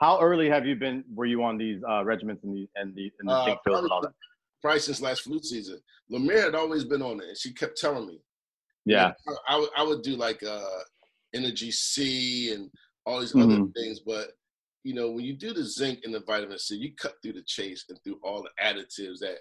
how 0.00 0.20
early 0.20 0.48
have 0.48 0.66
you 0.66 0.76
been? 0.76 1.04
Were 1.14 1.26
you 1.26 1.42
on 1.42 1.58
these 1.58 1.82
uh, 1.88 2.04
regiments 2.04 2.44
and 2.44 2.54
the 2.54 2.68
and 2.76 2.94
the, 2.94 3.10
and 3.20 3.28
the 3.28 3.44
zinc 3.44 3.58
pills 3.66 3.82
and 3.82 3.92
all 3.92 4.02
that? 4.02 4.12
Probably 4.62 4.80
since 4.80 5.00
last 5.00 5.22
flu 5.22 5.38
season. 5.40 5.80
Lemire 6.10 6.44
had 6.44 6.54
always 6.54 6.84
been 6.84 7.02
on 7.02 7.20
it, 7.20 7.28
and 7.28 7.38
she 7.38 7.52
kept 7.52 7.78
telling 7.78 8.06
me, 8.06 8.20
yeah. 8.84 9.12
Know, 9.26 9.36
I, 9.48 9.66
I 9.78 9.82
would 9.82 10.02
do 10.02 10.16
like 10.16 10.42
uh, 10.42 10.80
Emergen-C 11.34 12.52
and 12.52 12.70
all 13.04 13.20
these 13.20 13.32
mm-hmm. 13.32 13.62
other 13.62 13.70
things, 13.74 14.00
but 14.00 14.28
you 14.86 14.94
know, 14.94 15.10
when 15.10 15.24
you 15.24 15.32
do 15.32 15.52
the 15.52 15.64
zinc 15.64 16.00
and 16.04 16.14
the 16.14 16.20
vitamin 16.20 16.58
C, 16.60 16.76
you 16.76 16.92
cut 16.94 17.14
through 17.20 17.32
the 17.32 17.42
chase 17.44 17.84
and 17.88 17.98
through 18.04 18.20
all 18.22 18.44
the 18.44 18.64
additives 18.64 19.18
that 19.18 19.38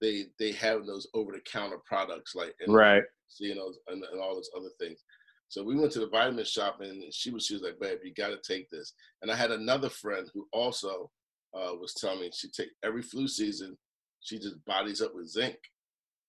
they 0.00 0.24
they 0.40 0.50
have 0.52 0.80
in 0.80 0.86
those 0.86 1.06
over 1.14 1.30
the 1.32 1.40
counter 1.40 1.78
products 1.86 2.34
like 2.34 2.52
right, 2.66 3.02
you 3.38 3.54
know, 3.54 3.72
and, 3.88 4.02
and, 4.10 4.20
all 4.20 4.34
those 4.34 4.50
other 4.56 4.70
things. 4.80 5.00
So 5.48 5.64
we 5.64 5.76
went 5.76 5.92
to 5.92 6.00
the 6.00 6.08
vitamin 6.08 6.44
shop 6.44 6.80
and 6.80 7.02
she 7.12 7.30
was 7.30 7.46
she 7.46 7.54
was 7.54 7.62
like, 7.62 7.80
"Babe, 7.80 7.98
you 8.04 8.12
got 8.12 8.28
to 8.28 8.38
take 8.38 8.68
this." 8.70 8.92
And 9.22 9.30
I 9.30 9.36
had 9.36 9.50
another 9.50 9.88
friend 9.88 10.28
who 10.34 10.46
also 10.52 11.10
uh, 11.54 11.74
was 11.80 11.94
telling 11.94 12.20
me 12.20 12.30
she 12.34 12.48
take 12.50 12.68
every 12.84 13.02
flu 13.02 13.26
season, 13.26 13.76
she 14.20 14.38
just 14.38 14.62
bodies 14.66 15.00
up 15.00 15.14
with 15.14 15.28
zinc. 15.28 15.56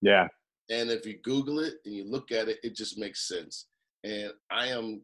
Yeah. 0.02 0.28
And 0.70 0.90
if 0.90 1.06
you 1.06 1.18
Google 1.24 1.60
it 1.60 1.76
and 1.86 1.94
you 1.94 2.10
look 2.10 2.32
at 2.32 2.48
it, 2.48 2.60
it 2.64 2.76
just 2.76 2.98
makes 2.98 3.28
sense. 3.28 3.68
And 4.04 4.32
I 4.52 4.68
am 4.68 5.02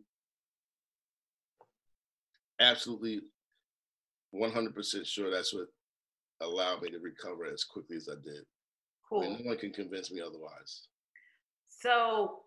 absolutely 2.62 3.22
100% 4.34 5.06
sure 5.06 5.32
that's 5.32 5.54
what 5.54 5.68
allowed 6.42 6.82
me 6.82 6.92
to 6.92 7.00
recover 7.00 7.46
as 7.46 7.64
quickly 7.64 7.98
as 7.98 8.08
I 8.10 8.16
did. 8.24 8.44
Cool. 9.10 9.22
I 9.22 9.28
mean, 9.28 9.40
no 9.42 9.50
one 9.50 9.58
can 9.58 9.72
convince 9.72 10.12
me 10.12 10.22
otherwise. 10.22 10.88
So 11.68 12.42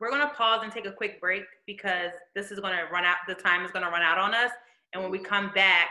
we're 0.00 0.10
going 0.10 0.22
to 0.22 0.34
pause 0.34 0.60
and 0.62 0.72
take 0.72 0.86
a 0.86 0.92
quick 0.92 1.20
break 1.20 1.44
because 1.66 2.10
this 2.34 2.50
is 2.50 2.60
going 2.60 2.74
to 2.74 2.84
run 2.92 3.04
out, 3.04 3.16
the 3.28 3.34
time 3.34 3.64
is 3.64 3.70
going 3.70 3.84
to 3.84 3.90
run 3.90 4.02
out 4.02 4.18
on 4.18 4.34
us. 4.34 4.50
And 4.92 5.02
when 5.02 5.12
we 5.12 5.18
come 5.18 5.50
back, 5.54 5.88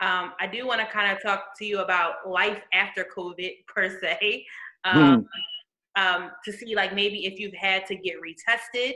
um, 0.00 0.32
I 0.40 0.46
do 0.50 0.66
want 0.66 0.80
to 0.80 0.86
kind 0.86 1.14
of 1.14 1.22
talk 1.22 1.58
to 1.58 1.64
you 1.64 1.80
about 1.80 2.28
life 2.28 2.62
after 2.72 3.06
COVID 3.16 3.50
per 3.74 3.98
se. 4.00 4.44
Um, 4.84 5.22
mm 5.22 5.26
um, 5.96 6.30
to 6.44 6.52
see 6.52 6.74
like 6.74 6.94
maybe 6.94 7.26
if 7.26 7.38
you've 7.38 7.54
had 7.54 7.86
to 7.86 7.96
get 7.96 8.14
retested 8.16 8.94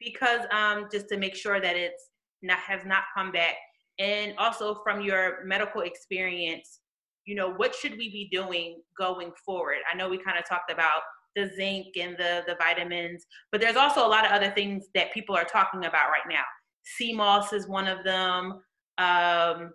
because 0.00 0.40
um, 0.50 0.88
just 0.90 1.08
to 1.08 1.16
make 1.16 1.34
sure 1.34 1.60
that 1.60 1.76
it's 1.76 2.10
not 2.42 2.58
has 2.58 2.84
not 2.84 3.04
come 3.14 3.30
back 3.30 3.54
and 3.98 4.34
also 4.38 4.80
from 4.82 5.00
your 5.00 5.44
medical 5.44 5.82
experience 5.82 6.80
you 7.24 7.34
know 7.34 7.52
what 7.54 7.74
should 7.74 7.92
we 7.92 8.10
be 8.10 8.28
doing 8.32 8.80
going 8.98 9.30
forward 9.44 9.76
i 9.92 9.96
know 9.96 10.08
we 10.08 10.18
kind 10.18 10.38
of 10.38 10.48
talked 10.48 10.72
about 10.72 11.02
the 11.36 11.50
zinc 11.56 11.86
and 11.98 12.16
the 12.18 12.42
the 12.46 12.56
vitamins 12.56 13.26
but 13.50 13.60
there's 13.60 13.76
also 13.76 14.06
a 14.06 14.08
lot 14.08 14.24
of 14.24 14.32
other 14.32 14.50
things 14.50 14.86
that 14.94 15.12
people 15.12 15.34
are 15.34 15.44
talking 15.44 15.84
about 15.84 16.10
right 16.10 16.28
now 16.28 16.42
sea 16.84 17.12
moss 17.12 17.52
is 17.52 17.68
one 17.68 17.86
of 17.86 18.04
them 18.04 18.60
um, 18.98 19.70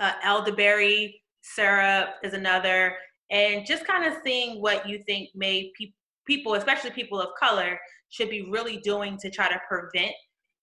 uh, 0.00 0.12
elderberry 0.22 1.22
syrup 1.42 2.10
is 2.22 2.34
another 2.34 2.94
and 3.30 3.66
just 3.66 3.86
kind 3.86 4.04
of 4.04 4.14
seeing 4.24 4.60
what 4.60 4.88
you 4.88 5.02
think 5.06 5.28
may 5.34 5.70
pe- 5.78 5.92
people, 6.26 6.54
especially 6.54 6.90
people 6.90 7.20
of 7.20 7.30
color, 7.38 7.78
should 8.10 8.30
be 8.30 8.48
really 8.50 8.78
doing 8.78 9.18
to 9.18 9.30
try 9.30 9.48
to 9.48 9.60
prevent 9.68 10.12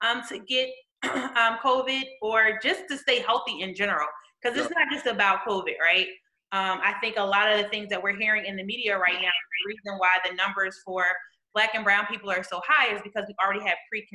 um, 0.02 0.22
to 0.30 0.40
get 0.40 0.70
um, 1.04 1.58
COVID 1.64 2.04
or 2.22 2.60
just 2.64 2.84
to 2.90 2.98
stay 2.98 3.20
healthy 3.20 3.62
in 3.62 3.76
general. 3.76 4.08
Because 4.42 4.58
it's 4.58 4.74
not 4.76 4.88
just 4.92 5.08
about 5.08 5.40
COVID, 5.48 5.80
right? 5.82 6.08
Um, 6.52 6.80
I 6.84 6.94
think 7.02 7.16
a 7.18 7.24
lot 7.24 7.52
of 7.52 7.62
the 7.62 7.70
things 7.70 7.90
that 7.90 8.02
we're 8.02 8.16
hearing 8.16 8.46
in 8.46 8.56
the 8.56 8.64
media 8.64 8.98
right 8.98 9.16
now, 9.16 9.32
the 9.32 9.68
reason 9.68 9.98
why 9.98 10.18
the 10.24 10.36
numbers 10.36 10.78
for 10.86 11.06
Black 11.54 11.72
and 11.74 11.84
Brown 11.84 12.06
people 12.06 12.30
are 12.30 12.44
so 12.44 12.62
high 12.68 12.94
is 12.94 13.02
because 13.02 13.26
we 13.28 13.36
already 13.44 13.66
have 13.66 13.78
pre 13.90 14.08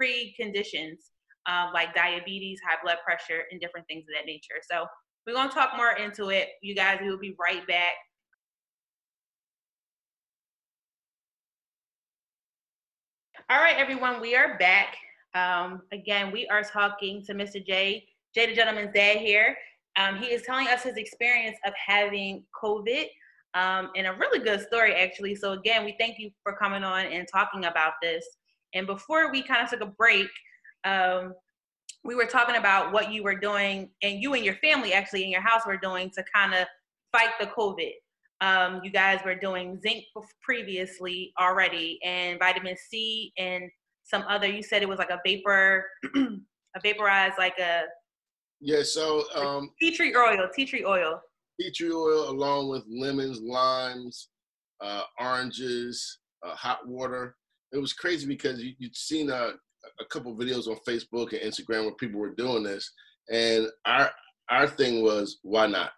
preconditions 0.00 0.98
um, 1.46 1.72
like 1.72 1.94
diabetes, 1.94 2.60
high 2.66 2.76
blood 2.82 2.98
pressure, 3.04 3.44
and 3.50 3.60
different 3.60 3.86
things 3.86 4.02
of 4.02 4.14
that 4.14 4.26
nature. 4.26 4.60
So 4.70 4.86
we're 5.26 5.34
going 5.34 5.48
to 5.48 5.54
talk 5.54 5.76
more 5.76 5.92
into 5.92 6.30
it. 6.30 6.48
You 6.62 6.74
guys, 6.74 6.98
we 7.02 7.08
will 7.08 7.18
be 7.18 7.34
right 7.38 7.66
back. 7.66 7.92
All 13.50 13.58
right, 13.58 13.76
everyone, 13.76 14.20
we 14.20 14.34
are 14.34 14.56
back. 14.58 14.96
Um, 15.34 15.82
again, 15.92 16.32
we 16.32 16.46
are 16.48 16.62
talking 16.62 17.22
to 17.26 17.34
Mr. 17.34 17.64
Jay, 17.64 18.06
Jay 18.34 18.46
the 18.46 18.54
Gentleman's 18.54 18.92
Dad 18.94 19.18
here. 19.18 19.56
Um, 19.96 20.16
he 20.16 20.26
is 20.26 20.42
telling 20.42 20.68
us 20.68 20.82
his 20.82 20.96
experience 20.96 21.56
of 21.64 21.72
having 21.74 22.44
COVID 22.62 23.06
um, 23.54 23.90
and 23.96 24.06
a 24.06 24.12
really 24.14 24.40
good 24.40 24.60
story, 24.66 24.94
actually. 24.94 25.34
So, 25.36 25.52
again, 25.52 25.84
we 25.84 25.94
thank 25.98 26.18
you 26.18 26.30
for 26.42 26.56
coming 26.56 26.82
on 26.82 27.06
and 27.06 27.26
talking 27.32 27.66
about 27.66 27.92
this. 28.02 28.24
And 28.74 28.86
before 28.86 29.30
we 29.30 29.42
kind 29.42 29.62
of 29.62 29.70
took 29.70 29.80
a 29.80 29.86
break, 29.86 30.28
um, 30.84 31.34
we 32.02 32.14
were 32.14 32.26
talking 32.26 32.56
about 32.56 32.92
what 32.92 33.12
you 33.12 33.22
were 33.22 33.38
doing 33.38 33.90
and 34.02 34.20
you 34.20 34.34
and 34.34 34.44
your 34.44 34.56
family 34.56 34.92
actually 34.92 35.24
in 35.24 35.30
your 35.30 35.40
house 35.40 35.62
were 35.66 35.76
doing 35.76 36.10
to 36.10 36.24
kind 36.34 36.52
of 36.52 36.66
fight 37.12 37.30
the 37.40 37.46
COVID. 37.46 37.92
Um, 38.40 38.80
you 38.82 38.90
guys 38.90 39.20
were 39.24 39.36
doing 39.36 39.80
zinc 39.80 40.04
previously 40.42 41.32
already 41.40 41.98
and 42.04 42.38
vitamin 42.38 42.76
C 42.76 43.32
and 43.38 43.70
some 44.02 44.22
other, 44.28 44.46
you 44.46 44.62
said 44.62 44.82
it 44.82 44.88
was 44.88 44.98
like 44.98 45.10
a 45.10 45.20
vapor, 45.24 45.86
a 46.16 46.80
vaporized, 46.82 47.38
like 47.38 47.58
a. 47.58 47.84
Yeah, 48.64 48.82
so. 48.82 49.24
Um, 49.34 49.70
tea 49.78 49.94
tree 49.94 50.16
oil, 50.16 50.48
tea 50.54 50.64
tree 50.64 50.86
oil. 50.86 51.20
Tea 51.60 51.70
tree 51.70 51.92
oil 51.92 52.30
along 52.30 52.70
with 52.70 52.82
lemons, 52.88 53.38
limes, 53.42 54.30
uh, 54.80 55.02
oranges, 55.20 56.18
uh, 56.42 56.54
hot 56.54 56.88
water. 56.88 57.36
It 57.72 57.78
was 57.78 57.92
crazy 57.92 58.26
because 58.26 58.62
you, 58.62 58.72
would 58.80 58.96
seen 58.96 59.30
uh, 59.30 59.50
a 60.00 60.04
couple 60.06 60.34
videos 60.34 60.66
on 60.66 60.78
Facebook 60.88 61.32
and 61.32 61.42
Instagram 61.42 61.84
where 61.84 61.94
people 61.94 62.18
were 62.18 62.34
doing 62.34 62.62
this, 62.62 62.90
and 63.30 63.66
our 63.84 64.10
our 64.50 64.66
thing 64.66 65.02
was 65.02 65.40
why 65.42 65.66
not? 65.66 65.90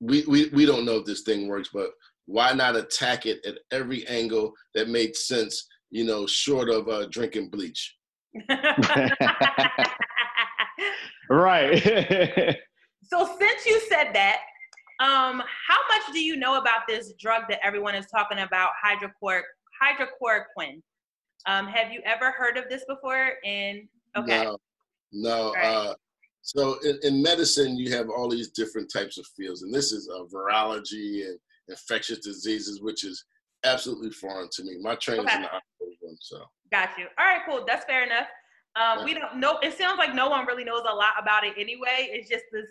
We 0.00 0.26
we 0.26 0.50
we 0.50 0.66
don't 0.66 0.84
know 0.84 0.96
if 0.96 1.06
this 1.06 1.22
thing 1.22 1.48
works, 1.48 1.70
but 1.72 1.88
why 2.26 2.52
not 2.52 2.76
attack 2.76 3.24
it 3.24 3.44
at 3.46 3.58
every 3.70 4.06
angle 4.08 4.52
that 4.74 4.90
made 4.90 5.16
sense? 5.16 5.66
You 5.90 6.04
know, 6.04 6.26
short 6.26 6.68
of 6.68 6.88
uh, 6.88 7.06
drinking 7.06 7.48
bleach. 7.48 7.96
right. 11.36 11.82
so 13.02 13.36
since 13.38 13.66
you 13.66 13.80
said 13.88 14.12
that, 14.14 14.38
um, 15.00 15.42
how 15.68 15.78
much 15.88 16.12
do 16.12 16.20
you 16.20 16.36
know 16.36 16.58
about 16.58 16.82
this 16.88 17.12
drug 17.18 17.44
that 17.48 17.58
everyone 17.64 17.94
is 17.94 18.06
talking 18.06 18.38
about, 18.38 18.70
hydrochloric 18.80 19.44
hydrochloroquine? 19.82 20.80
Um, 21.46 21.66
have 21.66 21.92
you 21.92 22.00
ever 22.04 22.30
heard 22.30 22.56
of 22.56 22.64
this 22.68 22.84
before? 22.88 23.32
And 23.44 23.88
okay. 24.16 24.44
No, 24.44 24.58
no. 25.12 25.52
Right. 25.54 25.64
Uh, 25.64 25.94
so 26.42 26.78
in, 26.80 26.98
in, 27.02 27.22
medicine, 27.22 27.76
you 27.76 27.92
have 27.96 28.10
all 28.10 28.28
these 28.28 28.50
different 28.50 28.92
types 28.92 29.18
of 29.18 29.26
fields, 29.36 29.62
and 29.62 29.72
this 29.72 29.92
is 29.92 30.08
uh, 30.08 30.24
virology 30.24 31.26
and 31.26 31.38
infectious 31.68 32.18
diseases, 32.18 32.80
which 32.82 33.04
is 33.04 33.24
absolutely 33.64 34.10
foreign 34.10 34.48
to 34.52 34.64
me. 34.64 34.76
My 34.80 34.96
training 34.96 35.26
okay. 35.26 35.36
in 35.36 35.42
the 35.42 35.48
hospital, 35.48 36.16
so. 36.20 36.44
Got 36.70 36.98
you. 36.98 37.06
All 37.18 37.26
right, 37.26 37.42
cool. 37.48 37.64
That's 37.66 37.84
fair 37.84 38.04
enough. 38.04 38.26
Um, 38.74 39.00
yeah. 39.00 39.04
We 39.04 39.14
don't 39.14 39.36
know. 39.36 39.58
It 39.62 39.76
sounds 39.76 39.98
like 39.98 40.14
no 40.14 40.28
one 40.28 40.46
really 40.46 40.64
knows 40.64 40.82
a 40.88 40.94
lot 40.94 41.14
about 41.20 41.44
it 41.44 41.54
anyway. 41.58 42.08
It's 42.10 42.28
just 42.28 42.44
this 42.52 42.66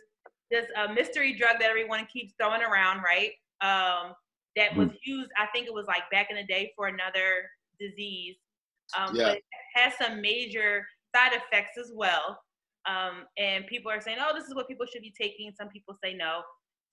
this 0.50 0.66
uh, 0.76 0.92
mystery 0.92 1.38
drug 1.38 1.60
that 1.60 1.70
everyone 1.70 2.06
keeps 2.12 2.34
throwing 2.40 2.62
around, 2.62 3.04
right? 3.04 3.32
Um, 3.62 4.14
that 4.56 4.76
was 4.76 4.90
mm. 4.90 4.98
used. 5.06 5.30
I 5.38 5.48
think 5.54 5.68
it 5.68 5.74
was 5.74 5.86
like 5.88 6.04
back 6.12 6.28
in 6.30 6.36
the 6.36 6.44
day 6.44 6.74
for 6.76 6.88
another 6.88 7.50
disease 7.80 8.36
um, 8.98 9.16
yeah. 9.16 9.30
but 9.30 9.38
it 9.38 9.44
has 9.76 9.94
some 9.98 10.22
major 10.22 10.86
side 11.16 11.34
effects 11.34 11.78
as 11.78 11.92
well. 11.94 12.40
Um, 12.88 13.26
and 13.38 13.68
people 13.68 13.92
are 13.92 14.02
saying, 14.02 14.18
oh, 14.20 14.34
this 14.36 14.48
is 14.48 14.56
what 14.56 14.68
people 14.68 14.86
should 14.92 15.02
be 15.02 15.14
taking. 15.20 15.52
Some 15.58 15.70
people 15.70 15.96
say 16.04 16.14
no. 16.14 16.42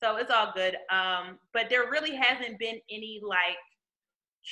So 0.03 0.17
it's 0.17 0.31
all 0.31 0.53
good. 0.55 0.77
Um, 0.91 1.39
but 1.53 1.69
there 1.71 1.91
really 1.91 2.15
hasn't 2.15 2.59
been 2.59 2.79
any 2.91 3.21
like 3.27 3.57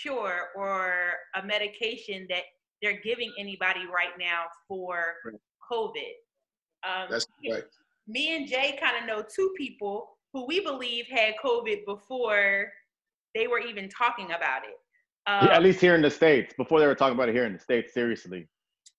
cure 0.03 0.49
or 0.57 1.13
a 1.35 1.45
medication 1.45 2.27
that 2.31 2.43
they're 2.87 3.01
giving 3.03 3.33
anybody 3.39 3.81
right 3.87 4.13
now 4.19 4.45
for 4.69 5.15
COVID. 5.71 6.13
Um, 6.85 7.09
That's 7.11 7.27
right. 7.51 7.65
Me 8.07 8.37
and 8.37 8.47
Jay 8.47 8.79
kind 8.81 8.97
of 8.97 9.07
know 9.07 9.25
two 9.35 9.53
people 9.57 10.11
who 10.33 10.47
we 10.47 10.61
believe 10.61 11.07
had 11.11 11.35
COVID 11.45 11.85
before 11.85 12.69
they 13.35 13.49
were 13.49 13.59
even 13.59 13.89
talking 13.89 14.27
about 14.27 14.63
it. 14.65 14.77
Um, 15.29 15.49
yeah, 15.49 15.57
at 15.57 15.63
least 15.65 15.81
here 15.81 15.97
in 15.97 16.03
the 16.03 16.11
states, 16.11 16.55
before 16.57 16.79
they 16.79 16.87
were 16.87 16.95
talking 16.95 17.17
about 17.17 17.29
it 17.29 17.35
here 17.35 17.47
in 17.47 17.53
the 17.53 17.59
states, 17.59 17.93
seriously. 17.93 18.47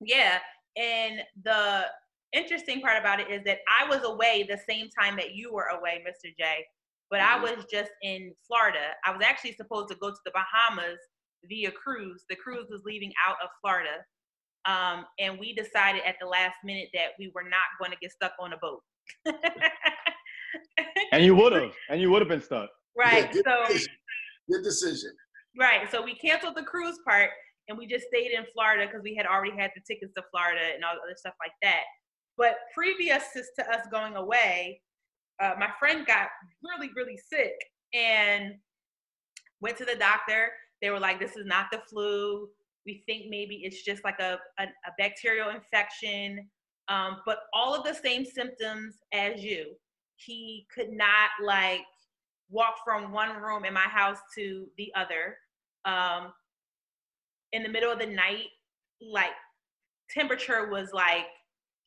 Yeah, 0.01 0.39
and 0.75 1.21
the 1.45 1.85
interesting 2.33 2.81
part 2.81 2.99
about 2.99 3.21
it 3.21 3.31
is 3.31 3.41
that 3.45 3.59
I 3.67 3.87
was 3.87 4.03
away 4.03 4.45
the 4.49 4.59
same 4.69 4.89
time 4.89 5.15
that 5.15 5.33
you 5.33 5.53
were 5.53 5.67
away, 5.67 6.03
Mr. 6.05 6.33
J. 6.37 6.65
But 7.09 7.21
I 7.21 7.41
was 7.41 7.65
just 7.71 7.91
in 8.03 8.33
Florida. 8.45 8.89
I 9.05 9.13
was 9.13 9.21
actually 9.25 9.53
supposed 9.53 9.87
to 9.89 9.95
go 9.95 10.09
to 10.09 10.17
the 10.25 10.31
Bahamas 10.31 10.99
via 11.45 11.71
cruise. 11.71 12.25
The 12.29 12.35
cruise 12.35 12.67
was 12.69 12.81
leaving 12.85 13.11
out 13.27 13.37
of 13.43 13.49
Florida. 13.61 14.03
Um, 14.65 15.05
and 15.19 15.39
we 15.39 15.53
decided 15.53 16.01
at 16.05 16.15
the 16.19 16.27
last 16.27 16.55
minute 16.63 16.89
that 16.93 17.09
we 17.19 17.31
were 17.33 17.43
not 17.43 17.67
going 17.79 17.91
to 17.91 17.97
get 18.01 18.11
stuck 18.11 18.33
on 18.39 18.53
a 18.53 18.57
boat. 18.57 18.81
and 21.11 21.23
you 21.23 21.35
would 21.35 21.53
have, 21.53 21.71
and 21.89 22.01
you 22.01 22.11
would 22.11 22.21
have 22.21 22.29
been 22.29 22.41
stuck. 22.41 22.69
Right. 22.97 23.25
Yeah, 23.25 23.31
good 23.31 23.45
so 23.45 23.67
decision. 23.67 23.93
good 24.49 24.63
decision. 24.63 25.11
Right. 25.57 25.89
So 25.91 26.03
we 26.03 26.15
canceled 26.15 26.55
the 26.55 26.63
cruise 26.63 26.99
part 27.07 27.29
and 27.67 27.77
we 27.77 27.87
just 27.87 28.05
stayed 28.07 28.31
in 28.31 28.45
Florida 28.53 28.85
because 28.85 29.03
we 29.03 29.15
had 29.15 29.25
already 29.25 29.55
had 29.55 29.71
the 29.75 29.81
tickets 29.87 30.13
to 30.15 30.23
Florida 30.31 30.61
and 30.73 30.83
all 30.83 30.95
the 30.95 31.01
other 31.01 31.15
stuff 31.17 31.33
like 31.39 31.51
that. 31.61 31.83
But 32.37 32.57
previous 32.73 33.23
to 33.33 33.69
us 33.71 33.87
going 33.91 34.15
away, 34.15 34.81
uh, 35.41 35.53
my 35.59 35.69
friend 35.79 36.05
got 36.05 36.27
really, 36.63 36.91
really 36.95 37.17
sick 37.17 37.53
and 37.93 38.55
went 39.61 39.77
to 39.77 39.85
the 39.85 39.95
doctor. 39.95 40.49
They 40.81 40.89
were 40.89 40.99
like, 40.99 41.19
this 41.19 41.35
is 41.35 41.45
not 41.45 41.67
the 41.71 41.79
flu. 41.89 42.49
We 42.85 43.03
think 43.05 43.25
maybe 43.29 43.61
it's 43.63 43.83
just 43.83 44.03
like 44.03 44.19
a, 44.19 44.39
a, 44.59 44.63
a 44.63 44.91
bacterial 44.97 45.49
infection, 45.49 46.47
um, 46.87 47.17
but 47.25 47.39
all 47.53 47.75
of 47.75 47.83
the 47.83 47.93
same 47.93 48.25
symptoms 48.25 48.95
as 49.13 49.43
you. 49.43 49.73
He 50.15 50.65
could 50.73 50.91
not 50.91 51.29
like 51.43 51.81
walk 52.49 52.75
from 52.83 53.11
one 53.11 53.37
room 53.41 53.65
in 53.65 53.73
my 53.73 53.81
house 53.81 54.17
to 54.35 54.67
the 54.77 54.91
other. 54.95 55.37
Um, 55.85 56.33
in 57.53 57.63
the 57.63 57.69
middle 57.69 57.91
of 57.91 57.99
the 57.99 58.05
night, 58.05 58.47
like 59.01 59.31
temperature 60.09 60.69
was 60.69 60.89
like 60.93 61.25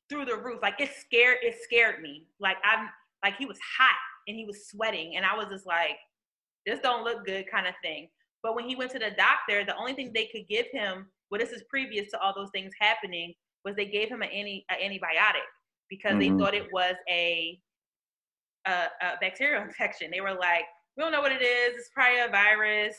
through 0.09 0.27
the 0.27 0.37
roof. 0.37 0.61
Like 0.63 0.81
it 0.81 0.91
scared 0.99 1.39
it 1.43 1.57
scared 1.63 2.01
me. 2.03 2.27
Like 2.39 2.57
I'm 2.65 2.89
like 3.25 3.37
he 3.37 3.47
was 3.47 3.59
hot 3.79 3.97
and 4.29 4.37
he 4.37 4.45
was 4.45 4.69
sweating 4.69 5.17
and 5.17 5.25
I 5.25 5.37
was 5.37 5.47
just 5.51 5.67
like, 5.67 5.99
this 6.67 6.81
don't 6.81 7.05
look 7.05 7.25
good 7.25 7.51
kind 7.51 7.67
of 7.67 7.75
thing. 7.83 8.09
But 8.43 8.55
when 8.55 8.69
he 8.69 8.77
went 8.77 8.91
to 8.93 8.99
the 8.99 9.11
doctor, 9.11 9.65
the 9.65 9.77
only 9.77 9.93
thing 9.93 10.13
they 10.15 10.27
could 10.27 10.49
give 10.49 10.67
him, 10.73 11.07
well, 11.31 11.41
this 11.41 11.51
is 11.51 11.63
previous 11.69 12.11
to 12.11 12.21
all 12.21 12.33
those 12.35 12.51
things 12.53 12.73
happening, 12.81 13.35
was 13.65 13.77
they 13.77 13.87
gave 13.87 14.09
him 14.09 14.23
an 14.23 14.31
anti 14.31 14.65
an 14.71 14.77
antibiotic 14.83 15.47
because 15.89 16.13
mm-hmm. 16.13 16.37
they 16.37 16.43
thought 16.43 16.55
it 16.55 16.69
was 16.73 16.95
a, 17.09 17.59
a, 18.67 18.71
a 18.71 18.87
bacterial 19.21 19.63
infection. 19.67 20.11
They 20.11 20.21
were 20.21 20.35
like, 20.35 20.65
we 20.97 21.03
don't 21.03 21.13
know 21.13 21.21
what 21.21 21.33
it 21.33 21.43
is. 21.43 21.77
It's 21.77 21.91
probably 21.95 22.21
a 22.21 22.29
virus. 22.29 22.95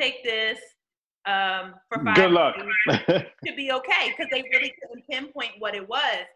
Take 0.00 0.24
this 0.24 0.58
um, 1.26 1.74
for 1.88 2.02
five 2.04 2.16
Good 2.16 2.32
luck. 2.32 2.56
to 2.88 3.54
be 3.56 3.72
okay 3.72 4.10
because 4.10 4.26
they 4.30 4.42
really 4.52 4.74
couldn't 4.80 5.06
pinpoint 5.08 5.52
what 5.58 5.74
it 5.74 5.88
was. 5.88 6.26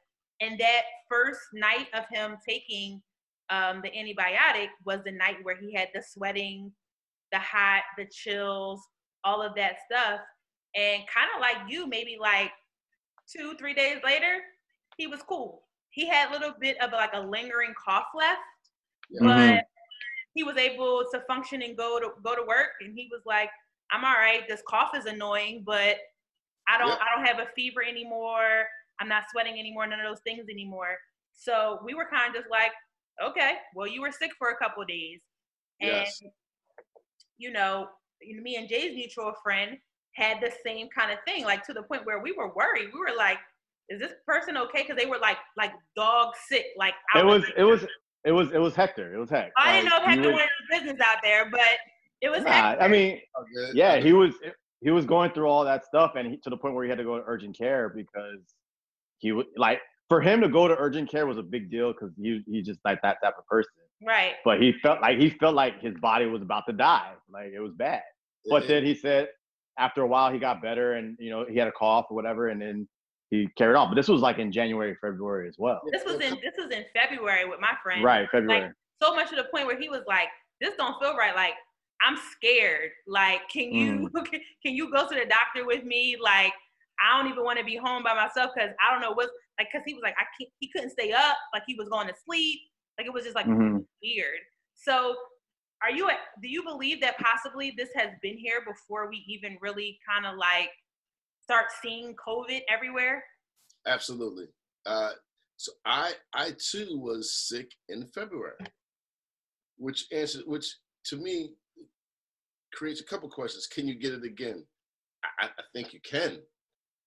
And 0.40 0.58
that 0.60 0.82
first 1.10 1.40
night 1.52 1.88
of 1.94 2.04
him 2.10 2.36
taking 2.48 3.02
um, 3.50 3.82
the 3.82 3.90
antibiotic 3.90 4.68
was 4.84 5.00
the 5.04 5.12
night 5.12 5.36
where 5.42 5.56
he 5.56 5.74
had 5.74 5.88
the 5.94 6.02
sweating, 6.02 6.72
the 7.32 7.38
hot, 7.38 7.82
the 7.96 8.06
chills, 8.06 8.80
all 9.24 9.42
of 9.42 9.54
that 9.56 9.76
stuff. 9.90 10.20
And 10.74 11.02
kind 11.12 11.28
of 11.34 11.40
like 11.40 11.56
you, 11.68 11.86
maybe 11.86 12.16
like 12.20 12.50
two, 13.30 13.54
three 13.58 13.74
days 13.74 13.98
later, 14.04 14.40
he 14.96 15.06
was 15.06 15.22
cool. 15.22 15.62
He 15.90 16.06
had 16.06 16.30
a 16.30 16.32
little 16.32 16.54
bit 16.60 16.80
of 16.82 16.92
like 16.92 17.10
a 17.14 17.20
lingering 17.20 17.74
cough 17.82 18.06
left, 18.14 18.38
mm-hmm. 19.20 19.26
but 19.26 19.64
he 20.34 20.44
was 20.44 20.56
able 20.56 21.04
to 21.12 21.20
function 21.26 21.62
and 21.62 21.76
go 21.76 21.98
to 21.98 22.10
go 22.22 22.34
to 22.34 22.42
work. 22.46 22.68
And 22.80 22.94
he 22.94 23.08
was 23.10 23.22
like, 23.24 23.50
I'm 23.90 24.04
all 24.04 24.12
right. 24.12 24.42
This 24.48 24.62
cough 24.68 24.90
is 24.94 25.06
annoying, 25.06 25.62
but 25.66 25.96
I 26.68 26.78
don't 26.78 26.92
I 27.00 27.06
don't 27.14 27.26
have 27.26 27.38
a 27.38 27.48
fever 27.56 27.82
anymore. 27.82 28.66
I'm 29.00 29.08
not 29.08 29.24
sweating 29.30 29.58
anymore, 29.58 29.86
none 29.86 30.00
of 30.00 30.06
those 30.06 30.20
things 30.20 30.48
anymore. 30.50 30.96
So 31.32 31.80
we 31.84 31.94
were 31.94 32.06
kind 32.12 32.28
of 32.28 32.40
just 32.40 32.50
like, 32.50 32.72
okay, 33.24 33.52
well, 33.74 33.86
you 33.86 34.02
were 34.02 34.10
sick 34.10 34.32
for 34.38 34.50
a 34.50 34.56
couple 34.56 34.84
days. 34.84 35.20
And, 35.80 35.90
yes. 35.90 36.22
You 37.38 37.52
know, 37.52 37.88
me 38.42 38.56
and 38.56 38.68
Jay's 38.68 38.94
mutual 38.94 39.32
friend 39.42 39.78
had 40.14 40.38
the 40.40 40.52
same 40.66 40.88
kind 40.96 41.12
of 41.12 41.18
thing, 41.26 41.44
like 41.44 41.64
to 41.66 41.72
the 41.72 41.82
point 41.82 42.04
where 42.04 42.20
we 42.20 42.32
were 42.32 42.52
worried. 42.54 42.90
We 42.92 42.98
were 42.98 43.16
like, 43.16 43.38
is 43.88 44.00
this 44.00 44.12
person 44.26 44.56
okay? 44.56 44.82
Because 44.82 44.96
they 44.96 45.08
were 45.08 45.18
like, 45.18 45.38
like 45.56 45.72
dog 45.96 46.34
sick. 46.48 46.66
Like 46.76 46.94
it 47.14 47.24
was, 47.24 47.44
it 47.56 47.62
was, 47.62 47.86
it 48.24 48.32
was, 48.32 48.50
it 48.52 48.58
was 48.58 48.74
Hector. 48.74 49.14
It 49.14 49.18
was 49.18 49.30
Hector. 49.30 49.52
I 49.56 49.72
like, 49.72 49.74
didn't 49.82 49.90
know 49.90 49.96
if 49.98 50.04
Hector 50.04 50.32
was 50.32 50.48
business 50.70 51.00
out 51.00 51.18
there, 51.22 51.48
but 51.50 51.60
it 52.20 52.30
was. 52.30 52.42
Nah, 52.42 52.76
I 52.80 52.88
mean, 52.88 53.20
oh, 53.36 53.44
yeah, 53.72 53.98
he 53.98 54.12
was 54.12 54.34
he 54.80 54.90
was 54.90 55.06
going 55.06 55.30
through 55.32 55.46
all 55.46 55.64
that 55.64 55.84
stuff, 55.84 56.12
and 56.16 56.28
he, 56.28 56.36
to 56.38 56.50
the 56.50 56.56
point 56.56 56.74
where 56.74 56.84
he 56.84 56.90
had 56.90 56.98
to 56.98 57.04
go 57.04 57.16
to 57.16 57.24
urgent 57.26 57.56
care 57.56 57.88
because 57.88 58.54
he 59.18 59.32
was 59.32 59.46
like 59.56 59.80
for 60.08 60.20
him 60.20 60.40
to 60.40 60.48
go 60.48 60.68
to 60.68 60.76
urgent 60.76 61.10
care 61.10 61.26
was 61.26 61.38
a 61.38 61.42
big 61.42 61.70
deal 61.70 61.92
because 61.92 62.10
he 62.16 62.42
he 62.46 62.62
just 62.62 62.80
like 62.84 63.00
that 63.02 63.18
type 63.22 63.34
of 63.38 63.46
person. 63.46 63.70
Right. 64.04 64.34
But 64.44 64.60
he 64.60 64.74
felt 64.82 65.00
like 65.00 65.18
he 65.18 65.30
felt 65.30 65.54
like 65.54 65.80
his 65.80 65.94
body 66.00 66.26
was 66.26 66.42
about 66.42 66.64
to 66.68 66.72
die. 66.72 67.12
Like 67.30 67.52
it 67.54 67.60
was 67.60 67.72
bad. 67.74 68.02
But 68.48 68.68
then 68.68 68.84
he 68.84 68.94
said 68.94 69.28
after 69.78 70.02
a 70.02 70.06
while 70.06 70.32
he 70.32 70.38
got 70.38 70.62
better 70.62 70.94
and 70.94 71.16
you 71.18 71.30
know 71.30 71.44
he 71.48 71.58
had 71.58 71.68
a 71.68 71.72
cough 71.72 72.06
or 72.10 72.14
whatever 72.14 72.48
and 72.48 72.60
then 72.60 72.88
he 73.30 73.48
carried 73.56 73.76
on. 73.76 73.90
But 73.90 73.96
this 73.96 74.08
was 74.08 74.20
like 74.20 74.38
in 74.38 74.52
January, 74.52 74.96
February 75.00 75.48
as 75.48 75.56
well. 75.58 75.80
This 75.92 76.04
was 76.04 76.14
in 76.14 76.38
this 76.42 76.54
was 76.56 76.70
in 76.70 76.84
February 76.94 77.44
with 77.44 77.60
my 77.60 77.72
friend. 77.82 78.02
Right, 78.02 78.28
February. 78.30 78.62
Like, 78.62 78.72
so 79.02 79.14
much 79.14 79.30
to 79.30 79.36
the 79.36 79.44
point 79.44 79.66
where 79.66 79.78
he 79.78 79.88
was 79.88 80.02
like, 80.06 80.28
"This 80.60 80.74
don't 80.76 80.98
feel 81.00 81.16
right. 81.16 81.34
Like 81.34 81.54
I'm 82.00 82.16
scared. 82.32 82.90
Like, 83.06 83.40
can 83.52 83.72
you 83.72 84.08
mm. 84.08 84.24
can 84.64 84.74
you 84.74 84.90
go 84.90 85.08
to 85.08 85.14
the 85.14 85.26
doctor 85.26 85.66
with 85.66 85.84
me? 85.84 86.16
Like, 86.20 86.52
I 87.00 87.16
don't 87.18 87.30
even 87.30 87.44
want 87.44 87.58
to 87.58 87.64
be 87.64 87.76
home 87.76 88.02
by 88.02 88.14
myself 88.14 88.52
because 88.54 88.70
I 88.80 88.92
don't 88.92 89.00
know 89.00 89.12
what's 89.12 89.32
like. 89.58 89.68
Because 89.72 89.84
he 89.86 89.94
was 89.94 90.02
like, 90.02 90.14
I 90.18 90.24
can't. 90.38 90.50
He 90.60 90.70
couldn't 90.72 90.90
stay 90.90 91.12
up. 91.12 91.36
Like 91.52 91.62
he 91.66 91.74
was 91.74 91.88
going 91.88 92.08
to 92.08 92.14
sleep. 92.24 92.60
Like 92.98 93.06
it 93.06 93.12
was 93.12 93.24
just 93.24 93.36
like 93.36 93.46
mm-hmm. 93.46 93.78
weird. 94.02 94.40
So, 94.74 95.14
are 95.82 95.90
you? 95.90 96.08
Do 96.42 96.48
you 96.48 96.62
believe 96.64 97.00
that 97.00 97.18
possibly 97.18 97.72
this 97.76 97.90
has 97.94 98.10
been 98.22 98.36
here 98.36 98.60
before 98.66 99.08
we 99.08 99.24
even 99.28 99.56
really 99.60 99.98
kind 100.08 100.26
of 100.26 100.36
like 100.36 100.70
start 101.42 101.66
seeing 101.82 102.14
COVID 102.16 102.60
everywhere? 102.68 103.22
Absolutely. 103.86 104.46
Uh, 104.84 105.10
so 105.56 105.72
I 105.84 106.12
I 106.34 106.52
too 106.58 106.98
was 106.98 107.32
sick 107.48 107.70
in 107.88 108.06
February, 108.08 108.56
which 109.76 110.06
answers 110.12 110.44
which 110.46 110.66
to 111.06 111.16
me 111.16 111.52
creates 112.72 113.00
a 113.00 113.04
couple 113.04 113.28
questions. 113.28 113.66
Can 113.66 113.86
you 113.86 113.94
get 113.94 114.12
it 114.12 114.24
again? 114.24 114.64
I, 115.40 115.46
I 115.46 115.62
think 115.74 115.92
you 115.92 116.00
can 116.00 116.38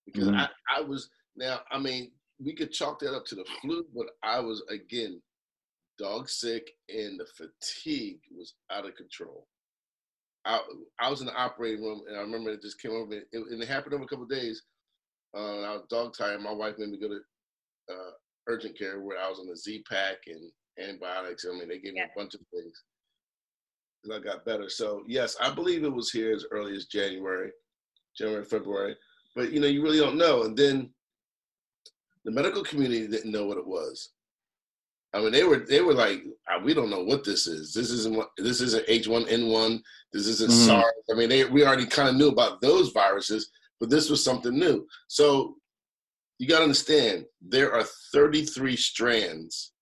because 0.06 0.28
mm-hmm. 0.28 0.40
I, 0.40 0.50
I 0.78 0.82
was 0.82 1.10
now. 1.36 1.60
I 1.72 1.80
mean, 1.80 2.12
we 2.44 2.54
could 2.54 2.72
chalk 2.72 3.00
that 3.00 3.16
up 3.16 3.26
to 3.28 3.36
the 3.36 3.46
flu, 3.62 3.86
but 3.96 4.08
I 4.24 4.40
was 4.40 4.64
again 4.70 5.22
dog 6.02 6.30
sick 6.30 6.72
and 6.90 7.20
the 7.20 7.26
fatigue 7.26 8.20
was 8.36 8.56
out 8.72 8.86
of 8.86 8.96
control. 8.96 9.48
I, 10.46 10.60
I 11.00 11.10
was 11.10 11.22
in 11.22 11.28
the 11.28 11.36
operating 11.36 11.84
room 11.84 12.02
and 12.08 12.18
I 12.18 12.22
remember 12.22 12.50
it 12.50 12.62
just 12.62 12.82
came 12.82 12.92
over 12.92 13.14
and 13.14 13.24
it, 13.32 13.44
and 13.52 13.62
it 13.62 13.68
happened 13.68 13.94
over 13.94 14.04
a 14.04 14.08
couple 14.08 14.26
days. 14.26 14.64
Uh, 15.38 15.62
I 15.62 15.72
was 15.74 15.84
dog 15.90 16.14
tired. 16.18 16.42
My 16.42 16.52
wife 16.52 16.76
made 16.78 16.90
me 16.90 17.00
go 17.00 17.10
to 17.10 17.20
uh, 17.92 18.12
urgent 18.48 18.78
care 18.78 19.00
where 19.00 19.20
I 19.20 19.30
was 19.30 19.40
on 19.40 19.48
the 19.48 19.56
Z 19.56 19.84
pack 19.90 20.18
and 20.28 20.52
antibiotics. 20.80 21.46
I 21.46 21.54
mean, 21.54 21.70
they 21.70 21.80
gave 21.80 21.94
me 21.94 22.02
a 22.02 22.20
bunch 22.20 22.34
of 22.34 22.42
things. 22.54 22.84
And 24.04 24.14
I 24.14 24.20
got 24.20 24.46
better. 24.46 24.68
So 24.70 25.04
yes, 25.08 25.38
I 25.40 25.54
believe 25.54 25.84
it 25.84 25.94
was 25.94 26.10
here 26.10 26.34
as 26.34 26.46
early 26.52 26.76
as 26.76 26.86
January, 26.86 27.52
January, 28.18 28.44
February. 28.44 28.96
But 29.36 29.52
you 29.52 29.60
know, 29.60 29.68
you 29.68 29.84
really 29.84 30.00
don't 30.00 30.18
know. 30.18 30.44
And 30.44 30.58
then 30.58 30.90
the 32.26 32.32
medical 32.32 32.64
community 32.64 33.08
didn't 33.08 33.32
know 33.32 33.46
what 33.46 33.58
it 33.58 33.68
was. 33.68 34.10
I 35.14 35.20
mean, 35.20 35.32
they 35.32 35.44
were 35.44 35.60
they 35.60 35.82
were 35.82 35.94
like, 35.94 36.24
ah, 36.50 36.60
we 36.64 36.74
don't 36.74 36.90
know 36.90 37.04
what 37.04 37.24
this 37.24 37.46
is. 37.46 37.74
This 37.74 37.92
isn't 37.92 38.24
this 38.38 38.62
isn't 38.62 38.88
H1N1. 38.88 39.82
This 40.14 40.28
isn't 40.28 40.52
mm-hmm. 40.52 40.68
SARS. 40.68 40.94
I 41.12 41.16
mean, 41.16 41.30
they, 41.30 41.46
we 41.46 41.66
already 41.66 41.86
kind 41.86 42.10
of 42.10 42.16
knew 42.16 42.30
about 42.30 42.62
those 42.62 42.92
viruses, 42.92 43.52
but 43.80 43.90
this 43.90 44.10
was 44.10 44.24
something 44.24 44.58
new. 44.58 44.88
So 45.08 45.56
you 46.40 46.48
got 46.48 46.58
to 46.58 46.64
understand, 46.64 47.26
there 47.42 47.74
are 47.74 47.86
33 48.14 48.76
strands 48.76 49.74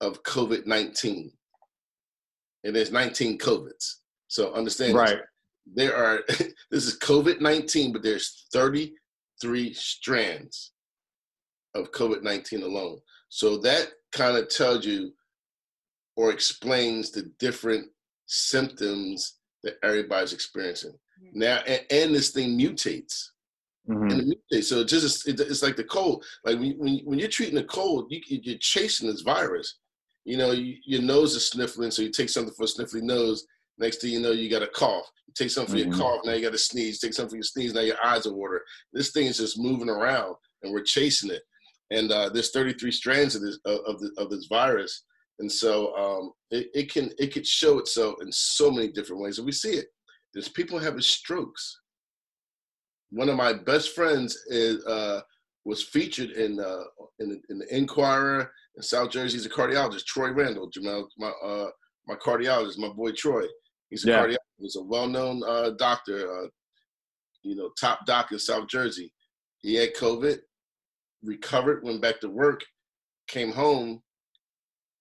of 0.00 0.22
COVID 0.22 0.66
19, 0.66 1.32
and 2.64 2.76
there's 2.76 2.92
19 2.92 3.38
COVIDs. 3.38 3.96
So 4.28 4.52
understand, 4.54 4.94
right? 4.94 5.18
There 5.74 5.96
are 5.96 6.20
this 6.70 6.86
is 6.86 6.98
COVID 7.00 7.40
19, 7.40 7.92
but 7.92 8.02
there's 8.02 8.46
33 8.52 9.74
strands. 9.74 10.72
of 11.74 11.90
COVID 11.90 12.22
19 12.22 12.62
alone. 12.62 13.00
So 13.28 13.58
that 13.58 13.88
kind 14.14 14.36
of 14.36 14.48
tells 14.48 14.86
you 14.86 15.12
or 16.16 16.30
explains 16.30 17.10
the 17.10 17.30
different 17.38 17.86
symptoms 18.26 19.38
that 19.62 19.74
everybody's 19.82 20.32
experiencing. 20.32 20.92
Mm-hmm. 20.92 21.38
Now, 21.38 21.58
and, 21.66 21.82
and, 21.90 22.14
this 22.14 22.30
thing 22.30 22.58
mutates. 22.58 23.30
Mm-hmm. 23.88 24.10
And 24.10 24.32
it 24.32 24.38
mutates. 24.52 24.64
So 24.64 24.80
it 24.80 24.88
just 24.88 25.28
it, 25.28 25.40
it's 25.40 25.62
like 25.62 25.76
the 25.76 25.84
cold. 25.84 26.24
Like 26.44 26.58
when, 26.58 26.72
when, 26.78 27.00
when 27.04 27.18
you're 27.18 27.28
treating 27.28 27.58
a 27.58 27.64
cold, 27.64 28.06
you, 28.10 28.20
you're 28.28 28.58
chasing 28.60 29.08
this 29.08 29.22
virus. 29.22 29.78
You 30.24 30.38
know, 30.38 30.52
you, 30.52 30.76
your 30.86 31.02
nose 31.02 31.34
is 31.34 31.50
sniffling, 31.50 31.90
so 31.90 32.02
you 32.02 32.10
take 32.10 32.30
something 32.30 32.54
for 32.54 32.64
a 32.64 32.66
sniffly 32.66 33.02
nose. 33.02 33.46
Next 33.76 34.00
thing 34.00 34.12
you 34.12 34.20
know, 34.20 34.30
you 34.30 34.48
got 34.48 34.62
a 34.62 34.68
cough. 34.68 35.04
You 35.26 35.34
take 35.36 35.50
something 35.50 35.74
for 35.74 35.80
mm-hmm. 35.80 35.90
your 35.90 36.00
cough, 36.00 36.20
now 36.24 36.32
you 36.32 36.42
got 36.42 36.52
to 36.52 36.58
sneeze. 36.58 37.00
Take 37.00 37.12
something 37.12 37.30
for 37.30 37.36
your 37.36 37.42
sneeze, 37.42 37.74
now 37.74 37.80
your 37.80 38.02
eyes 38.02 38.26
are 38.26 38.32
water. 38.32 38.62
This 38.92 39.10
thing 39.10 39.26
is 39.26 39.38
just 39.38 39.58
moving 39.58 39.90
around, 39.90 40.36
and 40.62 40.72
we're 40.72 40.82
chasing 40.82 41.30
it. 41.30 41.42
And 41.90 42.10
uh, 42.10 42.30
there's 42.30 42.50
33 42.50 42.90
strands 42.90 43.34
of 43.34 43.42
this 43.42 43.58
of, 43.66 44.00
the, 44.00 44.10
of 44.18 44.30
this 44.30 44.46
virus, 44.46 45.04
and 45.38 45.50
so 45.50 45.94
um, 45.96 46.32
it, 46.50 46.68
it 46.74 46.92
can 46.92 47.10
it 47.18 47.32
could 47.32 47.46
show 47.46 47.78
itself 47.78 48.16
in 48.22 48.32
so 48.32 48.70
many 48.70 48.90
different 48.90 49.22
ways, 49.22 49.38
and 49.38 49.46
we 49.46 49.52
see 49.52 49.72
it. 49.72 49.86
There's 50.32 50.48
people 50.48 50.78
having 50.78 51.00
strokes. 51.00 51.80
One 53.10 53.28
of 53.28 53.36
my 53.36 53.52
best 53.52 53.94
friends 53.94 54.36
is 54.48 54.84
uh, 54.86 55.20
was 55.64 55.82
featured 55.82 56.30
in 56.30 56.58
uh, 56.58 56.84
in, 57.20 57.28
the, 57.28 57.40
in 57.50 57.58
the 57.58 57.76
Inquirer 57.76 58.50
in 58.76 58.82
South 58.82 59.10
Jersey. 59.10 59.36
He's 59.36 59.46
a 59.46 59.50
cardiologist, 59.50 60.06
Troy 60.06 60.30
Randall, 60.32 60.70
Jamal, 60.70 61.08
my 61.18 61.32
uh, 61.44 61.68
my 62.06 62.14
cardiologist, 62.16 62.78
my 62.78 62.88
boy 62.88 63.12
Troy. 63.12 63.44
He's 63.90 64.04
a 64.04 64.08
yeah. 64.08 64.18
cardiologist. 64.18 64.38
He's 64.58 64.76
a 64.76 64.82
well-known 64.82 65.42
uh, 65.46 65.70
doctor, 65.78 66.44
uh, 66.44 66.46
you 67.42 67.56
know, 67.56 67.70
top 67.78 68.06
doc 68.06 68.32
in 68.32 68.38
South 68.38 68.68
Jersey. 68.68 69.12
He 69.62 69.74
had 69.74 69.94
COVID, 69.94 70.38
recovered, 71.24 71.82
went 71.84 72.00
back 72.00 72.20
to 72.20 72.28
work, 72.28 72.64
came 73.28 73.52
home. 73.52 74.02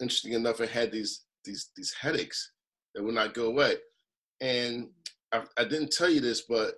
Interesting 0.02 0.34
enough, 0.34 0.62
I 0.62 0.66
had 0.66 0.92
these 0.92 1.26
these 1.46 1.72
these 1.76 1.94
headaches 2.00 2.52
that 2.96 3.04
would 3.04 3.16
not 3.16 3.34
go 3.34 3.46
away. 3.46 3.76
And 4.42 4.90
I, 5.32 5.44
I 5.58 5.64
didn't 5.64 5.92
tell 5.92 6.10
you 6.10 6.22
this, 6.22 6.42
but 6.48 6.76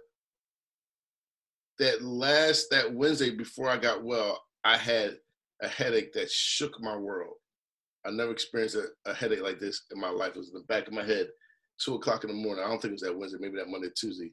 that 1.80 2.02
last 2.04 2.68
that 2.72 2.94
Wednesday 2.94 3.32
before 3.32 3.70
I 3.70 3.78
got 3.78 4.04
well, 4.04 4.42
I 4.64 4.78
had 4.78 5.18
a 5.62 5.68
headache 5.68 6.14
that 6.14 6.30
shook 6.32 6.80
my 6.82 6.96
world. 6.96 7.34
I 8.06 8.12
never 8.12 8.32
experienced 8.32 8.76
a, 8.76 8.88
a, 9.10 9.14
headache 9.14 9.42
like 9.42 9.60
this 9.60 9.86
in 9.92 10.00
my 10.00 10.10
life. 10.10 10.34
It 10.36 10.40
was 10.40 10.50
in 10.50 10.56
the 10.56 10.66
back 10.68 10.88
of 10.88 10.94
my 10.94 11.04
head, 11.04 11.28
two 11.84 11.96
o'clock 11.96 12.24
in 12.24 12.30
the 12.30 12.36
morning. 12.36 12.64
I 12.64 12.68
don't 12.68 12.80
think 12.80 12.92
it 12.92 12.94
was 12.94 13.02
that 13.02 13.18
Wednesday, 13.18 13.40
maybe 13.42 13.58
that 13.58 13.70
Monday, 13.70 13.90
Tuesday. 13.96 14.32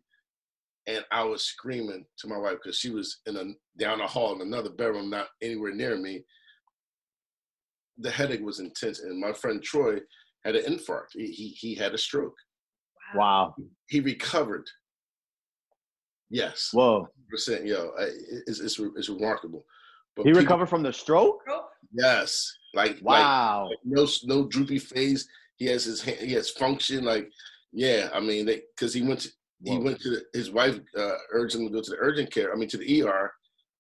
And 0.86 1.04
I 1.12 1.22
was 1.24 1.44
screaming 1.44 2.04
to 2.18 2.28
my 2.28 2.36
wife 2.36 2.58
because 2.62 2.76
she 2.76 2.90
was 2.90 3.20
in 3.26 3.36
a 3.36 3.44
down 3.78 3.98
the 3.98 4.06
hall 4.06 4.34
in 4.34 4.40
another 4.40 4.70
bedroom, 4.70 5.10
not 5.10 5.28
anywhere 5.40 5.72
near 5.72 5.96
me. 5.96 6.24
The 7.98 8.10
headache 8.10 8.42
was 8.42 8.58
intense, 8.58 9.00
and 9.00 9.20
my 9.20 9.32
friend 9.32 9.62
Troy 9.62 9.98
had 10.44 10.56
an 10.56 10.64
infarct. 10.64 11.12
He 11.12 11.26
he, 11.26 11.48
he 11.48 11.74
had 11.74 11.94
a 11.94 11.98
stroke. 11.98 12.34
Wow. 13.14 13.54
He 13.88 14.00
recovered. 14.00 14.68
Yes. 16.30 16.70
Whoa. 16.72 17.08
Percent. 17.30 17.66
Yo, 17.66 17.92
it's, 18.46 18.60
it's 18.60 18.78
it's 18.78 19.08
remarkable. 19.08 19.64
But 20.16 20.24
he 20.24 20.30
people, 20.30 20.42
recovered 20.42 20.68
from 20.68 20.82
the 20.82 20.92
stroke. 20.92 21.42
Yes. 21.92 22.52
Like 22.74 22.98
wow. 23.02 23.68
Like, 23.68 23.78
no 23.84 24.08
no 24.24 24.48
droopy 24.48 24.78
face. 24.78 25.28
He 25.56 25.66
has 25.66 25.84
his 25.84 26.02
he 26.02 26.32
has 26.32 26.50
function. 26.50 27.04
Like 27.04 27.28
yeah. 27.72 28.08
I 28.12 28.20
mean, 28.20 28.46
because 28.46 28.94
he 28.94 29.02
went 29.02 29.20
to 29.20 29.30
Whoa. 29.62 29.72
he 29.72 29.78
went 29.78 30.00
to 30.00 30.10
the, 30.10 30.22
his 30.32 30.50
wife 30.50 30.78
uh, 30.96 31.16
urged 31.32 31.54
him 31.54 31.66
to 31.66 31.72
go 31.72 31.80
to 31.80 31.90
the 31.90 31.96
urgent 31.98 32.32
care. 32.32 32.52
I 32.52 32.56
mean 32.56 32.68
to 32.68 32.78
the 32.78 33.02
ER, 33.02 33.32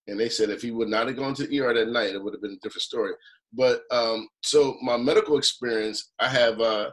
and 0.06 0.18
they 0.18 0.28
said 0.28 0.50
if 0.50 0.62
he 0.62 0.70
would 0.70 0.88
not 0.88 1.06
have 1.08 1.16
gone 1.16 1.34
to 1.34 1.46
the 1.46 1.60
ER 1.60 1.74
that 1.74 1.88
night, 1.88 2.14
it 2.14 2.22
would 2.22 2.34
have 2.34 2.42
been 2.42 2.52
a 2.52 2.62
different 2.62 2.82
story. 2.82 3.12
But 3.52 3.82
um, 3.90 4.28
so 4.42 4.76
my 4.82 4.96
medical 4.96 5.38
experience, 5.38 6.12
I 6.18 6.28
have. 6.28 6.60
Uh, 6.60 6.90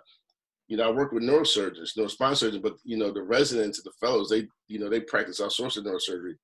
you 0.67 0.77
know, 0.77 0.87
I 0.87 0.91
work 0.91 1.11
with 1.11 1.23
neurosurgeons, 1.23 1.97
neurospine 1.97 2.37
surgeons, 2.37 2.61
but 2.61 2.75
you 2.83 2.95
know, 2.95 3.11
the 3.11 3.23
residents 3.23 3.79
and 3.79 3.85
the 3.85 3.91
fellows, 3.99 4.29
they, 4.29 4.47
you 4.67 4.77
know, 4.77 4.87
they 4.87 4.99
practice 4.99 5.39
all 5.39 5.49
sorts 5.49 5.77
of 5.77 5.83
neurosurgery. 5.83 6.35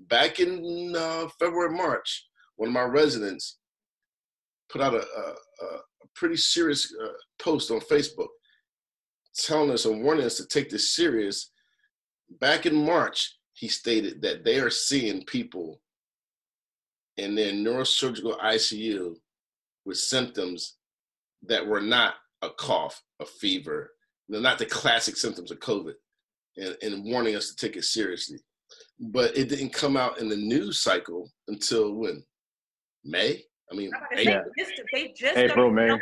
Back 0.00 0.38
in 0.38 0.94
uh, 0.94 1.28
February, 1.38 1.74
March, 1.74 2.26
one 2.56 2.68
of 2.68 2.74
my 2.74 2.82
residents 2.82 3.56
put 4.70 4.82
out 4.82 4.92
a, 4.92 4.98
a, 4.98 5.64
a 5.64 6.06
pretty 6.14 6.36
serious 6.36 6.94
uh, 7.02 7.08
post 7.42 7.70
on 7.70 7.80
Facebook 7.80 8.28
telling 9.34 9.70
us 9.70 9.84
and 9.84 10.02
warning 10.02 10.26
us 10.26 10.36
to 10.36 10.46
take 10.46 10.68
this 10.68 10.94
serious. 10.94 11.50
Back 12.38 12.66
in 12.66 12.74
March, 12.74 13.36
he 13.54 13.68
stated 13.68 14.22
that 14.22 14.44
they 14.44 14.58
are 14.60 14.70
seeing 14.70 15.24
people 15.24 15.80
in 17.16 17.34
their 17.34 17.52
neurosurgical 17.52 18.38
ICU 18.40 19.16
with 19.84 19.98
symptoms 19.98 20.76
that 21.42 21.66
were 21.66 21.80
not 21.80 22.14
a 22.42 22.50
cough, 22.50 23.02
a 23.20 23.26
fever, 23.26 23.92
not 24.28 24.58
the 24.58 24.66
classic 24.66 25.16
symptoms 25.16 25.50
of 25.50 25.58
COVID, 25.58 25.94
and, 26.56 26.76
and 26.82 27.04
warning 27.04 27.36
us 27.36 27.48
to 27.52 27.56
take 27.56 27.76
it 27.76 27.84
seriously. 27.84 28.38
But 28.98 29.36
it 29.36 29.48
didn't 29.48 29.72
come 29.72 29.96
out 29.96 30.18
in 30.18 30.28
the 30.28 30.36
news 30.36 30.80
cycle 30.80 31.30
until 31.48 31.94
when? 31.94 32.22
May? 33.04 33.42
I 33.70 33.74
mean, 33.74 33.90
they, 34.14 34.24
yeah. 34.24 34.42
just, 34.58 34.72
they 34.92 35.14
just 35.16 35.36
April, 35.36 35.70
May. 35.70 35.98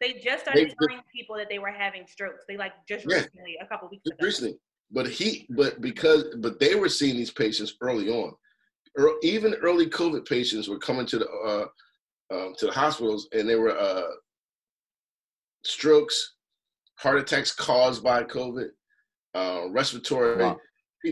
They 0.00 0.14
just 0.14 0.44
started 0.44 0.70
they, 0.70 0.86
telling 0.86 1.02
people 1.14 1.36
that 1.36 1.48
they 1.48 1.58
were 1.58 1.70
having 1.70 2.06
strokes. 2.06 2.44
They 2.48 2.56
like 2.56 2.72
just 2.88 3.06
yeah, 3.08 3.16
recently, 3.16 3.56
a 3.60 3.66
couple 3.66 3.88
weeks 3.88 4.06
ago. 4.06 4.16
Recently, 4.20 4.58
but 4.92 5.08
he, 5.08 5.46
but 5.50 5.80
because, 5.80 6.24
but 6.38 6.60
they 6.60 6.74
were 6.74 6.88
seeing 6.88 7.16
these 7.16 7.30
patients 7.30 7.74
early 7.80 8.10
on. 8.10 8.32
even 9.22 9.54
early 9.54 9.86
COVID 9.86 10.26
patients 10.28 10.68
were 10.68 10.78
coming 10.78 11.06
to 11.06 11.18
the 11.18 11.28
uh, 11.28 11.66
um, 12.34 12.54
to 12.58 12.66
the 12.66 12.72
hospitals, 12.72 13.28
and 13.32 13.48
they 13.48 13.56
were 13.56 13.76
uh, 13.76 14.10
strokes, 15.64 16.34
heart 16.98 17.18
attacks 17.18 17.52
caused 17.52 18.02
by 18.02 18.22
COVID, 18.22 18.68
uh, 19.34 19.68
respiratory. 19.70 20.42
Wow. 20.42 20.58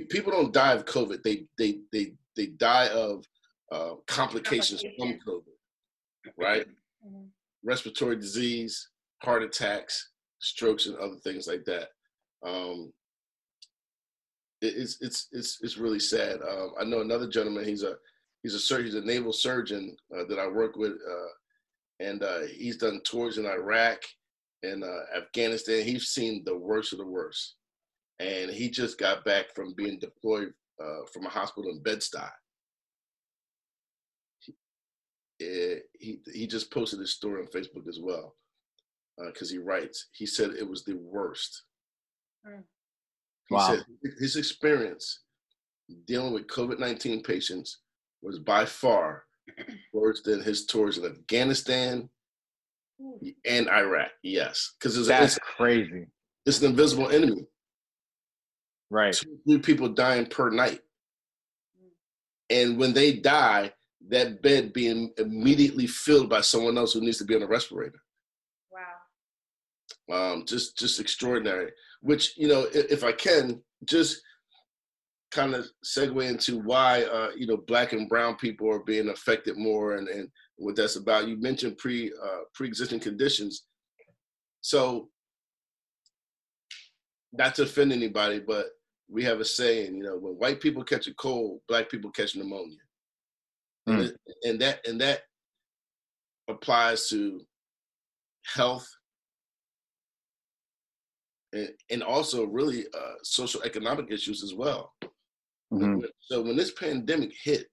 People 0.09 0.33
don't 0.33 0.53
die 0.53 0.73
of 0.73 0.85
COVID. 0.85 1.23
They 1.23 1.47
they 1.59 1.79
they 1.93 2.13
they 2.37 2.47
die 2.47 2.89
of 2.89 3.25
uh, 3.73 3.95
complications 4.07 4.85
from 4.99 5.19
COVID, 5.27 5.43
right? 6.39 6.67
Mm-hmm. 7.07 7.25
Respiratory 7.65 8.17
disease, 8.17 8.89
heart 9.23 9.43
attacks, 9.43 10.11
strokes, 10.39 10.87
and 10.87 10.97
other 10.97 11.17
things 11.25 11.47
like 11.47 11.65
that. 11.65 11.89
Um, 12.47 12.93
it, 12.93 13.00
it's 14.61 14.99
it's 15.01 15.29
it's 15.33 15.59
it's 15.63 15.79
really 15.79 16.01
sad. 16.01 16.41
Um, 16.43 16.73
I 16.79 16.85
know 16.85 17.01
another 17.01 17.29
gentleman. 17.29 17.65
He's 17.65 17.83
a 17.83 17.97
he's 18.43 18.55
a. 18.71 18.83
He's 18.83 18.95
a 18.95 19.01
naval 19.01 19.33
surgeon 19.33 19.97
uh, 20.15 20.25
that 20.29 20.39
I 20.39 20.47
work 20.47 20.77
with, 20.77 20.93
uh, 20.93 22.05
and 22.05 22.23
uh, 22.23 22.41
he's 22.57 22.77
done 22.77 23.01
tours 23.05 23.39
in 23.39 23.47
Iraq 23.47 23.99
and 24.63 24.85
uh, 24.85 25.17
Afghanistan. 25.17 25.85
He's 25.85 26.09
seen 26.09 26.43
the 26.45 26.57
worst 26.57 26.93
of 26.93 26.99
the 26.99 27.07
worst, 27.07 27.57
and 28.19 28.51
he 28.51 28.71
just 28.71 28.99
got 28.99 29.25
back 29.25 29.55
from 29.55 29.75
being 29.75 29.99
deployed 29.99 30.53
uh, 30.83 31.07
from 31.13 31.27
a 31.27 31.31
hospital 31.31 31.71
in 31.71 31.83
Bed 31.83 31.99
Stuy 32.01 32.29
he 35.41 36.19
he 36.33 36.47
just 36.47 36.71
posted 36.71 36.99
his 36.99 37.15
story 37.15 37.41
on 37.41 37.49
Facebook 37.49 37.89
as 37.89 37.99
well 38.01 38.37
because 39.19 39.51
uh, 39.51 39.53
he 39.53 39.59
writes. 39.59 40.09
He 40.13 40.27
said 40.27 40.51
it 40.51 40.69
was 40.69 40.85
the 40.85 40.97
worst. 40.97 41.63
Mm. 42.47 42.63
He 43.51 43.57
wow. 43.57 43.69
said 43.69 43.85
his 44.19 44.37
experience 44.37 45.21
dealing 46.07 46.33
with 46.33 46.47
COVID 46.47 46.79
nineteen 46.79 47.23
patients 47.23 47.81
was 48.23 48.39
by 48.39 48.65
far 48.65 49.25
worse 49.93 50.23
than 50.23 50.43
his 50.43 50.67
tours 50.67 50.99
in 50.99 51.05
Afghanistan 51.05 52.09
and 53.47 53.69
Iraq. 53.69 54.11
Yes, 54.23 54.75
because 54.79 54.97
it's 54.97 55.09
that's 55.09 55.37
it's, 55.37 55.47
crazy. 55.57 56.07
It's 56.47 56.63
an 56.63 56.71
invisible 56.71 57.11
enemy. 57.11 57.45
Right. 58.89 59.13
Two, 59.13 59.39
three 59.47 59.59
people 59.59 59.89
dying 59.89 60.27
per 60.27 60.51
night, 60.51 60.81
and 62.51 62.79
when 62.79 62.93
they 62.93 63.15
die, 63.15 63.73
that 64.09 64.43
bed 64.43 64.73
being 64.73 65.13
immediately 65.19 65.87
filled 65.87 66.29
by 66.29 66.41
someone 66.41 66.79
else 66.79 66.93
who 66.93 67.01
needs 67.01 67.19
to 67.19 67.25
be 67.25 67.35
on 67.35 67.43
a 67.43 67.47
respirator. 67.47 68.01
Wow. 70.09 70.33
Um, 70.33 70.45
just 70.47 70.79
just 70.79 71.01
extraordinary. 71.01 71.73
Which 72.01 72.37
you 72.37 72.49
know, 72.49 72.67
if, 72.73 73.05
I 73.05 73.13
can, 73.13 73.61
just 73.85 74.23
kind 75.31 75.55
of 75.55 75.67
segue 75.85 76.29
into 76.29 76.59
why 76.59 77.05
uh, 77.05 77.31
you 77.37 77.47
know 77.47 77.57
black 77.57 77.93
and 77.93 78.09
brown 78.09 78.37
people 78.37 78.71
are 78.71 78.83
being 78.85 79.11
affected 79.11 79.57
more 79.57 79.97
and, 79.97 80.09
and 80.09 80.29
what 80.57 80.77
that's 80.77 80.97
about. 80.97 81.29
You 81.29 81.37
mentioned 81.41 81.79
pre 81.79 82.11
uh, 82.11 82.41
pre-existing 82.55 83.01
conditions, 83.01 83.67
so 84.61 85.09
not 87.33 87.55
to 87.57 87.63
offend 87.63 87.93
anybody, 87.93 88.41
but 88.41 88.67
we 89.09 89.25
have 89.25 89.41
a 89.41 89.45
saying, 89.45 89.97
you 89.97 90.03
know, 90.05 90.17
when 90.17 90.35
white 90.35 90.61
people 90.61 90.85
catch 90.85 91.07
a 91.07 91.15
cold, 91.15 91.61
black 91.69 91.91
people 91.91 92.11
catch 92.11 92.37
pneumonia. 92.37 92.79
Mm. 93.89 94.13
And, 94.45 94.61
that 94.61 94.87
and 94.87 95.01
that 95.01 95.21
applies 96.49 97.09
to 97.09 97.41
health 98.47 98.89
and, 101.53 101.69
and 101.91 102.03
also 102.03 102.45
really 102.45 102.87
uh, 102.95 103.15
social 103.23 103.63
economic 103.63 104.11
issues 104.11 104.43
as 104.43 104.55
well. 104.55 104.93
Mm-hmm. 105.73 106.01
So 106.21 106.43
when 106.43 106.57
this 106.57 106.73
pandemic 106.73 107.33
hit, 107.43 107.67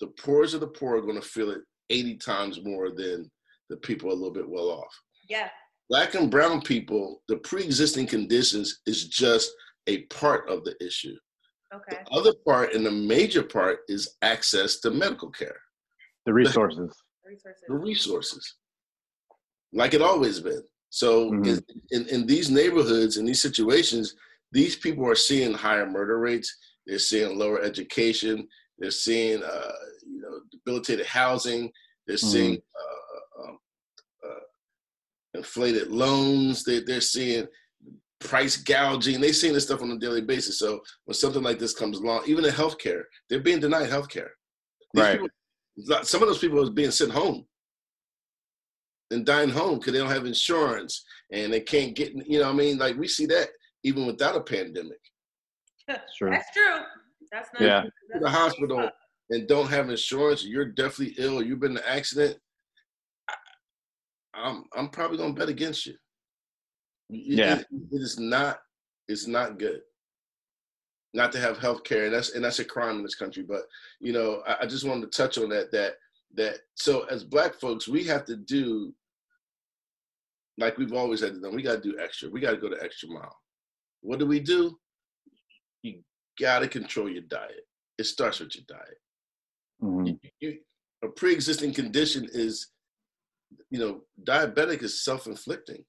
the 0.00 0.08
poorest 0.18 0.54
of 0.54 0.60
the 0.60 0.68
poor 0.68 0.96
are 0.96 1.02
going 1.02 1.20
to 1.20 1.26
feel 1.26 1.50
it 1.50 1.60
80 1.90 2.16
times 2.16 2.64
more 2.64 2.90
than 2.90 3.30
the 3.68 3.76
people 3.78 4.10
a 4.10 4.14
little 4.14 4.32
bit 4.32 4.48
well 4.48 4.70
off. 4.70 4.94
Yeah. 5.28 5.48
Black 5.90 6.14
and 6.14 6.30
brown 6.30 6.60
people, 6.60 7.22
the 7.28 7.38
pre-existing 7.38 8.06
conditions 8.06 8.80
is 8.86 9.08
just 9.08 9.50
a 9.86 10.02
part 10.04 10.48
of 10.48 10.64
the 10.64 10.74
issue. 10.84 11.16
Okay. 11.74 11.98
The 12.04 12.16
other 12.16 12.32
part 12.46 12.74
and 12.74 12.84
the 12.84 12.90
major 12.90 13.42
part 13.42 13.80
is 13.88 14.16
access 14.22 14.80
to 14.80 14.90
medical 14.90 15.30
care, 15.30 15.58
The 16.24 16.32
resources. 16.32 16.94
Resources. 17.26 17.62
the 17.68 17.74
resources, 17.74 18.54
like 19.74 19.92
it 19.92 20.00
always 20.00 20.40
been. 20.40 20.62
So 20.90 21.30
Mhm. 21.32 21.46
in, 21.46 21.64
in, 21.90 22.08
in 22.08 22.26
these 22.26 22.50
neighborhoods, 22.50 23.16
in 23.16 23.24
these 23.24 23.42
situations, 23.42 24.14
these 24.52 24.76
people 24.76 25.06
are 25.06 25.14
seeing 25.14 25.52
higher 25.52 25.86
murder 25.88 26.18
rates. 26.18 26.56
They're 26.86 26.98
seeing 26.98 27.38
lower 27.38 27.60
education. 27.60 28.48
They're 28.78 28.90
seeing, 28.90 29.42
uh, 29.42 29.72
you 30.06 30.20
know, 30.22 30.40
debilitated 30.50 31.06
housing. 31.06 31.70
They're 32.06 32.16
seeing 32.16 32.62
uh, 32.80 33.42
um, 33.42 33.58
uh, 34.24 34.40
inflated 35.34 35.88
loans. 35.88 36.64
They, 36.64 36.80
they're 36.80 37.02
seeing 37.02 37.46
price 38.20 38.56
gouging. 38.56 39.20
They're 39.20 39.32
seeing 39.34 39.52
this 39.52 39.64
stuff 39.64 39.82
on 39.82 39.90
a 39.90 39.98
daily 39.98 40.22
basis. 40.22 40.58
So 40.58 40.80
when 41.04 41.14
something 41.14 41.42
like 41.42 41.58
this 41.58 41.74
comes 41.74 41.98
along, 41.98 42.22
even 42.26 42.44
in 42.44 42.52
healthcare, 42.52 43.02
they're 43.28 43.40
being 43.40 43.60
denied 43.60 43.90
healthcare. 43.90 44.30
These 44.94 45.04
Right. 45.04 45.20
people- 45.20 46.04
some 46.04 46.22
of 46.22 46.28
those 46.28 46.38
people 46.38 46.66
are 46.66 46.70
being 46.70 46.90
sent 46.90 47.12
home 47.12 47.46
and 49.10 49.24
dying 49.24 49.48
home 49.50 49.78
because 49.78 49.92
they 49.92 49.98
don't 49.98 50.10
have 50.10 50.26
insurance 50.26 51.04
and 51.32 51.52
they 51.52 51.60
can't 51.60 51.94
get, 51.94 52.12
you 52.28 52.38
know 52.38 52.46
what 52.46 52.54
I 52.54 52.56
mean? 52.56 52.78
Like 52.78 52.96
we 52.96 53.08
see 53.08 53.26
that 53.26 53.48
even 53.84 54.06
without 54.06 54.36
a 54.36 54.40
pandemic. 54.40 54.98
It's 55.88 56.16
true. 56.16 56.30
That's 56.30 56.50
true. 56.52 56.80
That's 57.32 57.48
not 57.54 57.62
Yeah. 57.62 57.80
To 57.82 57.90
That's 58.10 58.22
the 58.24 58.30
hospital 58.30 58.90
and 59.30 59.48
don't 59.48 59.68
have 59.68 59.88
insurance, 59.90 60.44
you're 60.44 60.64
definitely 60.66 61.14
ill, 61.18 61.42
you've 61.42 61.60
been 61.60 61.72
in 61.72 61.78
an 61.78 61.84
accident, 61.86 62.38
I- 63.28 63.34
I'm 64.34 64.64
I'm 64.74 64.88
probably 64.88 65.18
gonna 65.18 65.34
bet 65.34 65.48
against 65.48 65.86
you. 65.86 65.94
It- 67.10 67.38
Yeah. 67.38 67.58
it- 67.58 67.66
it 67.70 68.02
is 68.02 68.18
not 68.18 68.60
it's 69.08 69.26
not 69.26 69.58
good 69.58 69.80
not 71.14 71.32
to 71.32 71.40
have 71.40 71.56
health 71.56 71.82
care 71.84 72.04
and 72.04 72.12
that's 72.14 72.32
and 72.34 72.44
that's 72.44 72.58
a 72.58 72.64
crime 72.64 72.96
in 72.98 73.02
this 73.02 73.14
country 73.14 73.42
but 73.42 73.62
you 74.00 74.12
know 74.12 74.42
I, 74.46 74.58
I 74.64 74.66
just 74.66 74.84
wanted 74.84 75.10
to 75.10 75.16
touch 75.16 75.38
on 75.38 75.48
that 75.48 75.72
that 75.72 75.94
that 76.34 76.56
so 76.74 77.04
as 77.04 77.24
black 77.24 77.54
folks 77.54 77.88
we 77.88 78.04
have 78.04 78.24
to 78.24 78.36
do 78.36 78.94
like 80.58 80.76
we've 80.76 80.92
always 80.92 81.20
had 81.20 81.34
to 81.34 81.40
do 81.40 81.50
we 81.50 81.62
got 81.62 81.82
to 81.82 81.92
do 81.92 81.98
extra 81.98 82.28
we 82.28 82.40
got 82.40 82.50
to 82.50 82.56
go 82.58 82.68
the 82.68 82.82
extra 82.82 83.08
mile 83.08 83.36
what 84.02 84.18
do 84.18 84.26
we 84.26 84.38
do 84.40 84.78
you 85.82 86.00
got 86.40 86.58
to 86.60 86.68
control 86.68 87.08
your 87.08 87.22
diet 87.22 87.66
it 87.98 88.04
starts 88.04 88.40
with 88.40 88.54
your 88.54 88.64
diet 88.68 88.98
Mhm. 89.82 90.06
you, 90.08 90.30
you, 90.40 90.58
a 91.04 91.08
pre-existing 91.08 91.72
condition 91.72 92.28
is 92.32 92.68
you 93.70 93.78
know 93.78 94.02
diabetic 94.24 94.82
is 94.82 95.04
self-inflicting 95.04 95.84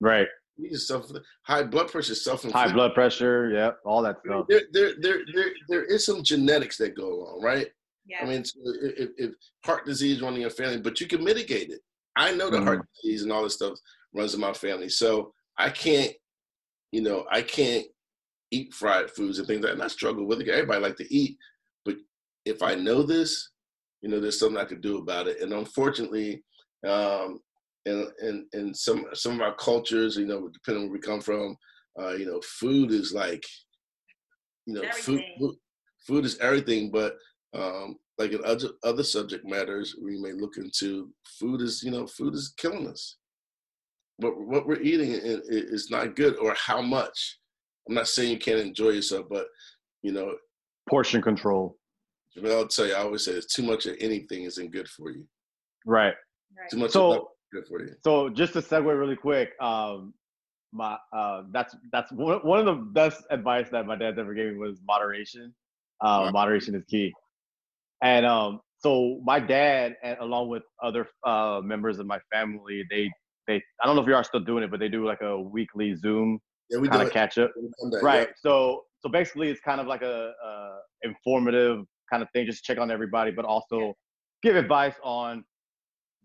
Right. 0.00 0.26
You 0.56 0.68
just 0.68 0.88
self 0.88 1.10
high 1.44 1.62
blood 1.62 1.88
pressure 1.90 2.14
self-inflicting 2.16 2.70
High 2.70 2.74
blood 2.74 2.92
pressure. 2.92 3.50
Yep. 3.54 3.78
All 3.84 4.02
that 4.02 4.16
stuff. 4.26 4.46
there, 4.48 4.62
there, 4.72 4.94
there, 5.00 5.18
there, 5.32 5.50
there 5.68 5.84
is 5.84 6.04
some 6.04 6.24
genetics 6.24 6.76
that 6.78 6.96
go 6.96 7.06
along, 7.06 7.40
right? 7.40 7.68
Yeah. 8.06 8.18
I 8.22 8.26
mean, 8.26 8.44
so 8.44 8.58
if, 8.64 9.10
if 9.16 9.30
heart 9.64 9.86
disease 9.86 10.20
runs 10.20 10.36
in 10.36 10.40
your 10.42 10.50
family, 10.50 10.80
but 10.80 11.00
you 11.00 11.06
can 11.06 11.22
mitigate 11.22 11.70
it. 11.70 11.80
I 12.16 12.34
know 12.34 12.50
that 12.50 12.62
heart 12.62 12.86
disease 13.02 13.22
and 13.22 13.32
all 13.32 13.44
this 13.44 13.54
stuff 13.54 13.78
runs 14.12 14.34
in 14.34 14.40
my 14.40 14.52
family, 14.52 14.88
so 14.88 15.32
I 15.56 15.70
can't, 15.70 16.12
you 16.90 17.00
know, 17.00 17.24
I 17.30 17.42
can't 17.42 17.86
eat 18.50 18.74
fried 18.74 19.10
foods 19.10 19.38
and 19.38 19.46
things 19.46 19.60
like 19.60 19.70
that. 19.70 19.74
And 19.74 19.82
I 19.82 19.88
struggle 19.88 20.26
with 20.26 20.40
it. 20.40 20.48
Everybody 20.48 20.80
like 20.82 20.96
to 20.96 21.14
eat, 21.14 21.38
but 21.84 21.96
if 22.44 22.62
I 22.62 22.74
know 22.74 23.02
this, 23.02 23.50
you 24.02 24.10
know, 24.10 24.20
there's 24.20 24.38
something 24.38 24.58
I 24.58 24.64
can 24.64 24.80
do 24.80 24.98
about 24.98 25.28
it. 25.28 25.40
And 25.40 25.52
unfortunately, 25.52 26.42
um, 26.86 27.40
in, 27.86 28.08
in, 28.22 28.46
in 28.52 28.74
some 28.74 29.06
some 29.14 29.34
of 29.34 29.40
our 29.40 29.54
cultures, 29.54 30.16
you 30.16 30.26
know, 30.26 30.48
depending 30.48 30.84
on 30.84 30.88
where 30.88 30.98
we 30.98 31.00
come 31.00 31.20
from, 31.20 31.56
uh, 32.00 32.10
you 32.10 32.26
know, 32.26 32.40
food 32.42 32.90
is 32.90 33.12
like, 33.12 33.44
you 34.66 34.74
know, 34.74 34.82
food, 34.92 35.22
food 35.38 35.54
food 36.06 36.24
is 36.24 36.38
everything. 36.38 36.90
But 36.90 37.14
um, 37.54 37.96
like 38.18 38.32
in 38.32 38.44
other 38.44 38.68
other 38.84 39.02
subject 39.02 39.44
matters, 39.46 39.96
we 40.02 40.18
may 40.20 40.32
look 40.32 40.56
into 40.56 41.10
food 41.38 41.60
is 41.60 41.82
you 41.82 41.90
know 41.90 42.06
food 42.06 42.34
is 42.34 42.54
killing 42.56 42.86
us. 42.88 43.16
What 44.18 44.38
what 44.40 44.66
we're 44.66 44.80
eating 44.80 45.12
i- 45.14 45.16
i- 45.16 45.42
is 45.48 45.90
not 45.90 46.16
good, 46.16 46.36
or 46.36 46.54
how 46.54 46.80
much. 46.82 47.38
I'm 47.88 47.94
not 47.94 48.06
saying 48.08 48.30
you 48.30 48.38
can't 48.38 48.60
enjoy 48.60 48.90
yourself, 48.90 49.26
but 49.28 49.46
you 50.02 50.12
know, 50.12 50.36
Portion 50.88 51.20
control. 51.22 51.78
Jamel, 52.36 52.56
I'll 52.56 52.68
tell 52.68 52.86
you, 52.86 52.94
I 52.94 53.00
always 53.00 53.24
say, 53.24 53.32
it's 53.32 53.52
too 53.52 53.62
much 53.62 53.84
of 53.86 53.96
anything 54.00 54.44
isn't 54.44 54.70
good 54.72 54.88
for 54.88 55.10
you. 55.10 55.26
Right. 55.84 56.14
Right. 56.56 56.70
Too 56.70 56.78
much 56.78 56.92
So 56.92 57.08
nothing 57.10 57.24
good 57.52 57.66
for 57.68 57.82
you. 57.82 57.94
so 58.02 58.28
just 58.30 58.52
to 58.54 58.60
segue 58.60 58.98
really 58.98 59.16
quick, 59.16 59.50
um, 59.60 60.14
my 60.72 60.96
uh, 61.12 61.42
that's 61.50 61.76
that's 61.92 62.10
one 62.12 62.38
one 62.46 62.60
of 62.60 62.66
the 62.66 62.82
best 62.82 63.22
advice 63.30 63.68
that 63.70 63.84
my 63.86 63.96
dad 63.96 64.18
ever 64.18 64.32
gave 64.32 64.52
me 64.52 64.58
was 64.58 64.80
moderation. 64.86 65.54
Uh, 66.00 66.22
Wow. 66.26 66.30
Moderation 66.30 66.74
is 66.74 66.84
key. 66.86 67.12
And 68.02 68.26
um, 68.26 68.60
so 68.78 69.20
my 69.24 69.38
dad, 69.40 69.96
and 70.02 70.18
along 70.20 70.48
with 70.48 70.64
other 70.82 71.06
uh, 71.24 71.60
members 71.62 71.98
of 71.98 72.06
my 72.06 72.18
family, 72.32 72.84
they 72.90 73.10
they 73.46 73.62
I 73.82 73.86
don't 73.86 73.96
know 73.96 74.02
if 74.02 74.08
you 74.08 74.14
are 74.14 74.24
still 74.24 74.40
doing 74.40 74.64
it, 74.64 74.70
but 74.70 74.80
they 74.80 74.88
do 74.88 75.06
like 75.06 75.20
a 75.22 75.40
weekly 75.40 75.94
Zoom 75.94 76.40
Yeah, 76.68 76.78
we 76.78 76.88
kind 76.88 77.02
of 77.02 77.12
catch 77.12 77.38
up. 77.38 77.52
Sunday, 77.78 77.98
Right. 78.02 78.28
So 78.36 78.82
so 79.00 79.08
basically, 79.08 79.48
it's 79.48 79.60
kind 79.60 79.80
of 79.80 79.86
like 79.86 80.02
a, 80.02 80.32
a 80.44 80.78
informative 81.02 81.84
kind 82.10 82.22
of 82.22 82.28
thing, 82.32 82.46
just 82.46 82.64
check 82.64 82.78
on 82.78 82.90
everybody, 82.90 83.30
but 83.30 83.44
also 83.44 83.94
give 84.42 84.56
advice 84.56 84.94
on 85.02 85.44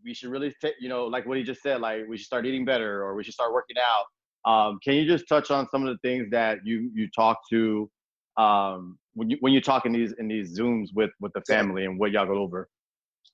we 0.04 0.14
should 0.14 0.30
really 0.30 0.54
take, 0.62 0.76
you 0.80 0.90
know, 0.90 1.06
like 1.06 1.26
what 1.26 1.38
he 1.38 1.44
just 1.44 1.62
said, 1.62 1.82
like 1.82 2.02
we 2.08 2.18
should 2.18 2.26
start 2.26 2.46
eating 2.46 2.66
better 2.66 3.04
or 3.04 3.16
we 3.16 3.24
should 3.24 3.34
start 3.34 3.54
working 3.54 3.78
out. 3.78 4.06
Um, 4.50 4.80
can 4.84 4.94
you 4.94 5.06
just 5.06 5.28
touch 5.28 5.52
on 5.52 5.68
some 5.70 5.86
of 5.86 5.90
the 5.90 5.98
things 6.08 6.28
that 6.32 6.60
you 6.64 6.90
you 6.94 7.10
talk 7.16 7.38
to 7.52 7.90
um, 8.38 8.98
when 9.16 9.30
you 9.30 9.38
when 9.42 9.54
you 9.54 9.62
talk 9.62 9.86
in 9.86 9.92
these 9.94 10.14
in 10.14 10.28
these 10.28 10.58
zooms 10.58 10.90
with 10.94 11.12
with 11.20 11.34
the 11.34 11.42
family 11.42 11.86
and 11.86 11.98
what 12.00 12.12
y'all 12.12 12.26
go 12.26 12.38
over? 12.40 12.70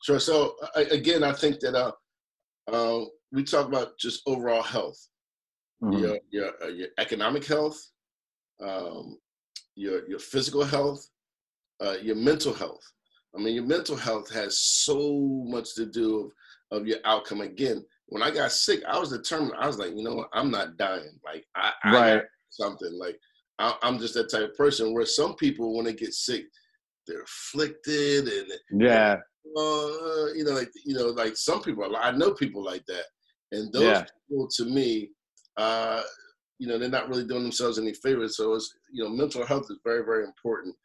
Sure. 0.01 0.19
So 0.19 0.55
I, 0.75 0.81
again, 0.81 1.23
I 1.23 1.33
think 1.33 1.59
that 1.59 1.75
uh, 1.75 1.91
uh, 2.71 3.05
we 3.31 3.43
talk 3.43 3.67
about 3.67 3.97
just 3.97 4.21
overall 4.25 4.61
health, 4.63 4.99
Mhm. 5.81 5.99
your 6.01 6.19
your 6.31 6.63
uh, 6.63 6.67
your 6.67 6.87
economic 6.99 7.45
health, 7.45 7.79
um, 8.61 9.17
your 9.75 10.07
your 10.07 10.19
physical 10.19 10.63
health, 10.63 11.05
uh, 11.81 11.97
your 12.01 12.15
mental 12.15 12.53
health. 12.53 12.83
I 13.35 13.39
mean, 13.39 13.55
your 13.55 13.65
mental 13.65 13.95
health 13.95 14.31
has 14.31 14.59
so 14.59 15.43
much 15.47 15.73
to 15.75 15.85
do 15.87 16.31
of, 16.71 16.81
of 16.81 16.87
your 16.87 16.99
outcome. 17.03 17.41
Again, 17.41 17.83
when 18.07 18.21
I 18.21 18.29
got 18.29 18.51
sick, 18.51 18.83
I 18.87 18.99
was 18.99 19.09
determined. 19.09 19.55
I 19.57 19.67
was 19.67 19.79
like, 19.79 19.95
you 19.95 20.03
know 20.03 20.15
what, 20.15 20.29
I'm 20.33 20.51
not 20.51 20.77
dying. 20.77 21.19
Like 21.25 21.45
I, 21.55 21.71
I 21.83 21.91
Right. 21.93 22.23
something. 22.49 22.93
Like 22.97 23.19
I, 23.59 23.75
I'm 23.83 23.99
just 23.99 24.13
that 24.15 24.29
type 24.31 24.49
of 24.49 24.55
person. 24.55 24.93
Where 24.93 25.05
some 25.05 25.35
people, 25.35 25.75
when 25.75 25.85
they 25.85 25.93
get 25.93 26.13
sick, 26.13 26.45
they're 27.07 27.23
afflicted 27.23 28.27
and 28.27 28.51
Yeah. 28.71 29.17
uh, 29.57 30.33
you 30.33 30.43
know, 30.43 30.51
like 30.51 30.71
you 30.85 30.95
know, 30.95 31.07
like 31.07 31.35
some 31.37 31.61
people. 31.61 31.95
I 31.95 32.11
know 32.11 32.33
people 32.33 32.63
like 32.63 32.85
that, 32.87 33.05
and 33.51 33.71
those 33.73 33.99
Yeah. 33.99 34.05
people, 34.29 34.47
to 34.55 34.65
me, 34.65 35.11
uh, 35.57 36.01
you 36.59 36.67
know, 36.67 36.77
they're 36.77 36.89
not 36.89 37.09
really 37.09 37.25
doing 37.25 37.43
themselves 37.43 37.77
any 37.77 37.93
favors. 37.93 38.37
So 38.37 38.53
it's 38.53 38.73
you 38.91 39.03
know, 39.03 39.09
mental 39.09 39.45
health 39.45 39.67
is 39.69 39.79
very, 39.83 40.03
very 40.03 40.23
important. 40.23 40.75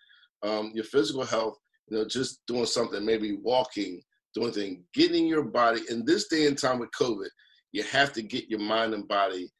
Um, 0.42 0.72
your 0.74 0.84
physical 0.84 1.24
health, 1.24 1.56
you 1.88 1.96
know, 1.96 2.04
just 2.04 2.40
doing 2.46 2.66
something, 2.66 3.04
maybe 3.04 3.38
walking, 3.42 4.02
doing 4.34 4.52
things, 4.52 4.84
getting 4.92 5.26
your 5.26 5.44
body. 5.44 5.80
In 5.88 6.04
this 6.04 6.28
day 6.28 6.46
and 6.46 6.58
time 6.58 6.78
with 6.78 6.90
COVID, 7.00 7.28
you 7.72 7.82
have 7.84 8.12
to 8.14 8.22
get 8.22 8.50
your 8.50 8.60
mind 8.60 8.92
and 8.94 9.08
body 9.08 9.50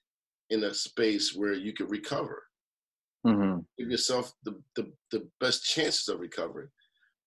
in 0.50 0.64
a 0.64 0.74
space 0.74 1.34
where 1.34 1.52
you 1.54 1.72
can 1.72 1.88
recover 1.88 2.42
hmm 3.24 3.58
give 3.78 3.90
yourself 3.90 4.32
the, 4.44 4.60
the, 4.76 4.92
the 5.12 5.28
best 5.40 5.64
chances 5.64 6.08
of 6.08 6.20
recovery. 6.20 6.68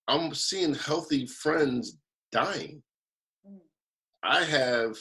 I'm 0.07 0.33
seeing 0.33 0.73
healthy 0.73 1.25
friends 1.25 1.97
dying. 2.31 2.81
Mm. 3.47 3.59
I 4.23 4.43
have, 4.43 4.97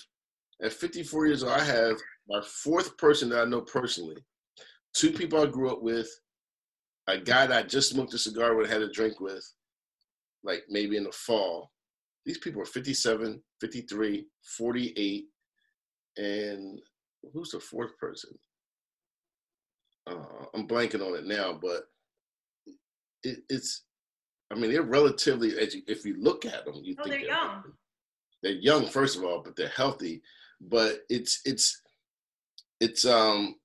at 0.63 0.73
54 0.73 1.27
years 1.27 1.43
old, 1.43 1.53
I 1.53 1.65
have 1.65 1.97
my 2.29 2.41
fourth 2.43 2.97
person 2.97 3.29
that 3.31 3.43
I 3.43 3.45
know 3.45 3.63
personally. 3.63 4.17
Two 4.95 5.11
people 5.11 5.41
I 5.41 5.47
grew 5.47 5.71
up 5.71 5.83
with, 5.83 6.09
a 7.09 7.19
guy 7.19 7.47
that 7.47 7.65
I 7.65 7.67
just 7.67 7.91
smoked 7.91 8.15
a 8.15 8.19
cigar 8.19 8.55
with, 8.55 8.71
had 8.71 8.83
a 8.83 8.93
drink 8.93 9.21
with, 9.21 9.45
like 10.45 10.63
maybe 10.69 10.97
in 10.97 11.05
the 11.05 11.13
fall. 11.13 11.71
These 12.25 12.39
people 12.39 12.63
are 12.63 12.67
57, 12.67 13.43
53, 13.61 14.27
48, 14.59 15.25
and 16.19 16.81
who's 17.33 17.51
the 17.51 17.61
fourth 17.61 17.97
person? 17.99 18.31
Uh, 20.07 20.47
I'm 20.55 20.67
blanking 20.67 21.07
on 21.07 21.17
it 21.17 21.27
now, 21.27 21.59
but 21.61 21.85
it, 23.23 23.39
it's, 23.49 23.85
I 24.51 24.57
mean, 24.57 24.73
they're 24.73 24.83
relatively, 24.83 25.59
as 25.59 25.75
you, 25.75 25.83
if 25.87 26.05
you 26.05 26.17
look 26.21 26.45
at 26.45 26.65
them, 26.65 26.75
you 26.83 26.97
Oh, 26.99 27.05
think 27.05 27.15
they're 27.15 27.29
young. 27.29 27.63
They're 28.43 28.53
young, 28.53 28.87
first 28.87 29.17
of 29.17 29.25
all, 29.25 29.43
but 29.43 29.55
they're 29.57 29.69
healthy. 29.69 30.23
But 30.61 31.01
it's, 31.09 31.41
it's, 31.45 31.81
it's, 32.81 33.05
um, 33.05 33.57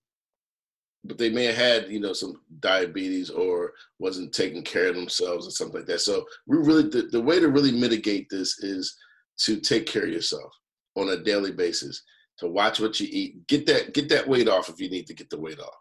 but 1.08 1.18
they 1.18 1.30
may 1.30 1.46
have 1.46 1.56
had, 1.56 1.90
you 1.90 2.00
know, 2.00 2.14
some 2.14 2.42
diabetes 2.60 3.30
or 3.30 3.74
wasn't 4.00 4.34
taking 4.34 4.64
care 4.64 4.88
of 4.90 4.96
themselves 4.96 5.48
or 5.48 5.52
something 5.52 5.78
like 5.78 5.88
that. 5.88 6.02
So 6.02 6.26
we 6.48 6.58
really 6.58 6.90
the, 6.90 7.04
the 7.12 7.22
way 7.22 7.40
to 7.40 7.50
really 7.50 7.72
mitigate 7.72 8.28
this 8.30 8.60
is 8.60 8.96
to 9.42 9.60
take 9.60 9.86
care 9.86 10.04
of 10.04 10.10
yourself 10.10 10.52
on 10.96 11.10
a 11.10 11.24
daily 11.24 11.52
basis, 11.52 12.02
to 12.40 12.48
watch 12.48 12.80
what 12.80 13.00
you 13.00 13.08
eat, 13.12 13.46
get 13.48 13.66
that 13.68 13.94
get 13.94 14.10
that 14.10 14.28
weight 14.28 14.48
off 14.48 14.70
if 14.70 14.80
you 14.80 14.90
need 14.90 15.06
to 15.08 15.14
get 15.14 15.30
the 15.30 15.40
weight 15.40 15.60
off. 15.60 15.76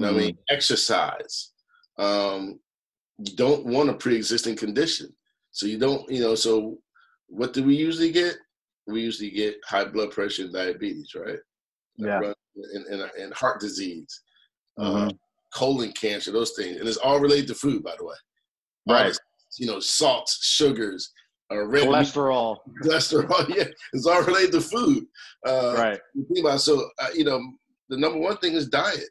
You 0.00 0.06
know 0.06 0.12
mm-hmm. 0.12 0.18
I 0.18 0.26
mean? 0.26 0.38
Exercise. 0.48 1.52
Um, 1.98 2.58
you 3.18 3.36
don't 3.36 3.66
want 3.66 3.90
a 3.90 3.94
pre-existing 3.94 4.56
condition. 4.56 5.14
So 5.52 5.66
you 5.66 5.78
don't, 5.78 6.10
you 6.10 6.20
know, 6.20 6.34
so 6.34 6.78
what 7.26 7.52
do 7.52 7.62
we 7.62 7.74
usually 7.76 8.10
get? 8.10 8.36
We 8.86 9.02
usually 9.02 9.30
get 9.30 9.56
high 9.66 9.84
blood 9.84 10.10
pressure 10.10 10.44
and 10.44 10.54
diabetes, 10.54 11.12
right? 11.14 11.38
Yeah. 11.98 12.20
And, 12.74 12.86
and, 12.86 13.10
and 13.18 13.34
heart 13.34 13.60
disease, 13.60 14.22
uh, 14.78 14.84
mm-hmm. 14.84 15.08
uh, 15.08 15.10
colon 15.52 15.92
cancer, 15.92 16.32
those 16.32 16.52
things. 16.52 16.78
And 16.78 16.88
it's 16.88 16.96
all 16.96 17.20
related 17.20 17.48
to 17.48 17.54
food, 17.54 17.82
by 17.82 17.94
the 17.98 18.06
way. 18.06 18.14
Right. 18.88 19.14
you 19.58 19.66
know, 19.66 19.80
salts, 19.80 20.38
sugars, 20.42 21.12
uh, 21.52 21.66
red 21.66 21.88
cholesterol. 21.88 22.56
Meat, 22.66 22.90
cholesterol, 22.90 23.54
yeah. 23.54 23.64
It's 23.92 24.06
all 24.06 24.22
related 24.22 24.52
to 24.52 24.62
food. 24.62 25.04
Uh, 25.46 25.74
right. 25.76 26.00
Think 26.14 26.46
about 26.46 26.62
so, 26.62 26.88
uh, 27.00 27.08
you 27.14 27.24
know, 27.24 27.38
the 27.90 27.98
number 27.98 28.18
one 28.18 28.38
thing 28.38 28.54
is 28.54 28.66
diet. 28.68 29.10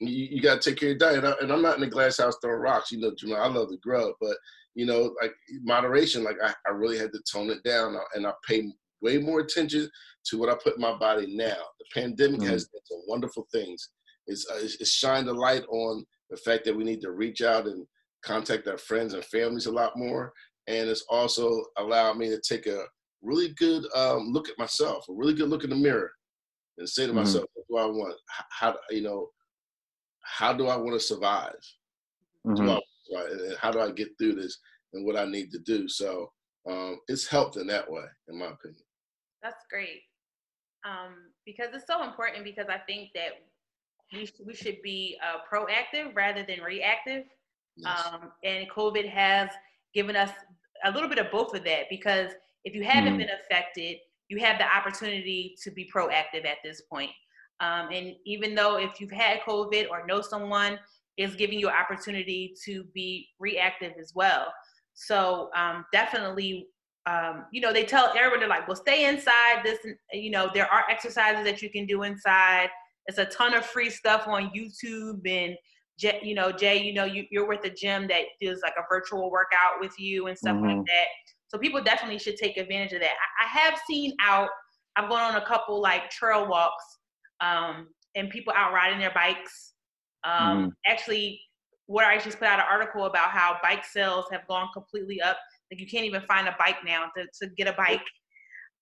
You, 0.00 0.28
you 0.30 0.42
got 0.42 0.60
to 0.60 0.70
take 0.70 0.80
care 0.80 0.90
of 0.90 1.00
your 1.00 1.22
diet. 1.22 1.36
And 1.40 1.52
I'm 1.52 1.62
not 1.62 1.74
in 1.74 1.80
the 1.80 1.86
glass 1.86 2.18
house 2.18 2.36
throwing 2.40 2.60
rocks. 2.60 2.92
You 2.92 3.00
know, 3.00 3.12
Jamal, 3.16 3.42
I 3.42 3.48
love 3.48 3.68
the 3.68 3.78
grub, 3.78 4.12
but 4.20 4.36
you 4.74 4.86
know, 4.86 5.12
like 5.20 5.34
moderation, 5.62 6.22
like 6.22 6.36
I, 6.42 6.54
I 6.66 6.70
really 6.70 6.98
had 6.98 7.12
to 7.12 7.20
tone 7.30 7.50
it 7.50 7.62
down 7.64 7.96
and 8.14 8.26
I 8.26 8.32
pay 8.46 8.70
way 9.02 9.18
more 9.18 9.40
attention 9.40 9.90
to 10.26 10.38
what 10.38 10.48
I 10.48 10.54
put 10.62 10.76
in 10.76 10.80
my 10.80 10.96
body 10.96 11.34
now. 11.34 11.56
The 11.78 12.00
pandemic 12.00 12.40
mm-hmm. 12.40 12.50
has 12.50 12.68
done 12.68 12.80
some 12.84 13.02
wonderful 13.08 13.48
things. 13.52 13.90
It's, 14.26 14.48
uh, 14.48 14.58
it's 14.62 14.90
shined 14.90 15.28
a 15.28 15.32
light 15.32 15.64
on 15.68 16.04
the 16.30 16.36
fact 16.36 16.64
that 16.64 16.76
we 16.76 16.84
need 16.84 17.00
to 17.00 17.10
reach 17.10 17.42
out 17.42 17.66
and 17.66 17.86
contact 18.22 18.68
our 18.68 18.78
friends 18.78 19.14
and 19.14 19.24
families 19.24 19.66
a 19.66 19.72
lot 19.72 19.96
more. 19.96 20.32
And 20.66 20.88
it's 20.88 21.04
also 21.08 21.64
allowed 21.78 22.18
me 22.18 22.28
to 22.28 22.40
take 22.40 22.66
a 22.66 22.84
really 23.22 23.54
good 23.56 23.84
um, 23.96 24.28
look 24.32 24.48
at 24.48 24.58
myself, 24.58 25.06
a 25.08 25.12
really 25.12 25.34
good 25.34 25.48
look 25.48 25.64
in 25.64 25.70
the 25.70 25.76
mirror 25.76 26.10
and 26.76 26.88
say 26.88 27.02
to 27.02 27.08
mm-hmm. 27.08 27.18
myself, 27.18 27.46
what 27.54 27.66
do 27.68 27.84
I 27.84 27.90
want? 27.90 28.14
How, 28.50 28.76
you 28.90 29.02
know, 29.02 29.28
how 30.28 30.52
do 30.52 30.66
I 30.66 30.76
want 30.76 30.92
to 30.92 31.00
survive? 31.00 31.56
Mm-hmm. 32.46 32.68
I, 32.68 33.22
and 33.22 33.56
how 33.58 33.70
do 33.70 33.80
I 33.80 33.90
get 33.90 34.10
through 34.18 34.34
this 34.34 34.58
and 34.92 35.04
what 35.04 35.16
I 35.16 35.24
need 35.24 35.50
to 35.52 35.58
do? 35.58 35.88
So 35.88 36.30
um, 36.68 37.00
it's 37.08 37.26
helped 37.26 37.56
in 37.56 37.66
that 37.68 37.90
way, 37.90 38.04
in 38.28 38.38
my 38.38 38.46
opinion. 38.46 38.82
That's 39.42 39.64
great. 39.70 40.02
Um, 40.84 41.14
because 41.46 41.68
it's 41.74 41.86
so 41.86 42.04
important 42.04 42.44
because 42.44 42.66
I 42.68 42.78
think 42.78 43.10
that 43.14 43.30
we, 44.12 44.26
sh- 44.26 44.32
we 44.44 44.54
should 44.54 44.80
be 44.82 45.18
uh, 45.22 45.38
proactive 45.50 46.14
rather 46.14 46.44
than 46.46 46.60
reactive. 46.60 47.24
Yes. 47.76 48.04
Um, 48.12 48.32
and 48.44 48.68
COVID 48.70 49.08
has 49.08 49.50
given 49.94 50.16
us 50.16 50.30
a 50.84 50.90
little 50.90 51.08
bit 51.08 51.18
of 51.18 51.30
both 51.30 51.54
of 51.54 51.64
that 51.64 51.84
because 51.90 52.32
if 52.64 52.74
you 52.74 52.84
haven't 52.84 53.14
mm. 53.14 53.18
been 53.18 53.30
affected, 53.30 53.96
you 54.28 54.38
have 54.38 54.58
the 54.58 54.64
opportunity 54.64 55.54
to 55.62 55.70
be 55.70 55.90
proactive 55.94 56.44
at 56.44 56.58
this 56.62 56.82
point. 56.82 57.10
Um, 57.60 57.88
and 57.92 58.14
even 58.24 58.54
though 58.54 58.78
if 58.78 59.00
you've 59.00 59.10
had 59.10 59.40
COVID 59.40 59.90
or 59.90 60.06
know 60.06 60.20
someone 60.20 60.78
is 61.16 61.34
giving 61.34 61.58
you 61.58 61.68
opportunity 61.68 62.54
to 62.64 62.84
be 62.94 63.28
reactive 63.40 63.92
as 64.00 64.12
well. 64.14 64.52
So 64.94 65.50
um, 65.56 65.84
definitely, 65.92 66.68
um, 67.06 67.46
you 67.52 67.60
know, 67.60 67.72
they 67.72 67.84
tell 67.84 68.12
everyone 68.16 68.40
they're 68.40 68.48
like, 68.48 68.68
well, 68.68 68.76
stay 68.76 69.06
inside. 69.06 69.62
This, 69.64 69.78
you 70.12 70.30
know, 70.30 70.50
there 70.54 70.72
are 70.72 70.84
exercises 70.88 71.44
that 71.44 71.60
you 71.62 71.70
can 71.70 71.86
do 71.86 72.04
inside. 72.04 72.68
It's 73.06 73.18
a 73.18 73.24
ton 73.24 73.54
of 73.54 73.66
free 73.66 73.90
stuff 73.90 74.28
on 74.28 74.50
YouTube 74.56 75.20
and. 75.26 75.56
you 76.22 76.36
know, 76.36 76.52
Jay, 76.52 76.80
you 76.80 76.94
know, 76.94 77.06
you, 77.06 77.24
you're 77.32 77.48
with 77.48 77.64
a 77.64 77.70
gym 77.70 78.06
that 78.06 78.22
does 78.40 78.60
like 78.62 78.74
a 78.78 78.84
virtual 78.88 79.32
workout 79.32 79.80
with 79.80 79.98
you 79.98 80.28
and 80.28 80.38
stuff 80.38 80.54
mm-hmm. 80.54 80.76
like 80.76 80.86
that. 80.86 81.06
So 81.48 81.58
people 81.58 81.82
definitely 81.82 82.20
should 82.20 82.36
take 82.36 82.56
advantage 82.56 82.92
of 82.92 83.00
that. 83.00 83.16
I, 83.40 83.44
I 83.44 83.48
have 83.48 83.80
seen 83.90 84.14
out, 84.22 84.48
I've 84.94 85.08
gone 85.08 85.34
on 85.34 85.42
a 85.42 85.44
couple 85.44 85.80
like 85.80 86.08
trail 86.10 86.46
walks 86.46 86.84
um, 87.40 87.88
and 88.14 88.30
people 88.30 88.52
out 88.56 88.72
riding 88.72 88.98
their 88.98 89.12
bikes. 89.12 89.74
Um, 90.24 90.66
mm. 90.66 90.72
Actually, 90.86 91.40
what 91.86 92.04
I 92.04 92.18
just 92.18 92.38
put 92.38 92.48
out 92.48 92.58
an 92.58 92.66
article 92.70 93.06
about 93.06 93.30
how 93.30 93.56
bike 93.62 93.84
sales 93.84 94.26
have 94.30 94.46
gone 94.46 94.68
completely 94.74 95.20
up. 95.20 95.38
Like 95.70 95.80
you 95.80 95.86
can't 95.86 96.04
even 96.04 96.22
find 96.22 96.46
a 96.46 96.56
bike 96.58 96.84
now 96.84 97.10
to, 97.16 97.26
to 97.40 97.54
get 97.54 97.66
a 97.66 97.72
bike, 97.72 98.04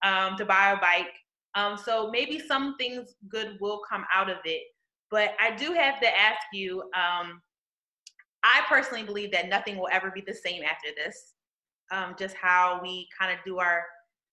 um, 0.05 0.37
to 0.37 0.45
buy 0.45 0.73
a 0.73 0.81
bike. 0.81 1.13
Um, 1.55 1.79
so 1.79 2.11
maybe 2.11 2.39
some 2.39 2.77
things 2.77 3.15
good 3.29 3.57
will 3.61 3.81
come 3.89 4.05
out 4.15 4.29
of 4.29 4.39
it. 4.45 4.63
But 5.11 5.35
I 5.41 5.55
do 5.55 5.73
have 5.73 6.01
to 6.01 6.19
ask 6.19 6.41
you, 6.53 6.83
um, 6.95 7.41
I 8.43 8.63
personally 8.69 9.05
believe 9.05 9.33
that 9.33 9.49
nothing 9.49 9.77
will 9.77 9.89
ever 9.91 10.11
be 10.11 10.21
the 10.21 10.35
same 10.35 10.63
after 10.63 10.89
this. 10.97 11.35
Um, 11.93 12.17
just 12.19 12.35
how 12.35 12.81
we 12.83 13.09
kind 13.19 13.33
of 13.33 13.39
do 13.45 13.59
our 13.59 13.85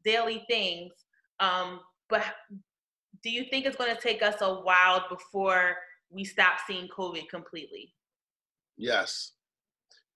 daily 0.04 0.44
things. 0.50 0.92
Um, 1.40 1.80
but 2.10 2.24
do 3.24 3.30
you 3.30 3.46
think 3.50 3.66
it's 3.66 3.78
going 3.78 3.96
to 3.96 4.02
take 4.02 4.22
us 4.22 4.36
a 4.42 4.54
while 4.54 5.06
before 5.10 5.78
we 6.10 6.24
stop 6.24 6.60
seeing 6.68 6.88
COVID 6.90 7.30
completely? 7.30 7.94
Yes. 8.78 9.32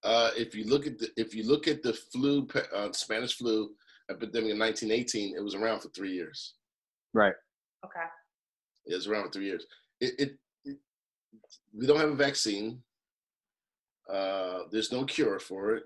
Uh, 0.03 0.31
if 0.37 0.53
you 0.53 0.65
look 0.65 0.85
at 0.85 0.99
the 0.99 1.09
if 1.17 1.33
you 1.33 1.47
look 1.47 1.67
at 1.67 1.81
the 1.81 1.93
flu 1.93 2.47
uh, 2.75 2.91
Spanish 2.91 3.35
flu 3.35 3.71
epidemic 4.09 4.51
in 4.51 4.59
1918, 4.59 5.35
it 5.35 5.43
was 5.43 5.55
around 5.55 5.79
for 5.79 5.89
three 5.89 6.11
years. 6.11 6.53
Right. 7.13 7.33
Okay. 7.83 8.05
It 8.85 8.95
was 8.95 9.07
around 9.07 9.25
for 9.25 9.31
three 9.31 9.45
years. 9.45 9.65
It, 9.99 10.13
it, 10.19 10.37
it 10.65 10.77
we 11.75 11.87
don't 11.87 11.99
have 11.99 12.11
a 12.11 12.15
vaccine. 12.15 12.81
Uh, 14.11 14.59
there's 14.71 14.91
no 14.91 15.03
cure 15.03 15.39
for 15.39 15.75
it, 15.75 15.83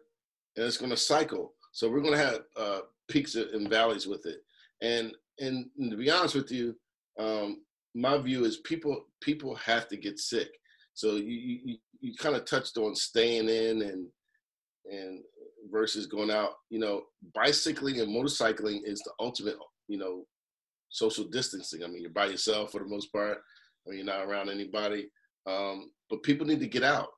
and 0.57 0.65
it's 0.65 0.77
going 0.77 0.91
to 0.91 0.97
cycle. 0.97 1.53
So 1.71 1.89
we're 1.89 2.01
going 2.01 2.17
to 2.17 2.25
have 2.25 2.39
uh, 2.57 2.79
peaks 3.09 3.35
and 3.35 3.69
valleys 3.69 4.07
with 4.07 4.25
it. 4.25 4.43
And, 4.81 5.13
and 5.39 5.67
and 5.77 5.89
to 5.89 5.97
be 5.97 6.11
honest 6.11 6.35
with 6.35 6.51
you, 6.51 6.75
um, 7.19 7.61
my 7.95 8.17
view 8.17 8.45
is 8.45 8.57
people 8.57 9.05
people 9.21 9.55
have 9.55 9.87
to 9.89 9.97
get 9.97 10.19
sick. 10.19 10.49
So 10.93 11.15
you 11.15 11.59
you, 11.65 11.77
you 11.99 12.15
kind 12.15 12.35
of 12.35 12.45
touched 12.45 12.77
on 12.77 12.95
staying 12.95 13.49
in 13.49 13.81
and 13.81 14.07
and 14.85 15.21
versus 15.71 16.07
going 16.07 16.31
out. 16.31 16.51
You 16.69 16.79
know, 16.79 17.03
bicycling 17.33 17.99
and 17.99 18.09
motorcycling 18.09 18.81
is 18.83 18.99
the 19.01 19.11
ultimate. 19.19 19.57
You 19.87 19.97
know, 19.97 20.25
social 20.89 21.25
distancing. 21.25 21.83
I 21.83 21.87
mean, 21.87 22.01
you're 22.01 22.11
by 22.11 22.27
yourself 22.27 22.71
for 22.71 22.79
the 22.79 22.87
most 22.87 23.11
part. 23.11 23.37
I 23.85 23.89
mean, 23.89 23.97
you're 23.97 24.05
not 24.05 24.25
around 24.25 24.49
anybody. 24.49 25.09
Um, 25.47 25.91
but 26.09 26.23
people 26.23 26.45
need 26.45 26.59
to 26.59 26.67
get 26.67 26.83
out. 26.83 27.09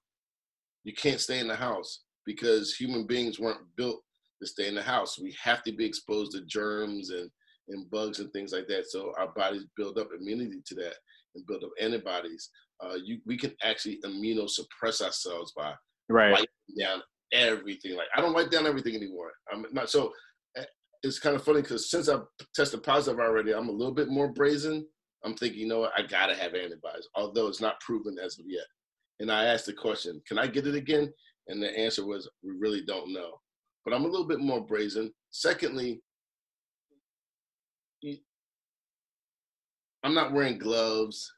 You 0.83 0.93
can't 0.93 1.19
stay 1.19 1.39
in 1.39 1.47
the 1.47 1.55
house 1.55 2.03
because 2.25 2.75
human 2.75 3.05
beings 3.05 3.39
weren't 3.39 3.61
built 3.75 4.01
to 4.41 4.47
stay 4.47 4.67
in 4.67 4.75
the 4.75 4.81
house. 4.81 5.19
We 5.19 5.35
have 5.41 5.63
to 5.63 5.73
be 5.73 5.85
exposed 5.85 6.31
to 6.33 6.45
germs 6.45 7.09
and 7.09 7.29
and 7.69 7.89
bugs 7.89 8.19
and 8.19 8.31
things 8.31 8.51
like 8.53 8.67
that. 8.67 8.89
So 8.89 9.13
our 9.17 9.29
bodies 9.33 9.65
build 9.75 9.97
up 9.97 10.09
immunity 10.17 10.61
to 10.65 10.75
that 10.75 10.95
and 11.35 11.45
build 11.47 11.63
up 11.63 11.71
antibodies. 11.79 12.49
Uh, 12.83 12.95
you, 13.03 13.19
we 13.25 13.37
can 13.37 13.53
actually 13.63 13.99
immunosuppress 14.05 15.01
ourselves 15.01 15.53
by 15.55 15.73
right. 16.09 16.31
wiping 16.31 16.47
down 16.79 17.01
everything. 17.31 17.95
Like 17.95 18.07
I 18.15 18.21
don't 18.21 18.33
wipe 18.33 18.51
down 18.51 18.67
everything 18.67 18.95
anymore. 18.95 19.31
I'm 19.51 19.65
not 19.71 19.89
so. 19.89 20.11
Eh, 20.57 20.63
it's 21.03 21.19
kind 21.19 21.35
of 21.35 21.43
funny 21.43 21.61
because 21.61 21.89
since 21.89 22.09
I've 22.09 22.23
tested 22.55 22.83
positive 22.83 23.19
already, 23.19 23.53
I'm 23.53 23.69
a 23.69 23.73
little 23.73 23.93
bit 23.93 24.09
more 24.09 24.29
brazen. 24.29 24.85
I'm 25.25 25.35
thinking, 25.35 25.59
you 25.59 25.67
know 25.67 25.79
what, 25.79 25.93
I 25.97 26.01
gotta 26.01 26.35
have 26.35 26.53
antibodies, 26.53 27.07
although 27.15 27.47
it's 27.47 27.61
not 27.61 27.79
proven 27.79 28.17
as 28.19 28.39
of 28.39 28.45
yet. 28.47 28.65
And 29.19 29.31
I 29.31 29.45
asked 29.45 29.65
the 29.65 29.73
question, 29.73 30.21
can 30.27 30.37
I 30.37 30.47
get 30.47 30.67
it 30.67 30.75
again? 30.75 31.13
And 31.47 31.61
the 31.61 31.77
answer 31.77 32.05
was, 32.05 32.29
we 32.43 32.51
really 32.59 32.83
don't 32.85 33.13
know. 33.13 33.39
But 33.85 33.93
I'm 33.93 34.03
a 34.03 34.07
little 34.07 34.27
bit 34.27 34.39
more 34.39 34.61
brazen. 34.61 35.13
Secondly, 35.31 36.01
I'm 40.03 40.13
not 40.13 40.33
wearing 40.33 40.57
gloves. 40.57 41.31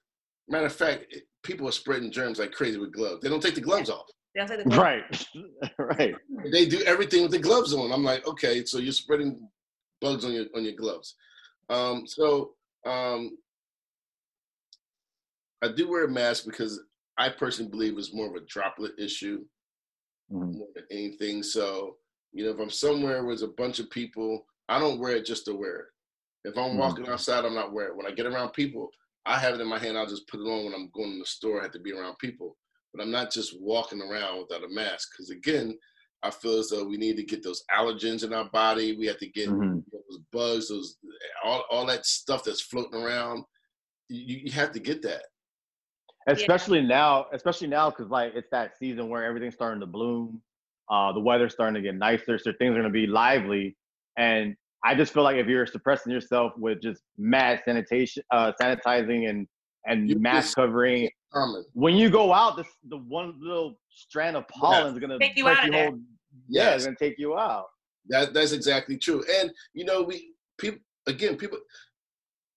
Matter 0.47 0.66
of 0.66 0.74
fact, 0.74 1.16
people 1.43 1.68
are 1.68 1.72
spreading 1.72 2.11
germs 2.11 2.39
like 2.39 2.51
crazy 2.51 2.78
with 2.78 2.93
gloves. 2.93 3.22
They 3.22 3.30
don't 3.30 3.41
take 3.41 3.55
the 3.55 3.61
gloves 3.61 3.89
off. 3.89 4.05
The 4.34 4.41
gloves. 4.70 5.28
Right, 5.78 5.78
right. 5.80 6.16
They 6.51 6.66
do 6.66 6.82
everything 6.84 7.24
with 7.24 7.32
the 7.32 7.39
gloves 7.39 7.74
on. 7.74 7.91
I'm 7.91 8.03
like, 8.03 8.28
okay, 8.28 8.66
so 8.66 8.80
you're 8.80 8.91
spreading 8.91 9.47
bugs 10.01 10.26
on 10.26 10.34
your 10.34 10.45
on 10.55 10.63
your 10.63 10.74
gloves. 10.74 11.16
Um, 11.70 12.05
so 12.05 12.51
um, 12.86 13.38
I 15.63 15.70
do 15.76 15.89
wear 15.89 16.05
a 16.05 16.09
mask 16.09 16.45
because 16.45 16.82
I 17.18 17.30
personally 17.30 17.72
believe 17.72 17.97
it's 17.97 18.13
more 18.13 18.28
of 18.28 18.36
a 18.36 18.45
droplet 18.45 18.91
issue 18.99 19.45
mm-hmm. 20.32 20.57
more 20.57 20.68
than 20.76 20.84
anything. 20.91 21.41
So 21.41 21.95
you 22.34 22.43
know, 22.43 22.51
if 22.51 22.59
I'm 22.59 22.70
somewhere 22.70 23.24
with 23.24 23.41
a 23.43 23.47
bunch 23.47 23.80
of 23.80 23.89
people, 23.89 24.45
I 24.68 24.80
don't 24.80 24.99
wear 24.99 25.16
it 25.16 25.26
just 25.26 25.45
to 25.45 25.53
wear 25.53 25.76
it. 25.78 25.86
If 26.45 26.57
I'm 26.57 26.71
mm-hmm. 26.71 26.77
walking 26.77 27.07
outside, 27.07 27.43
I'm 27.43 27.55
not 27.55 27.73
wearing 27.73 27.91
it. 27.91 27.97
When 27.97 28.05
I 28.05 28.11
get 28.11 28.27
around 28.27 28.51
people, 28.51 28.89
I 29.25 29.39
have 29.39 29.55
it 29.55 29.61
in 29.61 29.67
my 29.67 29.79
hand. 29.79 29.97
I'll 29.97 30.05
just 30.05 30.27
put 30.27 30.39
it 30.39 30.43
on 30.43 30.65
when 30.65 30.73
I'm 30.73 30.91
going 30.93 31.13
to 31.13 31.19
the 31.19 31.25
store. 31.25 31.59
I 31.59 31.63
have 31.63 31.71
to 31.71 31.79
be 31.79 31.91
around 31.91 32.17
people. 32.19 32.55
But 32.93 33.03
I'm 33.03 33.11
not 33.11 33.31
just 33.31 33.59
walking 33.59 34.01
around 34.01 34.39
without 34.39 34.63
a 34.63 34.69
mask. 34.69 35.09
Because 35.11 35.31
again, 35.31 35.77
I 36.23 36.29
feel 36.29 36.59
as 36.59 36.69
though 36.69 36.85
we 36.85 36.97
need 36.97 37.17
to 37.17 37.23
get 37.23 37.43
those 37.43 37.63
allergens 37.75 38.23
in 38.23 38.33
our 38.33 38.49
body. 38.49 38.95
We 38.95 39.07
have 39.07 39.17
to 39.19 39.27
get 39.27 39.49
mm-hmm. 39.49 39.79
those 39.91 40.19
bugs, 40.31 40.69
those 40.69 40.97
all, 41.43 41.65
all 41.69 41.85
that 41.87 42.05
stuff 42.05 42.43
that's 42.43 42.61
floating 42.61 42.99
around. 42.99 43.43
You, 44.09 44.41
you 44.45 44.51
have 44.51 44.71
to 44.73 44.79
get 44.79 45.01
that. 45.01 45.23
especially 46.27 46.79
yeah. 46.79 46.87
now, 46.87 47.25
especially 47.33 47.67
now 47.67 47.89
because 47.89 48.09
like 48.09 48.33
it's 48.35 48.49
that 48.51 48.77
season 48.77 49.09
where 49.09 49.23
everything's 49.23 49.55
starting 49.55 49.81
to 49.81 49.87
bloom. 49.87 50.41
Uh, 50.89 51.11
the 51.11 51.19
weather's 51.19 51.53
starting 51.53 51.75
to 51.75 51.81
get 51.81 51.95
nicer, 51.95 52.37
so 52.37 52.51
things 52.53 52.71
are 52.71 52.81
going 52.81 52.83
to 52.83 52.89
be 52.89 53.07
lively. 53.07 53.75
And 54.17 54.55
I 54.86 54.93
just 54.93 55.13
feel 55.13 55.23
like 55.23 55.38
if 55.38 55.47
you're 55.47 55.65
suppressing 55.65 56.11
yourself 56.11 56.53
with 56.57 56.79
just 56.79 57.01
mass 57.17 57.59
sanitation, 57.65 58.23
uh, 58.31 58.51
sanitizing 58.61 59.29
and 59.29 59.47
and 59.88 60.09
you 60.09 60.19
mask 60.19 60.55
covering, 60.55 61.09
when 61.73 61.95
you 61.95 62.09
go 62.09 62.31
out, 62.31 62.55
this 62.55 62.67
the 62.88 62.97
one 62.97 63.33
little 63.39 63.79
strand 63.89 64.38
of 64.38 64.47
pollen 64.47 64.93
is 64.93 64.99
going 64.99 65.09
to 65.09 65.19
take 65.19 65.36
you 65.38 65.47
out 65.47 65.65
of 65.65 65.71
there. 65.71 65.91
yeah, 66.47 66.75
it's 66.75 66.86
going 66.86 66.95
to 66.95 67.03
take 67.03 67.17
you 67.17 67.36
out. 67.36 67.65
That 68.07 68.33
that's 68.33 68.51
exactly 68.51 68.97
true. 68.97 69.23
And 69.39 69.51
you 69.73 69.86
know, 69.86 70.03
we 70.03 70.33
people 70.59 70.79
again, 71.07 71.36
people 71.36 71.57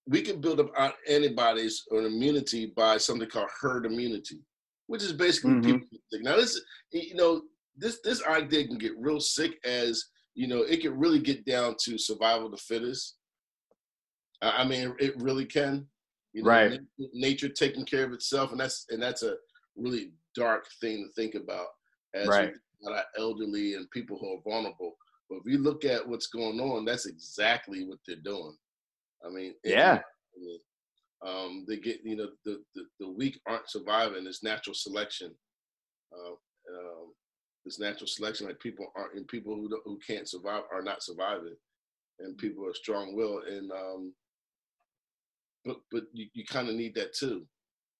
we 0.06 0.20
can 0.20 0.40
build 0.40 0.60
up 0.60 0.70
our 0.76 0.92
antibodies 1.08 1.84
or 1.90 2.02
immunity 2.02 2.72
by 2.76 2.98
something 2.98 3.28
called 3.28 3.48
herd 3.58 3.86
immunity, 3.86 4.40
which 4.86 5.02
is 5.02 5.12
basically 5.14 5.52
mm-hmm. 5.52 5.78
people. 5.78 5.88
Now 6.20 6.36
this 6.36 6.60
you 6.92 7.14
know, 7.14 7.42
this 7.76 8.00
this 8.04 8.22
idea 8.26 8.66
can 8.66 8.76
get 8.76 8.92
real 8.98 9.20
sick 9.20 9.52
as 9.64 10.04
you 10.38 10.46
know, 10.46 10.62
it 10.62 10.82
can 10.82 10.96
really 10.96 11.18
get 11.18 11.44
down 11.44 11.74
to 11.80 11.98
survival 11.98 12.46
of 12.46 12.52
the 12.52 12.58
fittest. 12.58 13.16
I 14.40 14.64
mean, 14.64 14.94
it 15.00 15.20
really 15.20 15.44
can. 15.44 15.88
You 16.32 16.44
know, 16.44 16.48
right. 16.48 16.80
Nature 17.12 17.48
taking 17.48 17.84
care 17.84 18.04
of 18.04 18.12
itself, 18.12 18.52
and 18.52 18.60
that's 18.60 18.86
and 18.90 19.02
that's 19.02 19.24
a 19.24 19.34
really 19.76 20.12
dark 20.36 20.66
thing 20.80 21.04
to 21.04 21.20
think 21.20 21.34
about 21.34 21.66
as 22.14 22.28
right. 22.28 22.52
our 22.86 23.02
elderly 23.18 23.74
and 23.74 23.90
people 23.90 24.16
who 24.16 24.32
are 24.32 24.42
vulnerable. 24.48 24.94
But 25.28 25.38
if 25.38 25.42
you 25.46 25.58
look 25.58 25.84
at 25.84 26.08
what's 26.08 26.28
going 26.28 26.60
on, 26.60 26.84
that's 26.84 27.06
exactly 27.06 27.84
what 27.84 27.98
they're 28.06 28.16
doing. 28.22 28.56
I 29.26 29.30
mean, 29.30 29.54
yeah. 29.64 29.98
Um, 31.26 31.64
they 31.66 31.78
get 31.78 31.98
you 32.04 32.14
know 32.14 32.28
the, 32.44 32.62
the, 32.76 32.84
the 33.00 33.10
weak 33.10 33.40
aren't 33.48 33.68
surviving. 33.68 34.24
It's 34.24 34.44
natural 34.44 34.74
selection. 34.74 35.34
Uh, 36.12 36.30
um, 36.30 37.07
it's 37.68 37.78
natural 37.78 38.06
selection. 38.06 38.46
Like 38.46 38.58
people 38.60 38.86
aren't 38.96 39.14
and 39.14 39.28
people 39.28 39.54
who 39.54 39.68
who 39.84 39.98
can't 40.06 40.28
survive 40.28 40.62
are 40.72 40.82
not 40.82 41.02
surviving, 41.02 41.56
and 42.18 42.36
people 42.38 42.66
are 42.66 42.74
strong 42.74 43.14
will. 43.14 43.42
And 43.46 43.70
um, 43.70 44.12
but 45.64 45.76
but 45.92 46.04
you, 46.12 46.26
you 46.34 46.44
kind 46.44 46.68
of 46.68 46.74
need 46.74 46.94
that 46.96 47.14
too. 47.14 47.46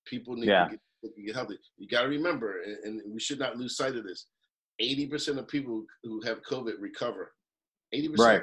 People 0.07 0.35
need 0.35 0.49
yeah. 0.49 0.69
to 0.69 0.79
get, 1.03 1.27
get 1.27 1.35
healthy. 1.37 1.59
You 1.77 1.87
got 1.87 2.03
to 2.03 2.09
remember, 2.09 2.63
and, 2.63 3.01
and 3.01 3.13
we 3.13 3.21
should 3.21 3.39
not 3.39 3.57
lose 3.57 3.77
sight 3.77 3.97
of 3.97 4.05
this. 4.05 4.27
Eighty 4.81 5.07
percent 5.07 5.39
of 5.39 5.47
people 5.47 5.85
who 6.03 6.21
have 6.23 6.43
COVID 6.43 6.75
recover. 6.81 7.33
Eighty 7.93 8.09
percent. 8.09 8.43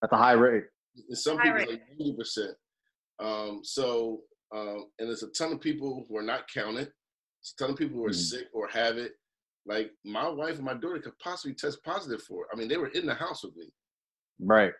That's 0.00 0.12
a 0.12 0.16
high 0.16 0.32
rate. 0.32 0.64
And 1.08 1.18
some 1.18 1.38
high 1.38 1.44
people 1.44 1.58
rate. 1.58 1.70
like 1.70 1.82
eighty 1.92 2.14
percent. 2.16 2.56
Um, 3.20 3.60
so 3.62 4.22
um, 4.54 4.86
and 4.98 5.08
there's 5.08 5.22
a 5.22 5.30
ton 5.30 5.52
of 5.52 5.60
people 5.60 6.04
who 6.08 6.16
are 6.16 6.22
not 6.22 6.48
counted. 6.52 6.86
There's 6.86 7.54
a 7.58 7.62
ton 7.62 7.70
of 7.70 7.76
people 7.76 7.98
who 7.98 8.06
are 8.06 8.10
mm 8.10 8.14
sick 8.14 8.46
or 8.52 8.68
have 8.68 8.96
it. 8.96 9.12
Like 9.66 9.92
my 10.04 10.28
wife 10.28 10.56
and 10.56 10.64
my 10.64 10.74
daughter 10.74 11.00
could 11.00 11.18
possibly 11.18 11.54
test 11.54 11.82
positive 11.84 12.22
for 12.22 12.42
it. 12.42 12.48
I 12.52 12.56
mean, 12.56 12.68
they 12.68 12.76
were 12.76 12.88
in 12.88 13.06
the 13.06 13.14
house 13.14 13.44
with 13.44 13.56
me. 13.56 13.72
Right. 14.40 14.72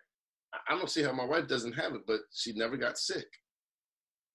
I 0.69 0.77
don't 0.77 0.89
see 0.89 1.03
how 1.03 1.11
my 1.11 1.25
wife 1.25 1.47
doesn't 1.47 1.73
have 1.73 1.95
it, 1.95 2.01
but 2.07 2.19
she 2.33 2.53
never 2.53 2.77
got 2.77 2.97
sick. 2.97 3.27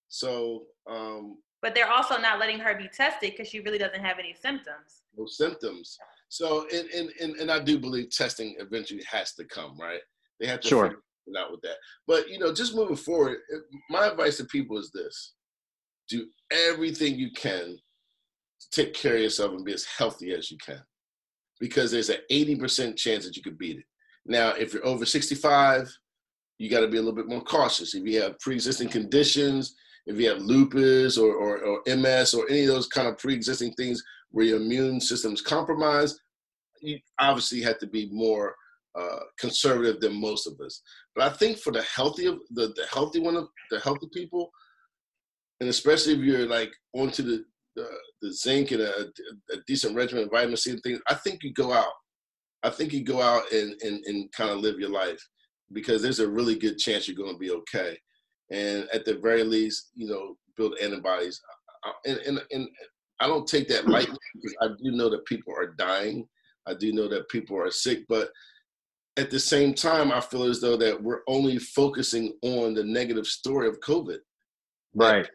So 0.09 0.65
um, 0.91 1.39
but 1.63 1.75
they're 1.75 1.91
also 1.91 2.19
not 2.19 2.39
letting 2.39 2.59
her 2.59 2.75
be 2.75 2.89
tested 2.89 3.33
because 3.33 3.49
she 3.49 3.61
really 3.61 3.79
doesn't 3.79 4.03
have 4.03 4.19
any 4.19 4.35
symptoms. 4.35 5.03
No 5.17 5.27
symptoms. 5.27 5.99
So, 6.29 6.67
and, 6.73 6.89
and, 6.91 7.11
and, 7.21 7.37
and 7.37 7.51
I 7.51 7.59
do 7.59 7.79
believe 7.79 8.11
testing 8.11 8.57
eventually 8.59 9.03
has 9.11 9.35
to 9.35 9.45
come, 9.45 9.79
right? 9.79 10.01
They 10.39 10.47
have 10.47 10.61
to 10.61 10.69
sure. 10.69 10.85
figure 10.85 10.99
out 11.39 11.51
with 11.51 11.61
that. 11.63 11.77
But, 12.07 12.31
you 12.31 12.39
know, 12.39 12.55
just 12.55 12.75
moving 12.75 12.97
forward, 12.97 13.39
my 13.91 14.07
advice 14.07 14.39
to 14.39 14.45
people 14.45 14.79
is 14.79 14.91
this 14.93 15.35
do 16.09 16.27
everything 16.51 17.17
you 17.17 17.31
can 17.33 17.67
to 17.67 17.79
take 18.73 18.95
care 18.95 19.17
of 19.17 19.23
yourself 19.23 19.53
and 19.53 19.65
be 19.65 19.73
as 19.73 19.85
healthy 19.85 20.33
as 20.33 20.51
you 20.51 20.59
can 20.65 20.81
because 21.61 21.91
there's 21.91 22.09
an 22.09 22.19
80% 22.31 22.97
chance 22.97 23.25
that 23.25 23.37
you 23.37 23.43
could 23.43 23.59
beat 23.59 23.79
it. 23.79 23.85
Now, 24.27 24.51
if 24.51 24.73
you're 24.73 24.87
over 24.87 25.05
65, 25.05 25.91
you 26.59 26.71
got 26.71 26.81
to 26.81 26.89
be 26.89 26.97
a 26.97 27.01
little 27.01 27.15
bit 27.15 27.29
more 27.29 27.43
cautious. 27.43 27.95
If 27.95 28.05
you 28.05 28.23
have 28.23 28.39
pre 28.39 28.55
existing 28.55 28.89
conditions, 28.89 29.75
if 30.07 30.19
you 30.19 30.29
have 30.29 30.39
lupus 30.39 31.19
or, 31.19 31.35
or, 31.35 31.59
or 31.59 31.83
MS 31.87 32.35
or 32.35 32.49
any 32.49 32.63
of 32.63 32.69
those 32.69 32.89
kind 32.89 33.09
of 33.09 33.19
pre-existing 33.19 33.73
things 33.75 34.03
where 34.31 34.47
your 34.47 34.61
immune 34.61 35.01
system 35.01 35.33
is 35.33 35.41
compromised, 35.41 36.21
you 36.81 36.99
obviously 37.19 37.61
have 37.63 37.79
to 37.79 37.87
be 37.87 38.09
more 38.11 38.55
uh, 38.99 39.21
conservative 39.39 40.01
than 40.01 40.21
most 40.21 40.47
of 40.47 40.59
us. 40.65 40.83
But 41.15 41.31
I 41.31 41.37
think 41.37 41.59
for 41.59 41.73
the 41.73 41.83
healthy 41.83 42.25
the, 42.51 42.69
the 42.69 42.87
healthy 42.93 43.21
one 43.21 43.37
of 43.37 43.49
the 43.71 43.81
healthy 43.81 44.09
people, 44.13 44.51
and 45.61 45.69
especially 45.69 46.15
if 46.15 46.21
you're 46.21 46.47
like 46.47 46.73
onto 46.95 47.23
the 47.23 47.45
the, 47.77 47.89
the 48.23 48.33
zinc 48.33 48.73
and 48.73 48.83
a, 48.83 49.07
a, 49.53 49.57
decent 49.67 49.95
regimen 49.95 50.25
of 50.25 50.31
vitamin 50.31 50.57
C 50.57 50.71
and 50.71 50.83
things, 50.83 51.01
I 51.09 51.15
think 51.15 51.43
you 51.43 51.53
go 51.53 51.73
out. 51.73 51.93
I 52.63 52.71
think 52.71 52.93
you 52.93 53.05
go 53.05 53.23
out 53.23 53.51
and, 53.53 53.75
and, 53.83 54.05
and 54.05 54.31
kind 54.33 54.51
of 54.51 54.59
live 54.59 54.79
your 54.79 54.91
life 54.91 55.21
because 55.73 56.03
there's 56.03 56.19
a 56.21 56.29
really 56.29 56.57
good 56.57 56.79
chance 56.79 57.07
you're 57.07 57.17
going 57.17 57.33
to 57.33 57.39
be 57.39 57.51
okay 57.53 57.97
and 58.51 58.89
at 58.93 59.05
the 59.05 59.15
very 59.15 59.45
least, 59.45 59.91
you 59.95 60.09
know, 60.09 60.37
build 60.57 60.77
antibodies. 60.83 61.41
And, 62.05 62.19
and, 62.19 62.41
and 62.51 62.69
I 63.21 63.27
don't 63.27 63.47
take 63.47 63.69
that 63.69 63.89
lightly 63.89 64.17
because 64.35 64.57
I 64.61 64.69
do 64.83 64.91
know 64.91 65.09
that 65.11 65.25
people 65.27 65.55
are 65.57 65.75
dying. 65.75 66.27
I 66.67 66.75
do 66.75 66.93
know 66.93 67.09
that 67.09 67.29
people 67.29 67.57
are 67.57 67.71
sick, 67.71 68.01
but 68.09 68.31
at 69.17 69.31
the 69.31 69.41
same 69.41 69.75
time, 69.75 70.13
I 70.13 70.21
feel 70.21 70.45
as 70.45 70.61
though 70.61 70.77
that 70.77 71.01
we're 71.01 71.23
only 71.27 71.59
focusing 71.59 72.33
on 72.43 72.75
the 72.75 72.85
negative 72.85 73.27
story 73.27 73.69
of 73.69 73.81
COVID. 73.81 74.19
Right. 74.95 75.29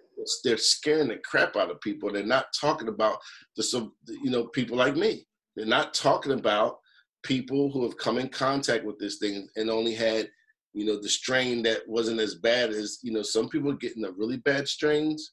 They're 0.44 0.58
scaring 0.58 1.10
the 1.10 1.18
crap 1.18 1.56
out 1.56 1.72
of 1.72 1.82
people. 1.82 2.12
They're 2.12 2.26
not 2.26 2.48
talking 2.60 2.88
about 2.88 3.18
the, 3.56 3.92
you 4.08 4.32
know, 4.32 4.48
people 4.48 4.78
like 4.78 4.96
me. 4.96 5.26
They're 5.56 5.66
not 5.66 5.94
talking 5.94 6.34
about 6.34 6.78
people 7.24 7.72
who 7.72 7.84
have 7.84 7.98
come 7.98 8.18
in 8.18 8.30
contact 8.30 8.86
with 8.86 9.00
this 9.00 9.18
thing 9.18 9.48
and 9.56 9.70
only 9.70 9.94
had 9.94 10.30
you 10.76 10.86
know, 10.86 11.00
the 11.00 11.10
strain 11.10 11.64
that 11.64 11.88
wasn't 11.88 12.20
as 12.20 12.36
bad 12.36 12.70
as, 12.70 13.00
you 13.02 13.12
know, 13.14 13.22
some 13.22 13.48
people 13.48 13.72
are 13.72 13.78
getting 13.78 14.02
the 14.02 14.12
really 14.12 14.38
bad 14.38 14.68
strains. 14.68 15.32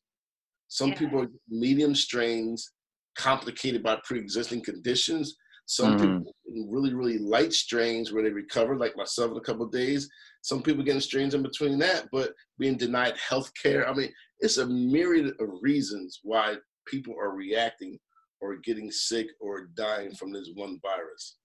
Some 0.68 0.90
yeah. 0.90 0.98
people 0.98 1.22
are 1.22 1.28
medium 1.48 1.96
strains 1.96 2.72
complicated 3.18 3.82
by 3.82 3.98
pre-existing 4.04 4.62
conditions. 4.62 5.36
Some 5.66 5.98
mm-hmm. 5.98 6.18
people 6.18 6.70
really, 6.70 6.94
really 6.94 7.18
light 7.18 7.52
strains 7.52 8.12
where 8.12 8.22
they 8.22 8.30
recover, 8.30 8.76
like 8.76 8.96
myself 8.96 9.32
in 9.32 9.36
a 9.36 9.40
couple 9.40 9.66
of 9.66 9.72
days. 9.72 10.08
Some 10.42 10.62
people 10.62 10.84
getting 10.84 11.00
strains 11.00 11.34
in 11.34 11.42
between 11.42 11.76
that, 11.80 12.06
but 12.12 12.32
being 12.60 12.76
denied 12.76 13.14
health 13.16 13.50
care. 13.60 13.88
I 13.88 13.94
mean, 13.94 14.12
it's 14.42 14.58
a 14.58 14.66
myriad 14.66 15.34
of 15.40 15.48
reasons 15.62 16.20
why 16.22 16.56
people 16.86 17.14
are 17.18 17.34
reacting 17.34 17.98
or 18.40 18.56
getting 18.56 18.90
sick 18.90 19.28
or 19.40 19.68
dying 19.76 20.14
from 20.14 20.32
this 20.32 20.50
one 20.54 20.78
virus. 20.82 21.38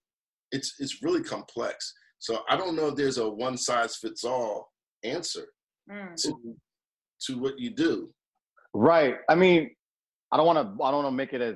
It's 0.50 0.74
it's 0.78 1.02
really 1.02 1.22
complex. 1.22 1.94
So 2.18 2.40
I 2.50 2.56
don't 2.56 2.74
know 2.74 2.88
if 2.88 2.96
there's 2.96 3.18
a 3.18 3.28
one 3.28 3.56
size 3.56 3.96
fits 3.96 4.24
all 4.24 4.72
answer 5.04 5.46
mm. 5.90 6.14
to 6.22 6.56
to 7.26 7.38
what 7.38 7.58
you 7.58 7.70
do. 7.70 8.10
Right. 8.74 9.16
I 9.28 9.34
mean, 9.36 9.70
I 10.32 10.36
don't 10.36 10.46
want 10.46 10.58
to 10.58 10.84
I 10.84 10.90
don't 10.90 11.04
want 11.04 11.12
to 11.12 11.16
make 11.16 11.32
it 11.32 11.40
as 11.40 11.54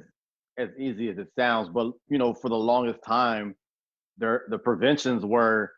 as 0.59 0.69
easy 0.79 1.09
as 1.09 1.19
it 1.19 1.29
sounds, 1.37 1.69
but 1.69 1.93
you 2.09 2.19
know, 2.19 2.33
for 2.33 2.49
the 2.49 2.57
longest 2.57 3.01
time, 3.05 3.57
there 4.17 4.45
the 4.51 4.59
preventions 4.59 5.25
were 5.25 5.73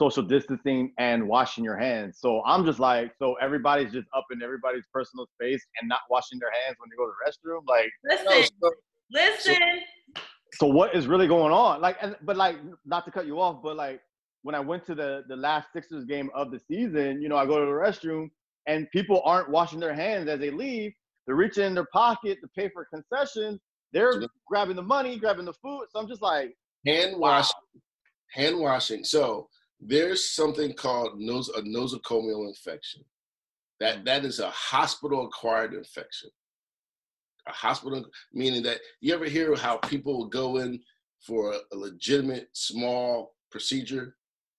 social 0.00 0.22
distancing 0.22 0.92
and 0.98 1.28
washing 1.28 1.62
your 1.62 1.76
hands. 1.76 2.18
So 2.20 2.42
I'm 2.46 2.64
just 2.64 2.80
like, 2.80 3.12
so 3.18 3.34
everybody's 3.34 3.92
just 3.92 4.08
up 4.16 4.24
in 4.32 4.42
everybody's 4.42 4.84
personal 4.92 5.26
space 5.34 5.62
and 5.78 5.88
not 5.88 6.00
washing 6.08 6.38
their 6.38 6.50
hands 6.64 6.76
when 6.78 6.88
they 6.90 6.96
go 6.96 7.04
to 7.04 7.12
the 7.12 7.30
restroom. 7.30 7.60
Like, 7.68 7.90
listen, 8.04 8.26
no, 8.26 8.42
so, 8.42 8.74
listen. 9.12 9.82
So, 10.16 10.22
so 10.54 10.66
what 10.66 10.94
is 10.94 11.06
really 11.06 11.28
going 11.28 11.52
on? 11.52 11.82
Like, 11.82 11.98
and, 12.00 12.16
but 12.22 12.38
like, 12.38 12.56
not 12.86 13.04
to 13.04 13.10
cut 13.10 13.26
you 13.26 13.38
off, 13.38 13.62
but 13.62 13.76
like, 13.76 14.00
when 14.42 14.54
I 14.54 14.60
went 14.60 14.86
to 14.86 14.94
the 14.94 15.22
the 15.28 15.36
last 15.36 15.68
Sixers 15.74 16.06
game 16.06 16.30
of 16.34 16.50
the 16.50 16.58
season, 16.58 17.20
you 17.20 17.28
know, 17.28 17.36
I 17.36 17.44
go 17.44 17.60
to 17.60 17.66
the 17.66 17.72
restroom 17.72 18.30
and 18.66 18.90
people 18.90 19.20
aren't 19.26 19.50
washing 19.50 19.80
their 19.80 19.94
hands 19.94 20.28
as 20.28 20.40
they 20.40 20.50
leave. 20.50 20.92
They're 21.26 21.36
reaching 21.36 21.64
in 21.64 21.74
their 21.74 21.88
pocket 21.92 22.38
to 22.40 22.48
pay 22.56 22.70
for 22.70 22.86
concessions. 22.86 23.60
They're 23.92 24.22
grabbing 24.46 24.76
the 24.76 24.82
money, 24.82 25.18
grabbing 25.18 25.44
the 25.44 25.52
food. 25.52 25.84
So 25.90 26.00
I'm 26.00 26.08
just 26.08 26.22
like 26.22 26.54
hand 26.86 27.18
washing. 27.18 27.54
Hand 28.32 28.58
washing. 28.58 29.04
So 29.04 29.48
there's 29.80 30.30
something 30.30 30.74
called 30.74 31.20
nos- 31.20 31.48
a 31.48 31.62
nosocomial 31.62 32.48
infection. 32.48 33.02
That 33.80 34.00
mm. 34.00 34.04
that 34.04 34.24
is 34.24 34.38
a 34.38 34.50
hospital 34.50 35.26
acquired 35.26 35.74
infection. 35.74 36.30
A 37.48 37.52
hospital 37.52 38.04
meaning 38.32 38.62
that 38.64 38.80
you 39.00 39.14
ever 39.14 39.24
hear 39.24 39.54
how 39.56 39.78
people 39.78 40.26
go 40.26 40.58
in 40.58 40.80
for 41.26 41.52
a, 41.52 41.76
legitimate 41.76 42.48
small 42.52 43.34
procedure 43.50 44.16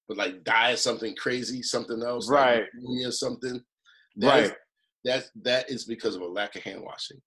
but 0.07 0.17
like 0.17 0.43
die 0.43 0.71
of 0.71 0.79
something 0.79 1.15
crazy, 1.15 1.63
something 1.63 2.03
else, 2.03 2.29
right? 2.29 2.65
Like 2.83 3.07
or 3.07 3.11
something. 3.11 3.63
That 4.17 4.27
right. 4.27 4.43
Is, 4.43 4.51
that 5.05 5.23
that 5.43 5.69
is 5.71 5.85
because 5.85 6.15
of 6.15 6.21
a 6.21 6.27
lack 6.27 6.57
of 6.57 6.63
hand 6.63 6.81
washing. 6.81 7.21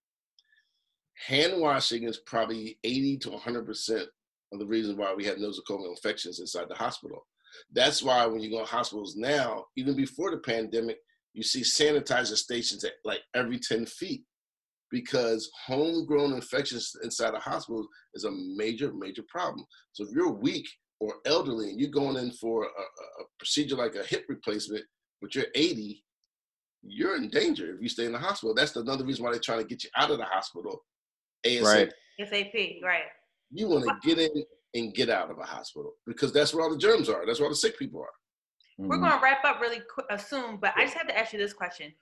Hand 1.27 1.63
washing 1.63 2.03
is 2.03 2.19
probably 2.19 2.79
80 2.85 3.19
to 3.19 3.31
100 3.31 3.67
percent 3.67 4.07
of 4.53 4.59
the 4.59 4.67
reason 4.67 4.99
why 4.99 5.15
we 5.15 5.25
have 5.25 5.39
nosocomial 5.39 5.91
infections 5.91 6.41
inside 6.41 6.69
the 6.69 6.75
hospital. 6.75 7.27
That's 7.73 8.03
why 8.03 8.27
when 8.27 8.41
you 8.41 8.51
go 8.51 8.61
to 8.61 8.65
hospitals 8.65 9.17
now, 9.17 9.65
even 9.77 9.97
before 9.97 10.31
the 10.31 10.39
pandemic, 10.39 10.99
you 11.33 11.43
see 11.43 11.63
sanitizer 11.63 12.37
stations 12.37 12.85
at 12.85 12.93
like 13.05 13.21
every 13.35 13.59
10 13.59 13.87
feet 13.87 14.23
because 14.91 15.51
homegrown 15.67 16.33
infections 16.33 16.93
inside 17.03 17.35
of 17.35 17.43
hospitals 17.43 17.89
is 18.15 18.25
a 18.25 18.31
major, 18.31 18.93
major 18.93 19.25
problem. 19.29 19.67
So 19.93 20.05
if 20.05 20.11
you're 20.13 20.33
weak 20.33 20.67
or 21.01 21.17
elderly 21.27 21.71
and 21.71 21.81
you're 21.81 21.91
going 21.91 22.17
in 22.17 22.31
for 22.33 22.65
a, 22.65 22.67
a 22.67 23.25
procedure 23.39 23.75
like 23.75 23.97
a 23.97 24.05
hip 24.05 24.25
replacement, 24.29 24.85
but 25.21 25.35
you're 25.35 25.47
80, 25.55 26.05
you're 26.83 27.17
in 27.17 27.29
danger 27.31 27.75
if 27.75 27.83
you 27.83 27.89
stay 27.89 28.05
in 28.05 28.13
the 28.13 28.19
hospital. 28.19 28.55
That's 28.55 28.77
another 28.77 29.05
reason 29.05 29.25
why 29.25 29.33
they're 29.33 29.41
trying 29.41 29.61
to 29.61 29.67
get 29.67 29.83
you 29.83 29.91
out 29.97 30.11
of 30.11 30.19
the 30.19 30.25
hospital. 30.25 30.85
ASAP. 31.45 31.65
Right. 31.65 31.93
SAP, 32.21 32.55
right. 32.83 33.03
You 33.51 33.69
want 33.69 33.85
to 33.85 34.09
get 34.09 34.19
in 34.19 34.45
and 34.75 34.93
get 34.95 35.09
out 35.09 35.31
of 35.31 35.39
a 35.39 35.45
hospital 35.45 35.95
because 36.07 36.33
that's 36.33 36.53
where 36.53 36.65
all 36.65 36.71
the 36.71 36.79
germs 36.79 37.09
are. 37.09 37.25
That's 37.27 37.39
where 37.39 37.47
all 37.47 37.53
the 37.53 37.57
sick 37.57 37.79
people 37.79 38.01
are. 38.03 38.13
We're 38.77 38.97
Mhm. 38.97 39.01
going 39.03 39.13
to 39.13 39.23
wrap 39.23 39.45
up 39.45 39.61
really 39.61 39.81
quick, 39.81 40.07
uh, 40.11 40.17
soon, 40.17 40.57
but 40.57 40.75
I 40.77 40.85
just 40.85 40.97
have 40.97 41.07
to 41.07 41.17
ask 41.17 41.33
you 41.33 41.39
this 41.39 41.53
question. 41.53 41.95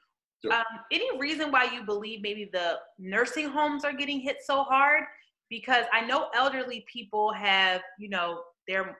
Sure. 0.42 0.54
Um, 0.54 0.64
any 0.90 1.18
reason 1.18 1.52
why 1.52 1.64
you 1.64 1.84
believe 1.84 2.22
maybe 2.22 2.46
the 2.46 2.80
nursing 2.98 3.48
homes 3.48 3.84
are 3.84 3.92
getting 3.92 4.20
hit 4.20 4.38
so 4.42 4.64
hard? 4.64 5.04
Because 5.50 5.84
I 5.92 6.00
know 6.00 6.30
elderly 6.34 6.84
people 6.90 7.30
have, 7.32 7.82
you 7.98 8.08
know, 8.08 8.44
they're 8.66 8.98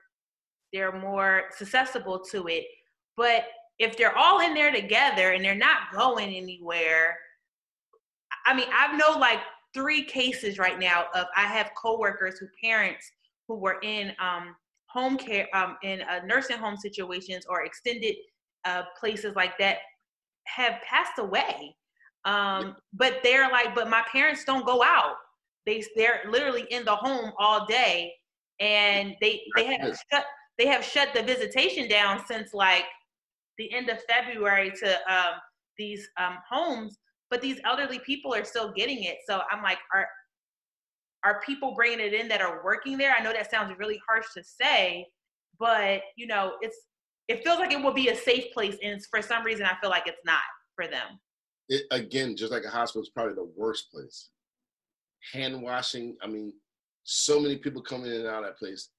they're 0.71 0.91
more 0.91 1.49
susceptible 1.55 2.19
to 2.19 2.47
it. 2.47 2.65
But 3.15 3.47
if 3.77 3.95
they're 3.95 4.17
all 4.17 4.39
in 4.39 4.55
there 4.55 4.71
together 4.71 5.33
and 5.33 5.45
they're 5.45 5.53
not 5.53 5.91
going 5.93 6.33
anywhere, 6.33 7.19
I 8.45 8.55
mean, 8.55 8.67
I've 8.73 8.97
know 8.97 9.11
like 9.19 9.39
three 9.75 10.03
cases 10.03 10.57
right 10.57 10.79
now 10.79 11.05
of 11.13 11.27
I 11.35 11.43
have 11.43 11.71
coworkers 11.75 12.39
who 12.39 12.47
parents 12.63 13.11
who 13.47 13.59
were 13.59 13.79
in 13.83 14.13
um, 14.19 14.55
home 14.87 15.17
care 15.17 15.47
um, 15.53 15.75
in 15.83 16.01
uh, 16.01 16.19
nursing 16.25 16.57
home 16.57 16.77
situations 16.77 17.45
or 17.49 17.63
extended 17.63 18.15
uh, 18.65 18.83
places 18.99 19.35
like 19.35 19.57
that 19.57 19.77
have 20.45 20.75
passed 20.87 21.17
away. 21.17 21.75
Um, 22.25 22.75
but 22.93 23.19
they're 23.23 23.49
like, 23.49 23.75
but 23.75 23.89
my 23.89 24.03
parents 24.11 24.45
don't 24.45 24.65
go 24.65 24.83
out. 24.83 25.15
They 25.65 25.83
they're 25.95 26.21
literally 26.29 26.65
in 26.69 26.85
the 26.85 26.95
home 26.95 27.31
all 27.39 27.65
day, 27.65 28.13
and 28.59 29.15
they 29.21 29.41
they 29.55 29.65
have 29.65 29.97
shut 30.11 30.25
they 30.57 30.67
have 30.67 30.83
shut 30.83 31.09
the 31.13 31.23
visitation 31.23 31.89
down 31.89 32.23
since 32.25 32.53
like 32.53 32.85
the 33.57 33.73
end 33.73 33.89
of 33.89 33.99
February 34.03 34.71
to 34.71 35.13
um, 35.13 35.35
these 35.77 36.07
um, 36.17 36.37
homes. 36.49 36.97
But 37.29 37.41
these 37.41 37.59
elderly 37.65 37.99
people 37.99 38.33
are 38.33 38.43
still 38.43 38.71
getting 38.73 39.03
it. 39.03 39.17
So 39.27 39.41
I'm 39.51 39.63
like, 39.63 39.79
are 39.93 40.07
are 41.23 41.41
people 41.45 41.73
bringing 41.75 41.99
it 41.99 42.13
in 42.13 42.27
that 42.27 42.41
are 42.41 42.63
working 42.63 42.97
there? 42.97 43.13
I 43.17 43.23
know 43.23 43.31
that 43.33 43.49
sounds 43.49 43.73
really 43.77 43.99
harsh 44.07 44.25
to 44.35 44.43
say, 44.43 45.07
but 45.59 46.01
you 46.15 46.27
know, 46.27 46.53
it's 46.61 46.77
it 47.29 47.43
feels 47.43 47.59
like 47.59 47.71
it 47.71 47.81
will 47.81 47.93
be 47.93 48.09
a 48.09 48.15
safe 48.15 48.53
place, 48.53 48.75
and 48.83 49.03
for 49.05 49.21
some 49.21 49.43
reason, 49.43 49.65
I 49.65 49.75
feel 49.79 49.89
like 49.89 50.07
it's 50.07 50.21
not 50.25 50.41
for 50.75 50.87
them. 50.87 51.19
It, 51.69 51.83
again, 51.91 52.35
just 52.35 52.51
like 52.51 52.65
a 52.65 52.69
hospital, 52.69 53.01
is 53.01 53.09
probably 53.09 53.35
the 53.35 53.49
worst 53.55 53.89
place. 53.91 54.29
Hand 55.31 55.61
washing. 55.61 56.17
I 56.21 56.27
mean, 56.27 56.51
so 57.03 57.39
many 57.39 57.57
people 57.57 57.81
come 57.81 58.03
in 58.03 58.11
and 58.11 58.27
out 58.27 58.43
of 58.43 58.49
that 58.49 58.57
place. 58.57 58.89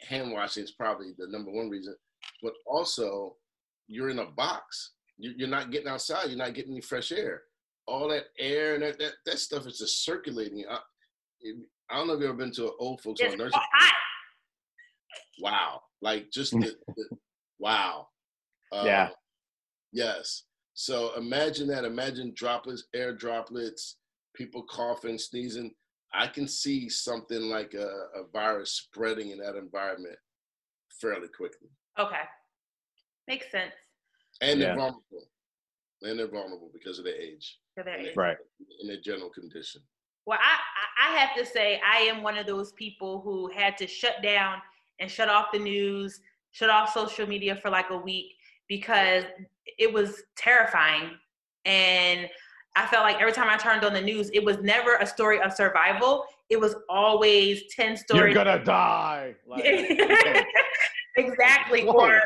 Hand 0.00 0.32
washing 0.32 0.64
is 0.64 0.72
probably 0.72 1.12
the 1.16 1.28
number 1.28 1.52
one 1.52 1.70
reason, 1.70 1.94
but 2.42 2.54
also 2.66 3.36
you're 3.86 4.10
in 4.10 4.18
a 4.18 4.26
box. 4.26 4.92
You- 5.16 5.34
You're 5.36 5.48
not 5.48 5.70
getting 5.70 5.88
outside. 5.88 6.28
You're 6.28 6.38
not 6.38 6.54
getting 6.54 6.72
any 6.72 6.80
fresh 6.80 7.12
air. 7.12 7.42
All 7.86 8.08
that 8.08 8.26
air 8.38 8.74
and 8.74 8.82
that 8.82 8.98
that, 8.98 9.12
that 9.26 9.38
stuff 9.38 9.66
is 9.66 9.78
just 9.78 10.04
circulating. 10.04 10.64
I, 10.70 10.78
I 11.90 11.96
don't 11.96 12.06
know 12.06 12.14
if 12.14 12.20
you've 12.20 12.28
ever 12.28 12.38
been 12.38 12.52
to 12.52 12.66
an 12.66 12.72
old 12.78 13.00
folks 13.00 13.20
home 13.20 13.36
nursing. 13.36 13.60
hot. 13.72 13.92
Wow, 15.40 15.80
like 16.02 16.30
just 16.30 16.52
the, 16.52 16.74
the 16.96 17.04
wow. 17.58 18.08
Uh, 18.72 18.82
Yeah. 18.84 19.08
Yes. 19.92 20.44
So 20.74 21.14
imagine 21.16 21.66
that. 21.68 21.84
Imagine 21.84 22.32
droplets, 22.36 22.84
air 22.94 23.14
droplets, 23.14 23.96
people 24.34 24.62
coughing, 24.70 25.18
sneezing. 25.18 25.72
I 26.12 26.26
can 26.26 26.46
see 26.46 26.88
something 26.88 27.42
like 27.42 27.74
a, 27.74 27.86
a 28.14 28.24
virus 28.32 28.72
spreading 28.72 29.30
in 29.30 29.38
that 29.38 29.56
environment 29.56 30.16
fairly 31.00 31.28
quickly. 31.28 31.68
Okay, 31.98 32.22
makes 33.28 33.50
sense. 33.50 33.72
And 34.40 34.60
they're 34.60 34.70
Yeah. 34.70 34.74
vulnerable. 34.76 35.28
And 36.02 36.18
they're 36.18 36.28
vulnerable 36.28 36.70
because 36.72 36.98
of 36.98 37.04
their 37.04 37.14
age 37.14 37.58
For 37.74 37.84
their 37.84 37.96
age. 37.98 38.06
their, 38.06 38.14
Right. 38.14 38.36
and 38.80 38.88
their 38.88 39.00
general 39.00 39.30
condition. 39.30 39.82
Well, 40.26 40.38
I, 40.40 40.54
I 40.54 41.12
I 41.12 41.16
have 41.18 41.34
to 41.36 41.44
say, 41.46 41.80
I 41.84 41.98
am 42.02 42.22
one 42.22 42.36
of 42.38 42.46
those 42.46 42.72
people 42.72 43.20
who 43.22 43.48
had 43.50 43.76
to 43.78 43.86
shut 43.86 44.22
down 44.22 44.58
and 45.00 45.10
shut 45.10 45.28
off 45.28 45.46
the 45.52 45.58
news, 45.58 46.20
shut 46.52 46.70
off 46.70 46.92
social 46.92 47.26
media 47.26 47.56
for 47.56 47.70
like 47.70 47.90
a 47.90 47.96
week 47.96 48.34
because 48.68 49.24
it 49.78 49.92
was 49.92 50.22
terrifying. 50.36 51.10
And 51.64 52.28
I 52.76 52.86
felt 52.86 53.02
like 53.02 53.20
every 53.20 53.32
time 53.32 53.48
I 53.48 53.56
turned 53.56 53.82
on 53.84 53.92
the 53.92 54.00
news, 54.00 54.30
it 54.32 54.44
was 54.44 54.58
never 54.58 54.96
a 54.96 55.06
story 55.06 55.40
of 55.40 55.52
survival. 55.52 56.26
It 56.50 56.60
was 56.60 56.76
always 56.88 57.62
10 57.74 57.96
stories. 57.96 58.34
You're 58.34 58.44
gonna 58.44 58.62
die. 58.64 59.34
Like, 59.46 59.64
exactly. 61.16 61.84
Whoa. 61.84 61.92
Or 61.94 62.20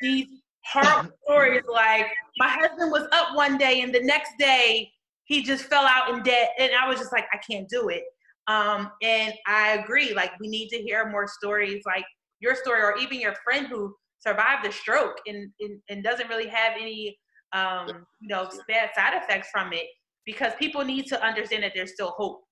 these 0.00 0.39
horrible 0.64 1.10
stories 1.24 1.62
like 1.72 2.06
my 2.38 2.48
husband 2.48 2.90
was 2.90 3.06
up 3.12 3.34
one 3.34 3.58
day 3.58 3.80
and 3.80 3.94
the 3.94 4.02
next 4.02 4.32
day 4.38 4.90
he 5.24 5.42
just 5.42 5.64
fell 5.64 5.86
out 5.86 6.10
in 6.10 6.22
debt. 6.24 6.50
And 6.58 6.72
I 6.74 6.88
was 6.88 6.98
just 6.98 7.12
like, 7.12 7.26
I 7.32 7.38
can't 7.38 7.68
do 7.68 7.88
it. 7.88 8.02
Um, 8.48 8.90
and 9.00 9.32
I 9.46 9.74
agree. 9.74 10.12
Like 10.12 10.32
we 10.40 10.48
need 10.48 10.68
to 10.70 10.78
hear 10.78 11.08
more 11.08 11.28
stories 11.28 11.82
like 11.86 12.04
your 12.40 12.56
story 12.56 12.82
or 12.82 12.96
even 12.98 13.20
your 13.20 13.34
friend 13.44 13.68
who 13.68 13.94
survived 14.18 14.66
a 14.66 14.72
stroke 14.72 15.18
and, 15.26 15.50
and, 15.60 15.80
and 15.88 16.02
doesn't 16.02 16.28
really 16.28 16.48
have 16.48 16.72
any 16.80 17.16
um, 17.52 18.06
you 18.20 18.28
know, 18.28 18.48
bad 18.68 18.90
side 18.96 19.14
effects 19.22 19.48
from 19.52 19.72
it 19.72 19.86
because 20.26 20.52
people 20.58 20.84
need 20.84 21.06
to 21.06 21.24
understand 21.24 21.62
that 21.62 21.72
there's 21.74 21.92
still 21.92 22.10
hope. 22.16 22.42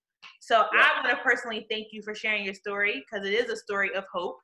So 0.41 0.67
I 0.73 1.03
want 1.03 1.17
to 1.17 1.23
personally 1.23 1.67
thank 1.71 1.89
you 1.91 2.03
for 2.03 2.15
sharing 2.15 2.45
your 2.45 2.55
story 2.55 3.05
because 3.05 3.27
it 3.27 3.33
is 3.33 3.51
a 3.51 3.57
story 3.57 3.93
of 3.95 4.05
hope. 4.13 4.37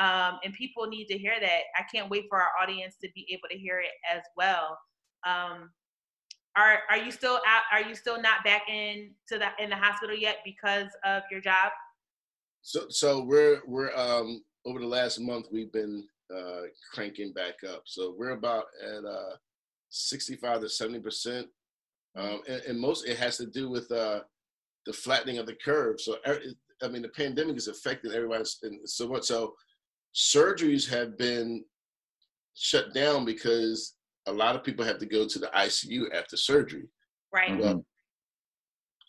Um, 0.00 0.38
and 0.42 0.54
people 0.54 0.86
need 0.86 1.06
to 1.08 1.18
hear 1.18 1.34
that. 1.38 1.60
I 1.78 1.82
can't 1.94 2.08
wait 2.10 2.24
for 2.30 2.40
our 2.40 2.48
audience 2.60 2.96
to 3.02 3.08
be 3.14 3.26
able 3.30 3.48
to 3.50 3.58
hear 3.58 3.80
it 3.80 3.92
as 4.10 4.22
well. 4.34 4.78
Um, 5.26 5.70
are 6.56 6.78
are 6.88 6.96
you 6.96 7.10
still 7.10 7.38
out? 7.46 7.62
Are 7.70 7.86
you 7.86 7.94
still 7.94 8.20
not 8.20 8.42
back 8.42 8.62
in 8.68 9.10
to 9.28 9.38
the 9.38 9.48
in 9.62 9.70
the 9.70 9.76
hospital 9.76 10.16
yet 10.16 10.38
because 10.44 10.88
of 11.04 11.22
your 11.30 11.40
job? 11.40 11.70
So 12.62 12.86
so 12.88 13.22
we're 13.22 13.60
we're 13.66 13.94
um 13.94 14.42
over 14.64 14.80
the 14.80 14.86
last 14.86 15.20
month 15.20 15.46
we've 15.52 15.72
been 15.72 16.04
uh 16.34 16.62
cranking 16.92 17.32
back 17.32 17.54
up. 17.68 17.82
So 17.84 18.14
we're 18.18 18.30
about 18.30 18.64
at 18.82 19.04
uh 19.04 19.36
65 19.90 20.62
to 20.62 20.68
70 20.68 21.00
percent. 21.00 21.46
Um 22.16 22.40
and, 22.48 22.62
and 22.62 22.80
most 22.80 23.06
it 23.06 23.18
has 23.18 23.36
to 23.36 23.46
do 23.46 23.70
with 23.70 23.90
uh 23.92 24.20
the 24.86 24.92
flattening 24.92 25.38
of 25.38 25.46
the 25.46 25.56
curve. 25.64 26.00
So 26.00 26.16
er- 26.26 26.42
I 26.82 26.88
mean 26.88 27.02
the 27.02 27.08
pandemic 27.10 27.56
is 27.56 27.68
affecting 27.68 28.12
everybody 28.12 28.44
so 28.86 29.08
much 29.08 29.24
so 29.24 29.54
surgeries 30.14 30.88
have 30.88 31.16
been 31.16 31.64
shut 32.54 32.92
down 32.94 33.24
because 33.24 33.94
a 34.26 34.32
lot 34.32 34.56
of 34.56 34.64
people 34.64 34.84
have 34.84 34.98
to 34.98 35.06
go 35.06 35.26
to 35.26 35.38
the 35.38 35.48
ICU 35.48 36.12
after 36.12 36.36
surgery. 36.36 36.88
Right. 37.32 37.50
Mhm. 37.52 37.84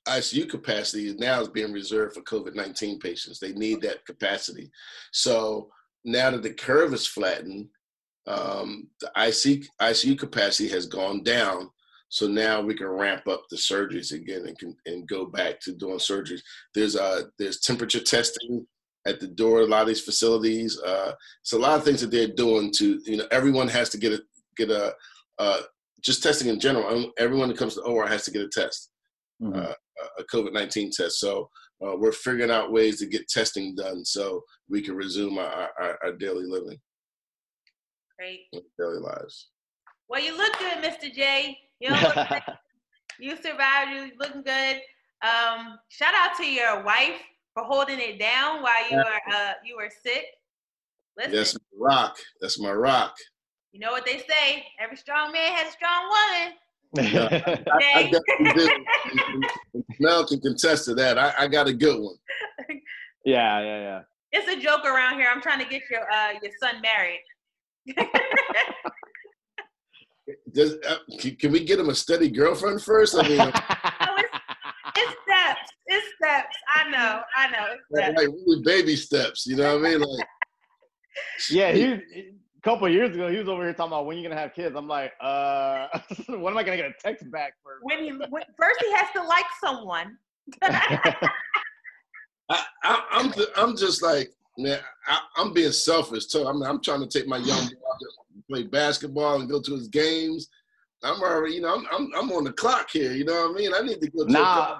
ICU 0.07 0.47
capacity 0.47 1.13
now 1.13 1.41
is 1.41 1.47
being 1.49 1.71
reserved 1.71 2.15
for 2.15 2.21
COVID 2.23 2.55
19 2.55 2.99
patients. 2.99 3.39
They 3.39 3.53
need 3.53 3.81
that 3.81 4.05
capacity. 4.05 4.71
So 5.11 5.71
now 6.03 6.31
that 6.31 6.41
the 6.41 6.53
curve 6.53 6.93
is 6.93 7.05
flattened, 7.05 7.69
um, 8.25 8.89
the 8.99 9.11
IC, 9.15 9.67
ICU 9.79 10.17
capacity 10.17 10.69
has 10.69 10.85
gone 10.87 11.23
down. 11.23 11.69
So 12.09 12.27
now 12.27 12.61
we 12.61 12.73
can 12.75 12.87
ramp 12.87 13.27
up 13.27 13.43
the 13.49 13.55
surgeries 13.55 14.11
again 14.11 14.45
and 14.47 14.57
can, 14.57 14.75
and 14.85 15.07
go 15.07 15.25
back 15.25 15.59
to 15.61 15.71
doing 15.71 15.97
surgeries. 15.97 16.41
There's 16.73 16.95
uh 16.95 17.23
there's 17.37 17.59
temperature 17.61 18.01
testing 18.01 18.67
at 19.07 19.19
the 19.19 19.27
door. 19.27 19.61
A 19.61 19.65
lot 19.65 19.81
of 19.81 19.87
these 19.87 20.01
facilities. 20.01 20.79
Uh, 20.79 21.13
it's 21.41 21.53
a 21.53 21.57
lot 21.59 21.77
of 21.77 21.83
things 21.83 22.01
that 22.01 22.11
they're 22.11 22.27
doing 22.27 22.71
to 22.77 22.99
you 23.05 23.17
know 23.17 23.27
everyone 23.31 23.67
has 23.67 23.89
to 23.89 23.97
get 23.97 24.13
a 24.13 24.21
get 24.57 24.69
a 24.69 24.93
uh, 25.39 25.61
just 26.01 26.23
testing 26.23 26.47
in 26.49 26.59
general. 26.59 26.87
um, 26.87 27.11
Everyone 27.17 27.49
that 27.49 27.57
comes 27.57 27.75
to 27.75 27.81
OR 27.81 28.07
has 28.07 28.23
to 28.25 28.31
get 28.31 28.41
a 28.43 28.49
test 28.49 28.89
Mhm. 29.41 29.55
uh, 29.69 29.73
a 30.19 30.23
COVID 30.25 30.53
19 30.53 30.91
test. 30.91 31.19
So 31.19 31.49
uh, 31.83 31.95
we're 31.97 32.11
figuring 32.11 32.51
out 32.51 32.71
ways 32.71 32.99
to 32.99 33.07
get 33.07 33.27
testing 33.27 33.75
done 33.75 34.05
so 34.05 34.43
we 34.69 34.81
can 34.81 34.95
resume 34.95 35.37
our, 35.39 35.69
our, 35.79 35.97
our 36.03 36.11
daily 36.13 36.45
living, 36.45 36.77
Great. 38.19 38.41
daily 38.77 38.99
lives. 38.99 39.49
Well, 40.07 40.21
you 40.21 40.35
look 40.37 40.53
good, 40.59 40.77
Mr. 40.83 41.11
J. 41.11 41.57
You 41.79 41.89
don't 41.89 42.03
look 42.03 42.15
like 42.31 42.43
you 43.19 43.35
survived. 43.37 43.91
You 43.91 44.11
looking 44.19 44.43
good. 44.43 44.75
Um, 45.23 45.77
shout 45.89 46.13
out 46.13 46.35
to 46.37 46.45
your 46.45 46.83
wife 46.83 47.19
for 47.53 47.63
holding 47.63 47.99
it 47.99 48.19
down 48.19 48.61
while 48.61 48.89
you 48.89 48.97
were 48.97 49.33
uh, 49.33 49.53
you 49.65 49.75
were 49.77 49.89
sick. 50.03 50.25
Listen, 51.17 51.33
That's 51.33 51.53
my 51.55 51.59
rock. 51.87 52.17
That's 52.39 52.59
my 52.59 52.71
rock. 52.71 53.15
you 53.73 53.79
know 53.79 53.91
what 53.91 54.05
they 54.05 54.19
say. 54.19 54.65
Every 54.79 54.97
strong 54.97 55.31
man 55.31 55.51
has 55.53 55.69
a 55.69 55.71
strong 55.71 56.09
woman. 56.09 56.57
I, 56.97 57.01
I 57.73 58.03
Jay. 58.03 58.11
definitely 58.11 58.53
do. 58.65 58.71
And- 58.73 59.45
and 59.73 59.83
Mel 59.99 60.25
can 60.27 60.39
contest 60.41 60.85
to 60.85 60.93
that. 60.95 61.17
I, 61.17 61.33
I 61.39 61.47
got 61.47 61.67
a 61.67 61.73
good 61.73 61.99
one. 61.99 62.15
yeah, 63.25 63.59
yeah, 63.61 63.79
yeah. 63.79 64.01
it's 64.33 64.47
a 64.49 64.59
joke 64.59 64.85
around 64.85 65.15
here. 65.19 65.29
I'm 65.33 65.41
trying 65.41 65.59
to 65.59 65.65
get 65.69 65.83
your 65.89 66.01
uh, 66.11 66.31
your 66.41 66.51
son 66.61 66.81
married. 66.81 67.21
Does, 70.53 70.75
uh, 70.87 70.97
can, 71.19 71.35
can 71.35 71.51
we 71.51 71.63
get 71.63 71.79
him 71.79 71.89
a 71.89 71.95
steady 71.95 72.29
girlfriend 72.29 72.81
first? 72.81 73.15
I 73.17 73.27
mean, 73.27 73.39
it's 75.91 76.05
it's 76.05 76.15
steps. 76.17 76.57
I 76.75 76.89
know. 76.89 77.21
I 77.35 77.51
know. 77.51 77.75
Like, 77.91 78.15
like 78.15 78.27
really 78.27 78.61
baby 78.63 78.95
steps. 78.95 79.45
You 79.45 79.57
know 79.57 79.77
what 79.77 79.85
I 79.85 79.89
mean? 79.89 79.99
Like, 80.01 80.27
Yeah, 81.49 81.71
he, 81.71 81.83
a 81.83 82.61
couple 82.63 82.87
of 82.87 82.93
years 82.93 83.15
ago, 83.15 83.29
he 83.29 83.37
was 83.37 83.47
over 83.47 83.63
here 83.63 83.73
talking 83.73 83.91
about 83.91 84.05
when 84.05 84.17
you're 84.17 84.29
gonna 84.29 84.39
have 84.39 84.53
kids. 84.53 84.75
I'm 84.75 84.87
like, 84.87 85.11
uh, 85.19 85.87
when 86.27 86.53
am 86.53 86.57
I 86.57 86.63
gonna 86.63 86.77
get 86.77 86.85
a 86.85 86.93
text 87.01 87.29
back 87.31 87.53
for? 87.63 87.79
When 87.81 88.03
he 88.03 88.11
when, 88.11 88.43
first 88.57 88.79
he 88.81 88.91
has 88.93 89.07
to 89.15 89.23
like 89.23 89.45
someone. 89.63 90.17
I, 92.49 92.63
I, 92.83 93.03
I'm 93.11 93.31
th- 93.31 93.47
I'm 93.55 93.77
just 93.77 94.03
like 94.03 94.31
man, 94.57 94.79
I, 95.07 95.19
I'm 95.37 95.53
being 95.53 95.71
selfish 95.71 96.27
too. 96.27 96.47
I'm 96.47 96.61
I'm 96.63 96.81
trying 96.81 97.01
to 97.01 97.07
take 97.07 97.27
my 97.27 97.37
young 97.37 97.65
boy 97.65 97.69
to 97.69 98.43
play 98.49 98.63
basketball 98.63 99.39
and 99.39 99.49
go 99.49 99.61
to 99.61 99.73
his 99.73 99.87
games. 99.87 100.49
I'm 101.03 101.21
already, 101.21 101.55
you 101.55 101.61
know, 101.61 101.73
I'm 101.75 101.85
I'm, 101.91 102.11
I'm 102.15 102.31
on 102.31 102.43
the 102.43 102.53
clock 102.53 102.89
here. 102.91 103.13
You 103.13 103.25
know 103.25 103.47
what 103.47 103.51
I 103.51 103.53
mean? 103.53 103.73
I 103.73 103.81
need 103.81 104.01
to 104.01 104.09
go. 104.09 104.25
To 104.25 104.31
nah, 104.31 104.79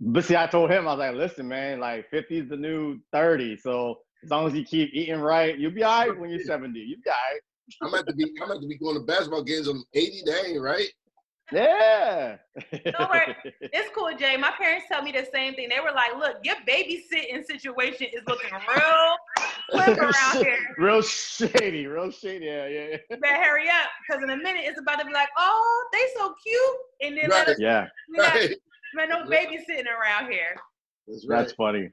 but 0.00 0.24
see, 0.24 0.36
I 0.36 0.46
told 0.46 0.70
him 0.70 0.86
I 0.86 0.92
was 0.92 0.98
like, 0.98 1.14
listen, 1.14 1.48
man, 1.48 1.80
like 1.80 2.08
50 2.10 2.38
is 2.38 2.48
the 2.48 2.56
new 2.56 2.98
30. 3.12 3.56
So 3.58 3.98
as 4.24 4.30
long 4.30 4.46
as 4.46 4.54
you 4.54 4.64
keep 4.64 4.90
eating 4.92 5.20
right, 5.20 5.58
you'll 5.58 5.70
be 5.72 5.82
all 5.84 6.06
right 6.08 6.18
when 6.18 6.30
you're 6.30 6.40
70. 6.40 6.78
You'll 6.78 7.00
be 7.02 7.10
all 7.10 7.16
right. 7.32 7.40
I'm 7.82 7.88
about 7.88 8.06
to 8.06 8.14
be 8.14 8.24
I'm 8.40 8.50
about 8.50 8.60
to 8.62 8.68
be 8.68 8.78
going 8.78 8.94
to 8.94 9.00
basketball 9.02 9.42
games 9.42 9.68
on 9.68 9.82
80 9.94 10.22
day, 10.24 10.56
right. 10.58 10.88
Yeah. 11.52 12.36
Don't 12.84 13.10
worry. 13.10 13.36
It's 13.60 13.90
cool, 13.94 14.10
Jay. 14.18 14.36
My 14.36 14.50
parents 14.58 14.86
tell 14.90 15.02
me 15.02 15.12
the 15.12 15.26
same 15.32 15.54
thing. 15.54 15.68
They 15.68 15.80
were 15.80 15.92
like, 15.94 16.16
"Look, 16.16 16.36
your 16.42 16.56
babysitting 16.68 17.44
situation 17.44 18.06
is 18.12 18.22
looking 18.26 18.50
real 18.52 19.16
slim 19.70 19.98
around 20.00 20.44
here. 20.44 20.58
real 20.78 21.02
shady, 21.02 21.86
real 21.86 22.10
shady. 22.10 22.46
Yeah, 22.46 22.66
yeah, 22.66 22.86
yeah. 22.90 22.96
You 23.10 23.16
better 23.18 23.42
hurry 23.42 23.68
up, 23.68 23.88
because 24.08 24.22
in 24.24 24.30
a 24.30 24.36
minute 24.36 24.62
it's 24.64 24.80
about 24.80 24.98
to 25.00 25.06
be 25.06 25.12
like, 25.12 25.28
oh, 25.38 25.88
they 25.92 25.98
so 26.16 26.34
cute, 26.44 26.76
and 27.02 27.18
then 27.18 27.30
let 27.30 27.46
Right. 27.46 27.54
us, 27.54 27.60
Yeah, 27.60 27.88
Right. 28.18 28.56
Man, 28.96 29.08
no 29.08 29.24
babysitting 29.24 29.86
around 29.86 30.30
here." 30.30 30.56
That's 31.06 31.26
right. 31.28 31.38
that's 31.38 31.52
funny. 31.52 31.90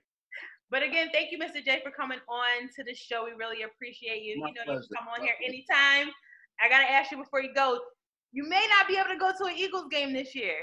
But 0.72 0.82
again, 0.82 1.10
thank 1.14 1.32
you, 1.32 1.38
Mr. 1.38 1.64
J, 1.64 1.82
for 1.84 1.91
coming 1.91 2.18
on 2.28 2.68
to 2.76 2.84
the 2.84 2.95
show. 2.95 3.26
We 3.26 3.32
really 3.38 3.62
appreciate 3.62 4.24
you. 4.24 4.39
My 4.39 4.47
you 4.47 4.54
know, 4.66 4.74
you 4.74 4.80
can 4.80 4.88
come 4.97 5.08
on 5.08 5.22
here 5.22 5.36
anytime. 5.45 6.12
I 6.60 6.68
gotta 6.70 6.89
ask 6.89 7.12
you 7.12 7.18
before 7.18 7.41
you 7.41 7.54
go. 7.54 7.80
You 8.32 8.49
may 8.49 8.66
not 8.76 8.88
be 8.88 8.95
able 8.97 9.10
to 9.10 9.18
go 9.20 9.32
to 9.38 9.51
an 9.51 9.56
Eagles 9.56 9.86
game 9.91 10.12
this 10.14 10.34
year. 10.34 10.56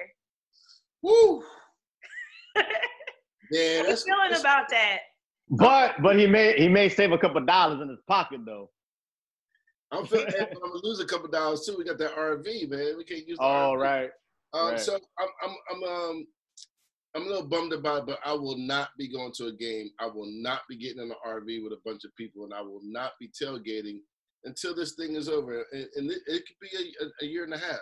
Woo. 1.02 1.44
Yeah, 3.52 3.78
How 3.78 3.82
you 3.82 3.86
that's, 3.88 4.04
feeling 4.04 4.20
that's- 4.30 4.40
about 4.40 4.68
that? 4.70 4.98
But 5.50 6.00
but 6.00 6.16
he 6.16 6.28
may 6.28 6.56
he 6.56 6.68
may 6.68 6.88
save 6.88 7.10
a 7.10 7.18
couple 7.18 7.44
dollars 7.44 7.80
in 7.80 7.88
his 7.88 7.98
pocket 8.06 8.40
though. 8.46 8.70
I'm 9.90 10.06
feeling 10.06 10.26
bad, 10.26 10.50
but 10.52 10.62
I'm 10.62 10.70
gonna 10.70 10.84
lose 10.84 11.00
a 11.00 11.04
couple 11.04 11.26
dollars 11.28 11.66
too. 11.66 11.74
We 11.76 11.82
got 11.82 11.98
that 11.98 12.14
RV, 12.14 12.70
man. 12.70 12.94
We 12.96 13.02
can't 13.02 13.26
use. 13.26 13.36
The 13.38 13.42
Oh 13.44 13.74
right. 13.74 14.10
Um, 14.52 14.70
right. 14.70 14.80
So 14.80 14.94
I'm, 14.94 15.28
I'm, 15.42 15.56
I'm, 15.70 15.82
um, 15.82 16.26
I'm 17.14 17.22
a 17.22 17.26
little 17.26 17.48
bummed 17.48 17.72
about 17.72 18.00
it, 18.00 18.06
but 18.06 18.18
I 18.24 18.32
will 18.32 18.56
not 18.56 18.90
be 18.96 19.08
going 19.12 19.32
to 19.36 19.46
a 19.46 19.52
game. 19.52 19.90
I 19.98 20.06
will 20.06 20.30
not 20.30 20.62
be 20.68 20.76
getting 20.76 21.02
in 21.02 21.10
an 21.10 21.16
RV 21.26 21.62
with 21.62 21.72
a 21.72 21.80
bunch 21.84 22.04
of 22.04 22.14
people, 22.16 22.44
and 22.44 22.54
I 22.54 22.60
will 22.60 22.80
not 22.84 23.12
be 23.20 23.28
tailgating 23.28 23.98
until 24.44 24.74
this 24.74 24.94
thing 24.94 25.16
is 25.16 25.28
over. 25.28 25.64
And, 25.72 25.86
and 25.96 26.10
it, 26.10 26.20
it 26.26 26.42
could 26.46 26.60
be 26.60 26.94
a, 27.00 27.24
a, 27.24 27.26
year 27.26 27.44
and 27.44 27.54
a 27.54 27.58
half. 27.58 27.78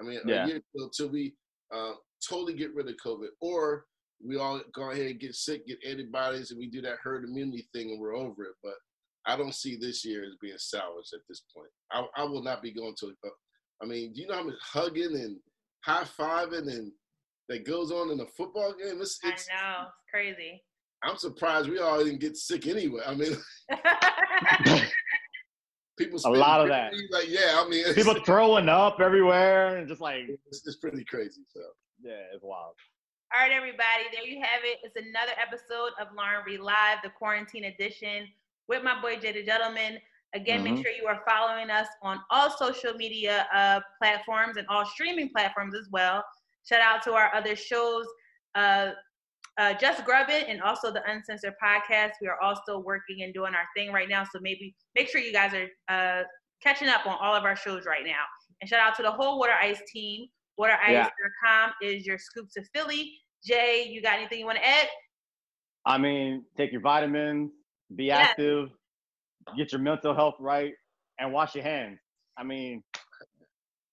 I 0.00 0.04
mean, 0.04 0.20
Yeah. 0.26 0.44
a 0.44 0.48
year 0.48 0.60
till, 0.76 0.90
till 0.90 1.08
we 1.08 1.34
uh, 1.74 1.94
totally 2.28 2.54
get 2.54 2.74
rid 2.74 2.88
of 2.88 2.94
COVID, 3.04 3.28
or 3.40 3.84
we 4.24 4.36
all 4.36 4.60
go 4.74 4.90
ahead 4.90 5.06
and 5.06 5.20
get 5.20 5.34
sick, 5.34 5.66
get 5.66 5.78
antibodies, 5.86 6.50
and 6.50 6.58
we 6.58 6.68
do 6.68 6.80
that 6.82 6.98
herd 7.02 7.24
immunity 7.24 7.68
thing, 7.74 7.90
and 7.90 8.00
we're 8.00 8.16
over 8.16 8.44
it. 8.44 8.54
But 8.62 8.74
I 9.26 9.36
don't 9.36 9.54
see 9.54 9.76
this 9.76 10.04
year 10.04 10.24
as 10.24 10.36
being 10.40 10.54
salvaged 10.56 11.12
at 11.14 11.20
this 11.28 11.42
point. 11.54 11.70
I, 11.90 12.06
I 12.16 12.24
will 12.24 12.42
not 12.42 12.62
be 12.62 12.72
going 12.72 12.94
to. 13.00 13.08
Uh, 13.24 13.30
I 13.82 13.86
mean, 13.86 14.12
do 14.12 14.22
you 14.22 14.28
know 14.28 14.36
how 14.36 14.44
much 14.44 14.54
hugging 14.62 15.14
and 15.16 15.36
high 15.86 16.04
fiving 16.04 16.68
and 16.68 16.92
that 17.48 17.64
goes 17.64 17.92
on 17.92 18.10
in 18.10 18.20
a 18.20 18.26
football 18.26 18.72
game? 18.72 19.00
It's, 19.00 19.18
it's, 19.22 19.48
I 19.50 19.54
know 19.54 19.82
it's 19.82 20.10
crazy. 20.10 20.62
I'm 21.02 21.16
surprised 21.16 21.68
we 21.68 21.78
all 21.78 22.02
didn't 22.02 22.20
get 22.20 22.36
sick 22.36 22.66
anyway. 22.66 23.02
I 23.06 23.14
mean, 23.14 23.36
people. 25.98 26.18
A 26.24 26.30
lot 26.30 26.60
of 26.60 26.68
that. 26.68 26.92
Like, 27.10 27.28
yeah, 27.28 27.62
I 27.64 27.68
mean, 27.68 27.94
People 27.94 28.16
throwing 28.24 28.68
up 28.68 29.00
everywhere 29.00 29.76
and 29.76 29.86
just 29.88 30.00
like 30.00 30.24
it's, 30.50 30.66
it's 30.66 30.76
pretty 30.76 31.04
crazy. 31.04 31.42
So. 31.48 31.60
yeah, 32.02 32.22
it's 32.34 32.42
wild. 32.42 32.74
All 33.34 33.40
right, 33.40 33.52
everybody, 33.52 34.04
there 34.12 34.24
you 34.24 34.40
have 34.40 34.62
it. 34.64 34.78
It's 34.82 34.96
another 34.96 35.32
episode 35.40 35.90
of 36.00 36.08
Lauren 36.16 36.44
Reed 36.46 36.60
Live, 36.60 36.98
the 37.02 37.10
quarantine 37.10 37.64
edition, 37.64 38.28
with 38.68 38.82
my 38.82 39.00
boy 39.00 39.16
Jay 39.20 39.32
the 39.32 39.42
Gentleman. 39.44 39.98
Again, 40.36 40.62
make 40.62 40.74
Mhm. 40.74 40.82
sure 40.82 40.92
you 40.92 41.06
are 41.06 41.22
following 41.26 41.70
us 41.70 41.88
on 42.02 42.22
all 42.30 42.50
social 42.50 42.92
media 42.94 43.48
uh, 43.52 43.80
platforms 44.00 44.58
and 44.58 44.66
all 44.68 44.84
streaming 44.84 45.30
platforms 45.30 45.74
as 45.74 45.88
well. 45.90 46.22
Shout 46.68 46.82
out 46.82 47.02
to 47.04 47.14
our 47.14 47.34
other 47.34 47.56
shows, 47.56 48.06
uh, 48.54 48.92
uh, 49.56 49.72
Just 49.74 50.04
Grub 50.04 50.28
It 50.28 50.46
and 50.48 50.60
also 50.62 50.90
the 50.92 51.02
Uncensored 51.10 51.54
Podcast. 51.62 52.12
We 52.20 52.28
are 52.28 52.38
all 52.42 52.54
still 52.54 52.82
working 52.82 53.22
and 53.22 53.32
doing 53.32 53.54
our 53.54 53.66
thing 53.74 53.90
right 53.92 54.08
now, 54.10 54.24
so 54.24 54.38
maybe 54.42 54.74
make 54.94 55.08
sure 55.08 55.20
you 55.22 55.32
guys 55.32 55.54
are 55.54 55.68
uh, 55.88 56.24
catching 56.62 56.88
up 56.88 57.06
on 57.06 57.16
all 57.18 57.34
of 57.34 57.44
our 57.44 57.56
shows 57.56 57.86
right 57.86 58.04
now. 58.04 58.22
And 58.60 58.68
shout 58.68 58.80
out 58.80 58.94
to 58.96 59.02
the 59.02 59.10
whole 59.12 59.38
Water 59.38 59.54
Ice 59.60 59.80
team. 59.90 60.26
WaterIce.com 60.60 61.72
is 61.82 62.06
your 62.06 62.18
scoop 62.18 62.48
to 62.56 62.62
Philly. 62.74 63.18
Jay, 63.44 63.88
you 63.88 64.02
got 64.02 64.18
anything 64.18 64.40
you 64.40 64.46
want 64.46 64.58
to 64.58 64.66
add? 64.66 64.88
I 65.86 65.98
mean, 65.98 66.44
take 66.56 66.72
your 66.72 66.80
vitamins, 66.82 67.52
be 67.94 68.06
Yeah. 68.06 68.18
active, 68.20 68.70
get 69.56 69.72
your 69.72 69.80
mental 69.80 70.14
health 70.14 70.36
right, 70.40 70.72
and 71.18 71.32
wash 71.32 71.54
your 71.54 71.64
hands. 71.64 71.98
I 72.38 72.44
mean, 72.44 72.82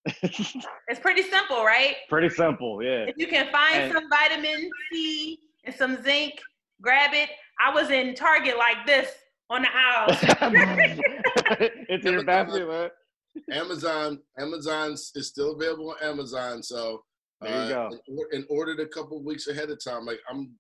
It's 0.06 1.00
pretty 1.02 1.24
simple, 1.24 1.64
right? 1.64 1.96
pretty 2.10 2.30
simple. 2.30 2.84
Yeah. 2.84 3.06
If 3.08 3.16
you 3.18 3.28
can 3.28 3.52
find 3.52 3.84
And- 3.84 3.94
some 3.94 4.10
vitamin 4.10 4.70
C 4.92 5.40
and 5.64 5.74
some 5.76 6.02
zinc, 6.04 6.34
grab 6.82 7.14
it. 7.14 7.30
I 7.60 7.74
was 7.74 7.90
in 7.90 8.16
Target 8.16 8.58
like 8.58 8.86
this 8.86 9.12
on 9.50 9.62
the 9.62 9.70
aisle. 9.74 11.70
Into 11.90 12.12
your 12.12 12.26
basket, 12.26 12.68
man. 12.68 12.90
Amazon, 13.52 14.20
Amazon 14.38 14.92
is 14.92 15.28
still 15.28 15.54
available 15.54 15.92
on 15.92 16.08
Amazon. 16.08 16.62
So 16.62 17.04
There 17.42 17.52
you 17.52 17.74
uh, 17.74 17.90
go. 17.90 17.98
And, 18.08 18.20
and 18.32 18.46
ordered 18.50 18.80
a 18.80 18.88
couple 18.88 19.18
of 19.20 19.24
weeks 19.24 19.48
ahead 19.48 19.70
of 19.70 19.84
time. 19.84 20.06
Like 20.06 20.20
I'm, 20.30 20.52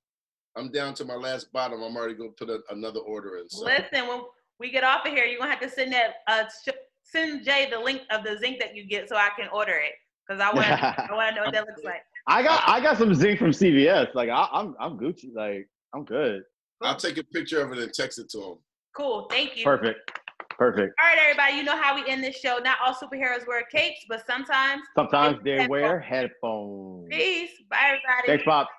I'm 0.55 0.71
down 0.71 0.93
to 0.95 1.05
my 1.05 1.15
last 1.15 1.51
bottom. 1.51 1.81
I'm 1.81 1.95
already 1.95 2.13
gonna 2.15 2.29
put 2.37 2.49
a, 2.49 2.59
another 2.69 2.99
order 3.01 3.37
in. 3.37 3.49
So. 3.49 3.65
Listen, 3.65 4.07
when 4.07 4.21
we 4.59 4.71
get 4.71 4.83
off 4.83 5.05
of 5.05 5.13
here, 5.13 5.25
you're 5.25 5.39
gonna 5.39 5.51
have 5.51 5.61
to 5.61 5.69
send 5.69 5.93
that 5.93 6.15
uh, 6.27 6.43
sh- 6.45 6.71
send 7.03 7.43
Jay 7.43 7.67
the 7.69 7.79
link 7.79 8.01
of 8.11 8.23
the 8.23 8.37
zinc 8.37 8.59
that 8.59 8.75
you 8.75 8.85
get 8.85 9.09
so 9.09 9.15
I 9.15 9.29
can 9.37 9.49
order 9.53 9.73
it 9.73 9.93
because 10.27 10.41
I 10.41 10.53
want 10.53 10.67
I 10.83 11.13
want 11.13 11.29
to 11.29 11.35
know 11.35 11.45
what 11.45 11.53
that 11.53 11.67
looks 11.67 11.83
like. 11.83 12.01
I 12.27 12.43
got 12.43 12.63
I 12.67 12.79
got 12.79 12.97
some 12.97 13.13
zinc 13.13 13.39
from 13.39 13.51
CVS. 13.51 14.13
Like 14.13 14.29
I, 14.29 14.47
I'm 14.51 14.75
I'm 14.79 14.97
Gucci. 14.97 15.33
Like 15.33 15.67
I'm 15.93 16.05
good. 16.05 16.43
I'll 16.81 16.95
take 16.95 17.17
a 17.17 17.23
picture 17.23 17.61
of 17.61 17.71
it 17.71 17.79
and 17.79 17.93
text 17.93 18.19
it 18.19 18.29
to 18.31 18.41
him. 18.41 18.55
Cool, 18.95 19.27
thank 19.29 19.57
you. 19.57 19.63
Perfect. 19.63 20.11
Perfect. 20.57 20.93
All 20.99 21.07
right, 21.07 21.17
everybody, 21.19 21.55
you 21.55 21.63
know 21.63 21.75
how 21.75 21.95
we 21.95 22.07
end 22.07 22.23
this 22.23 22.35
show. 22.35 22.59
Not 22.63 22.77
all 22.85 22.93
superheroes 22.93 23.47
wear 23.47 23.63
capes, 23.71 24.05
but 24.07 24.23
sometimes. 24.27 24.83
Sometimes 24.95 25.39
they 25.43 25.51
headphones. 25.51 25.69
wear 25.69 25.99
headphones. 25.99 27.07
Peace. 27.09 27.51
Bye, 27.69 27.77
everybody. 27.85 28.27
Thanks, 28.27 28.43
Pop. 28.43 28.69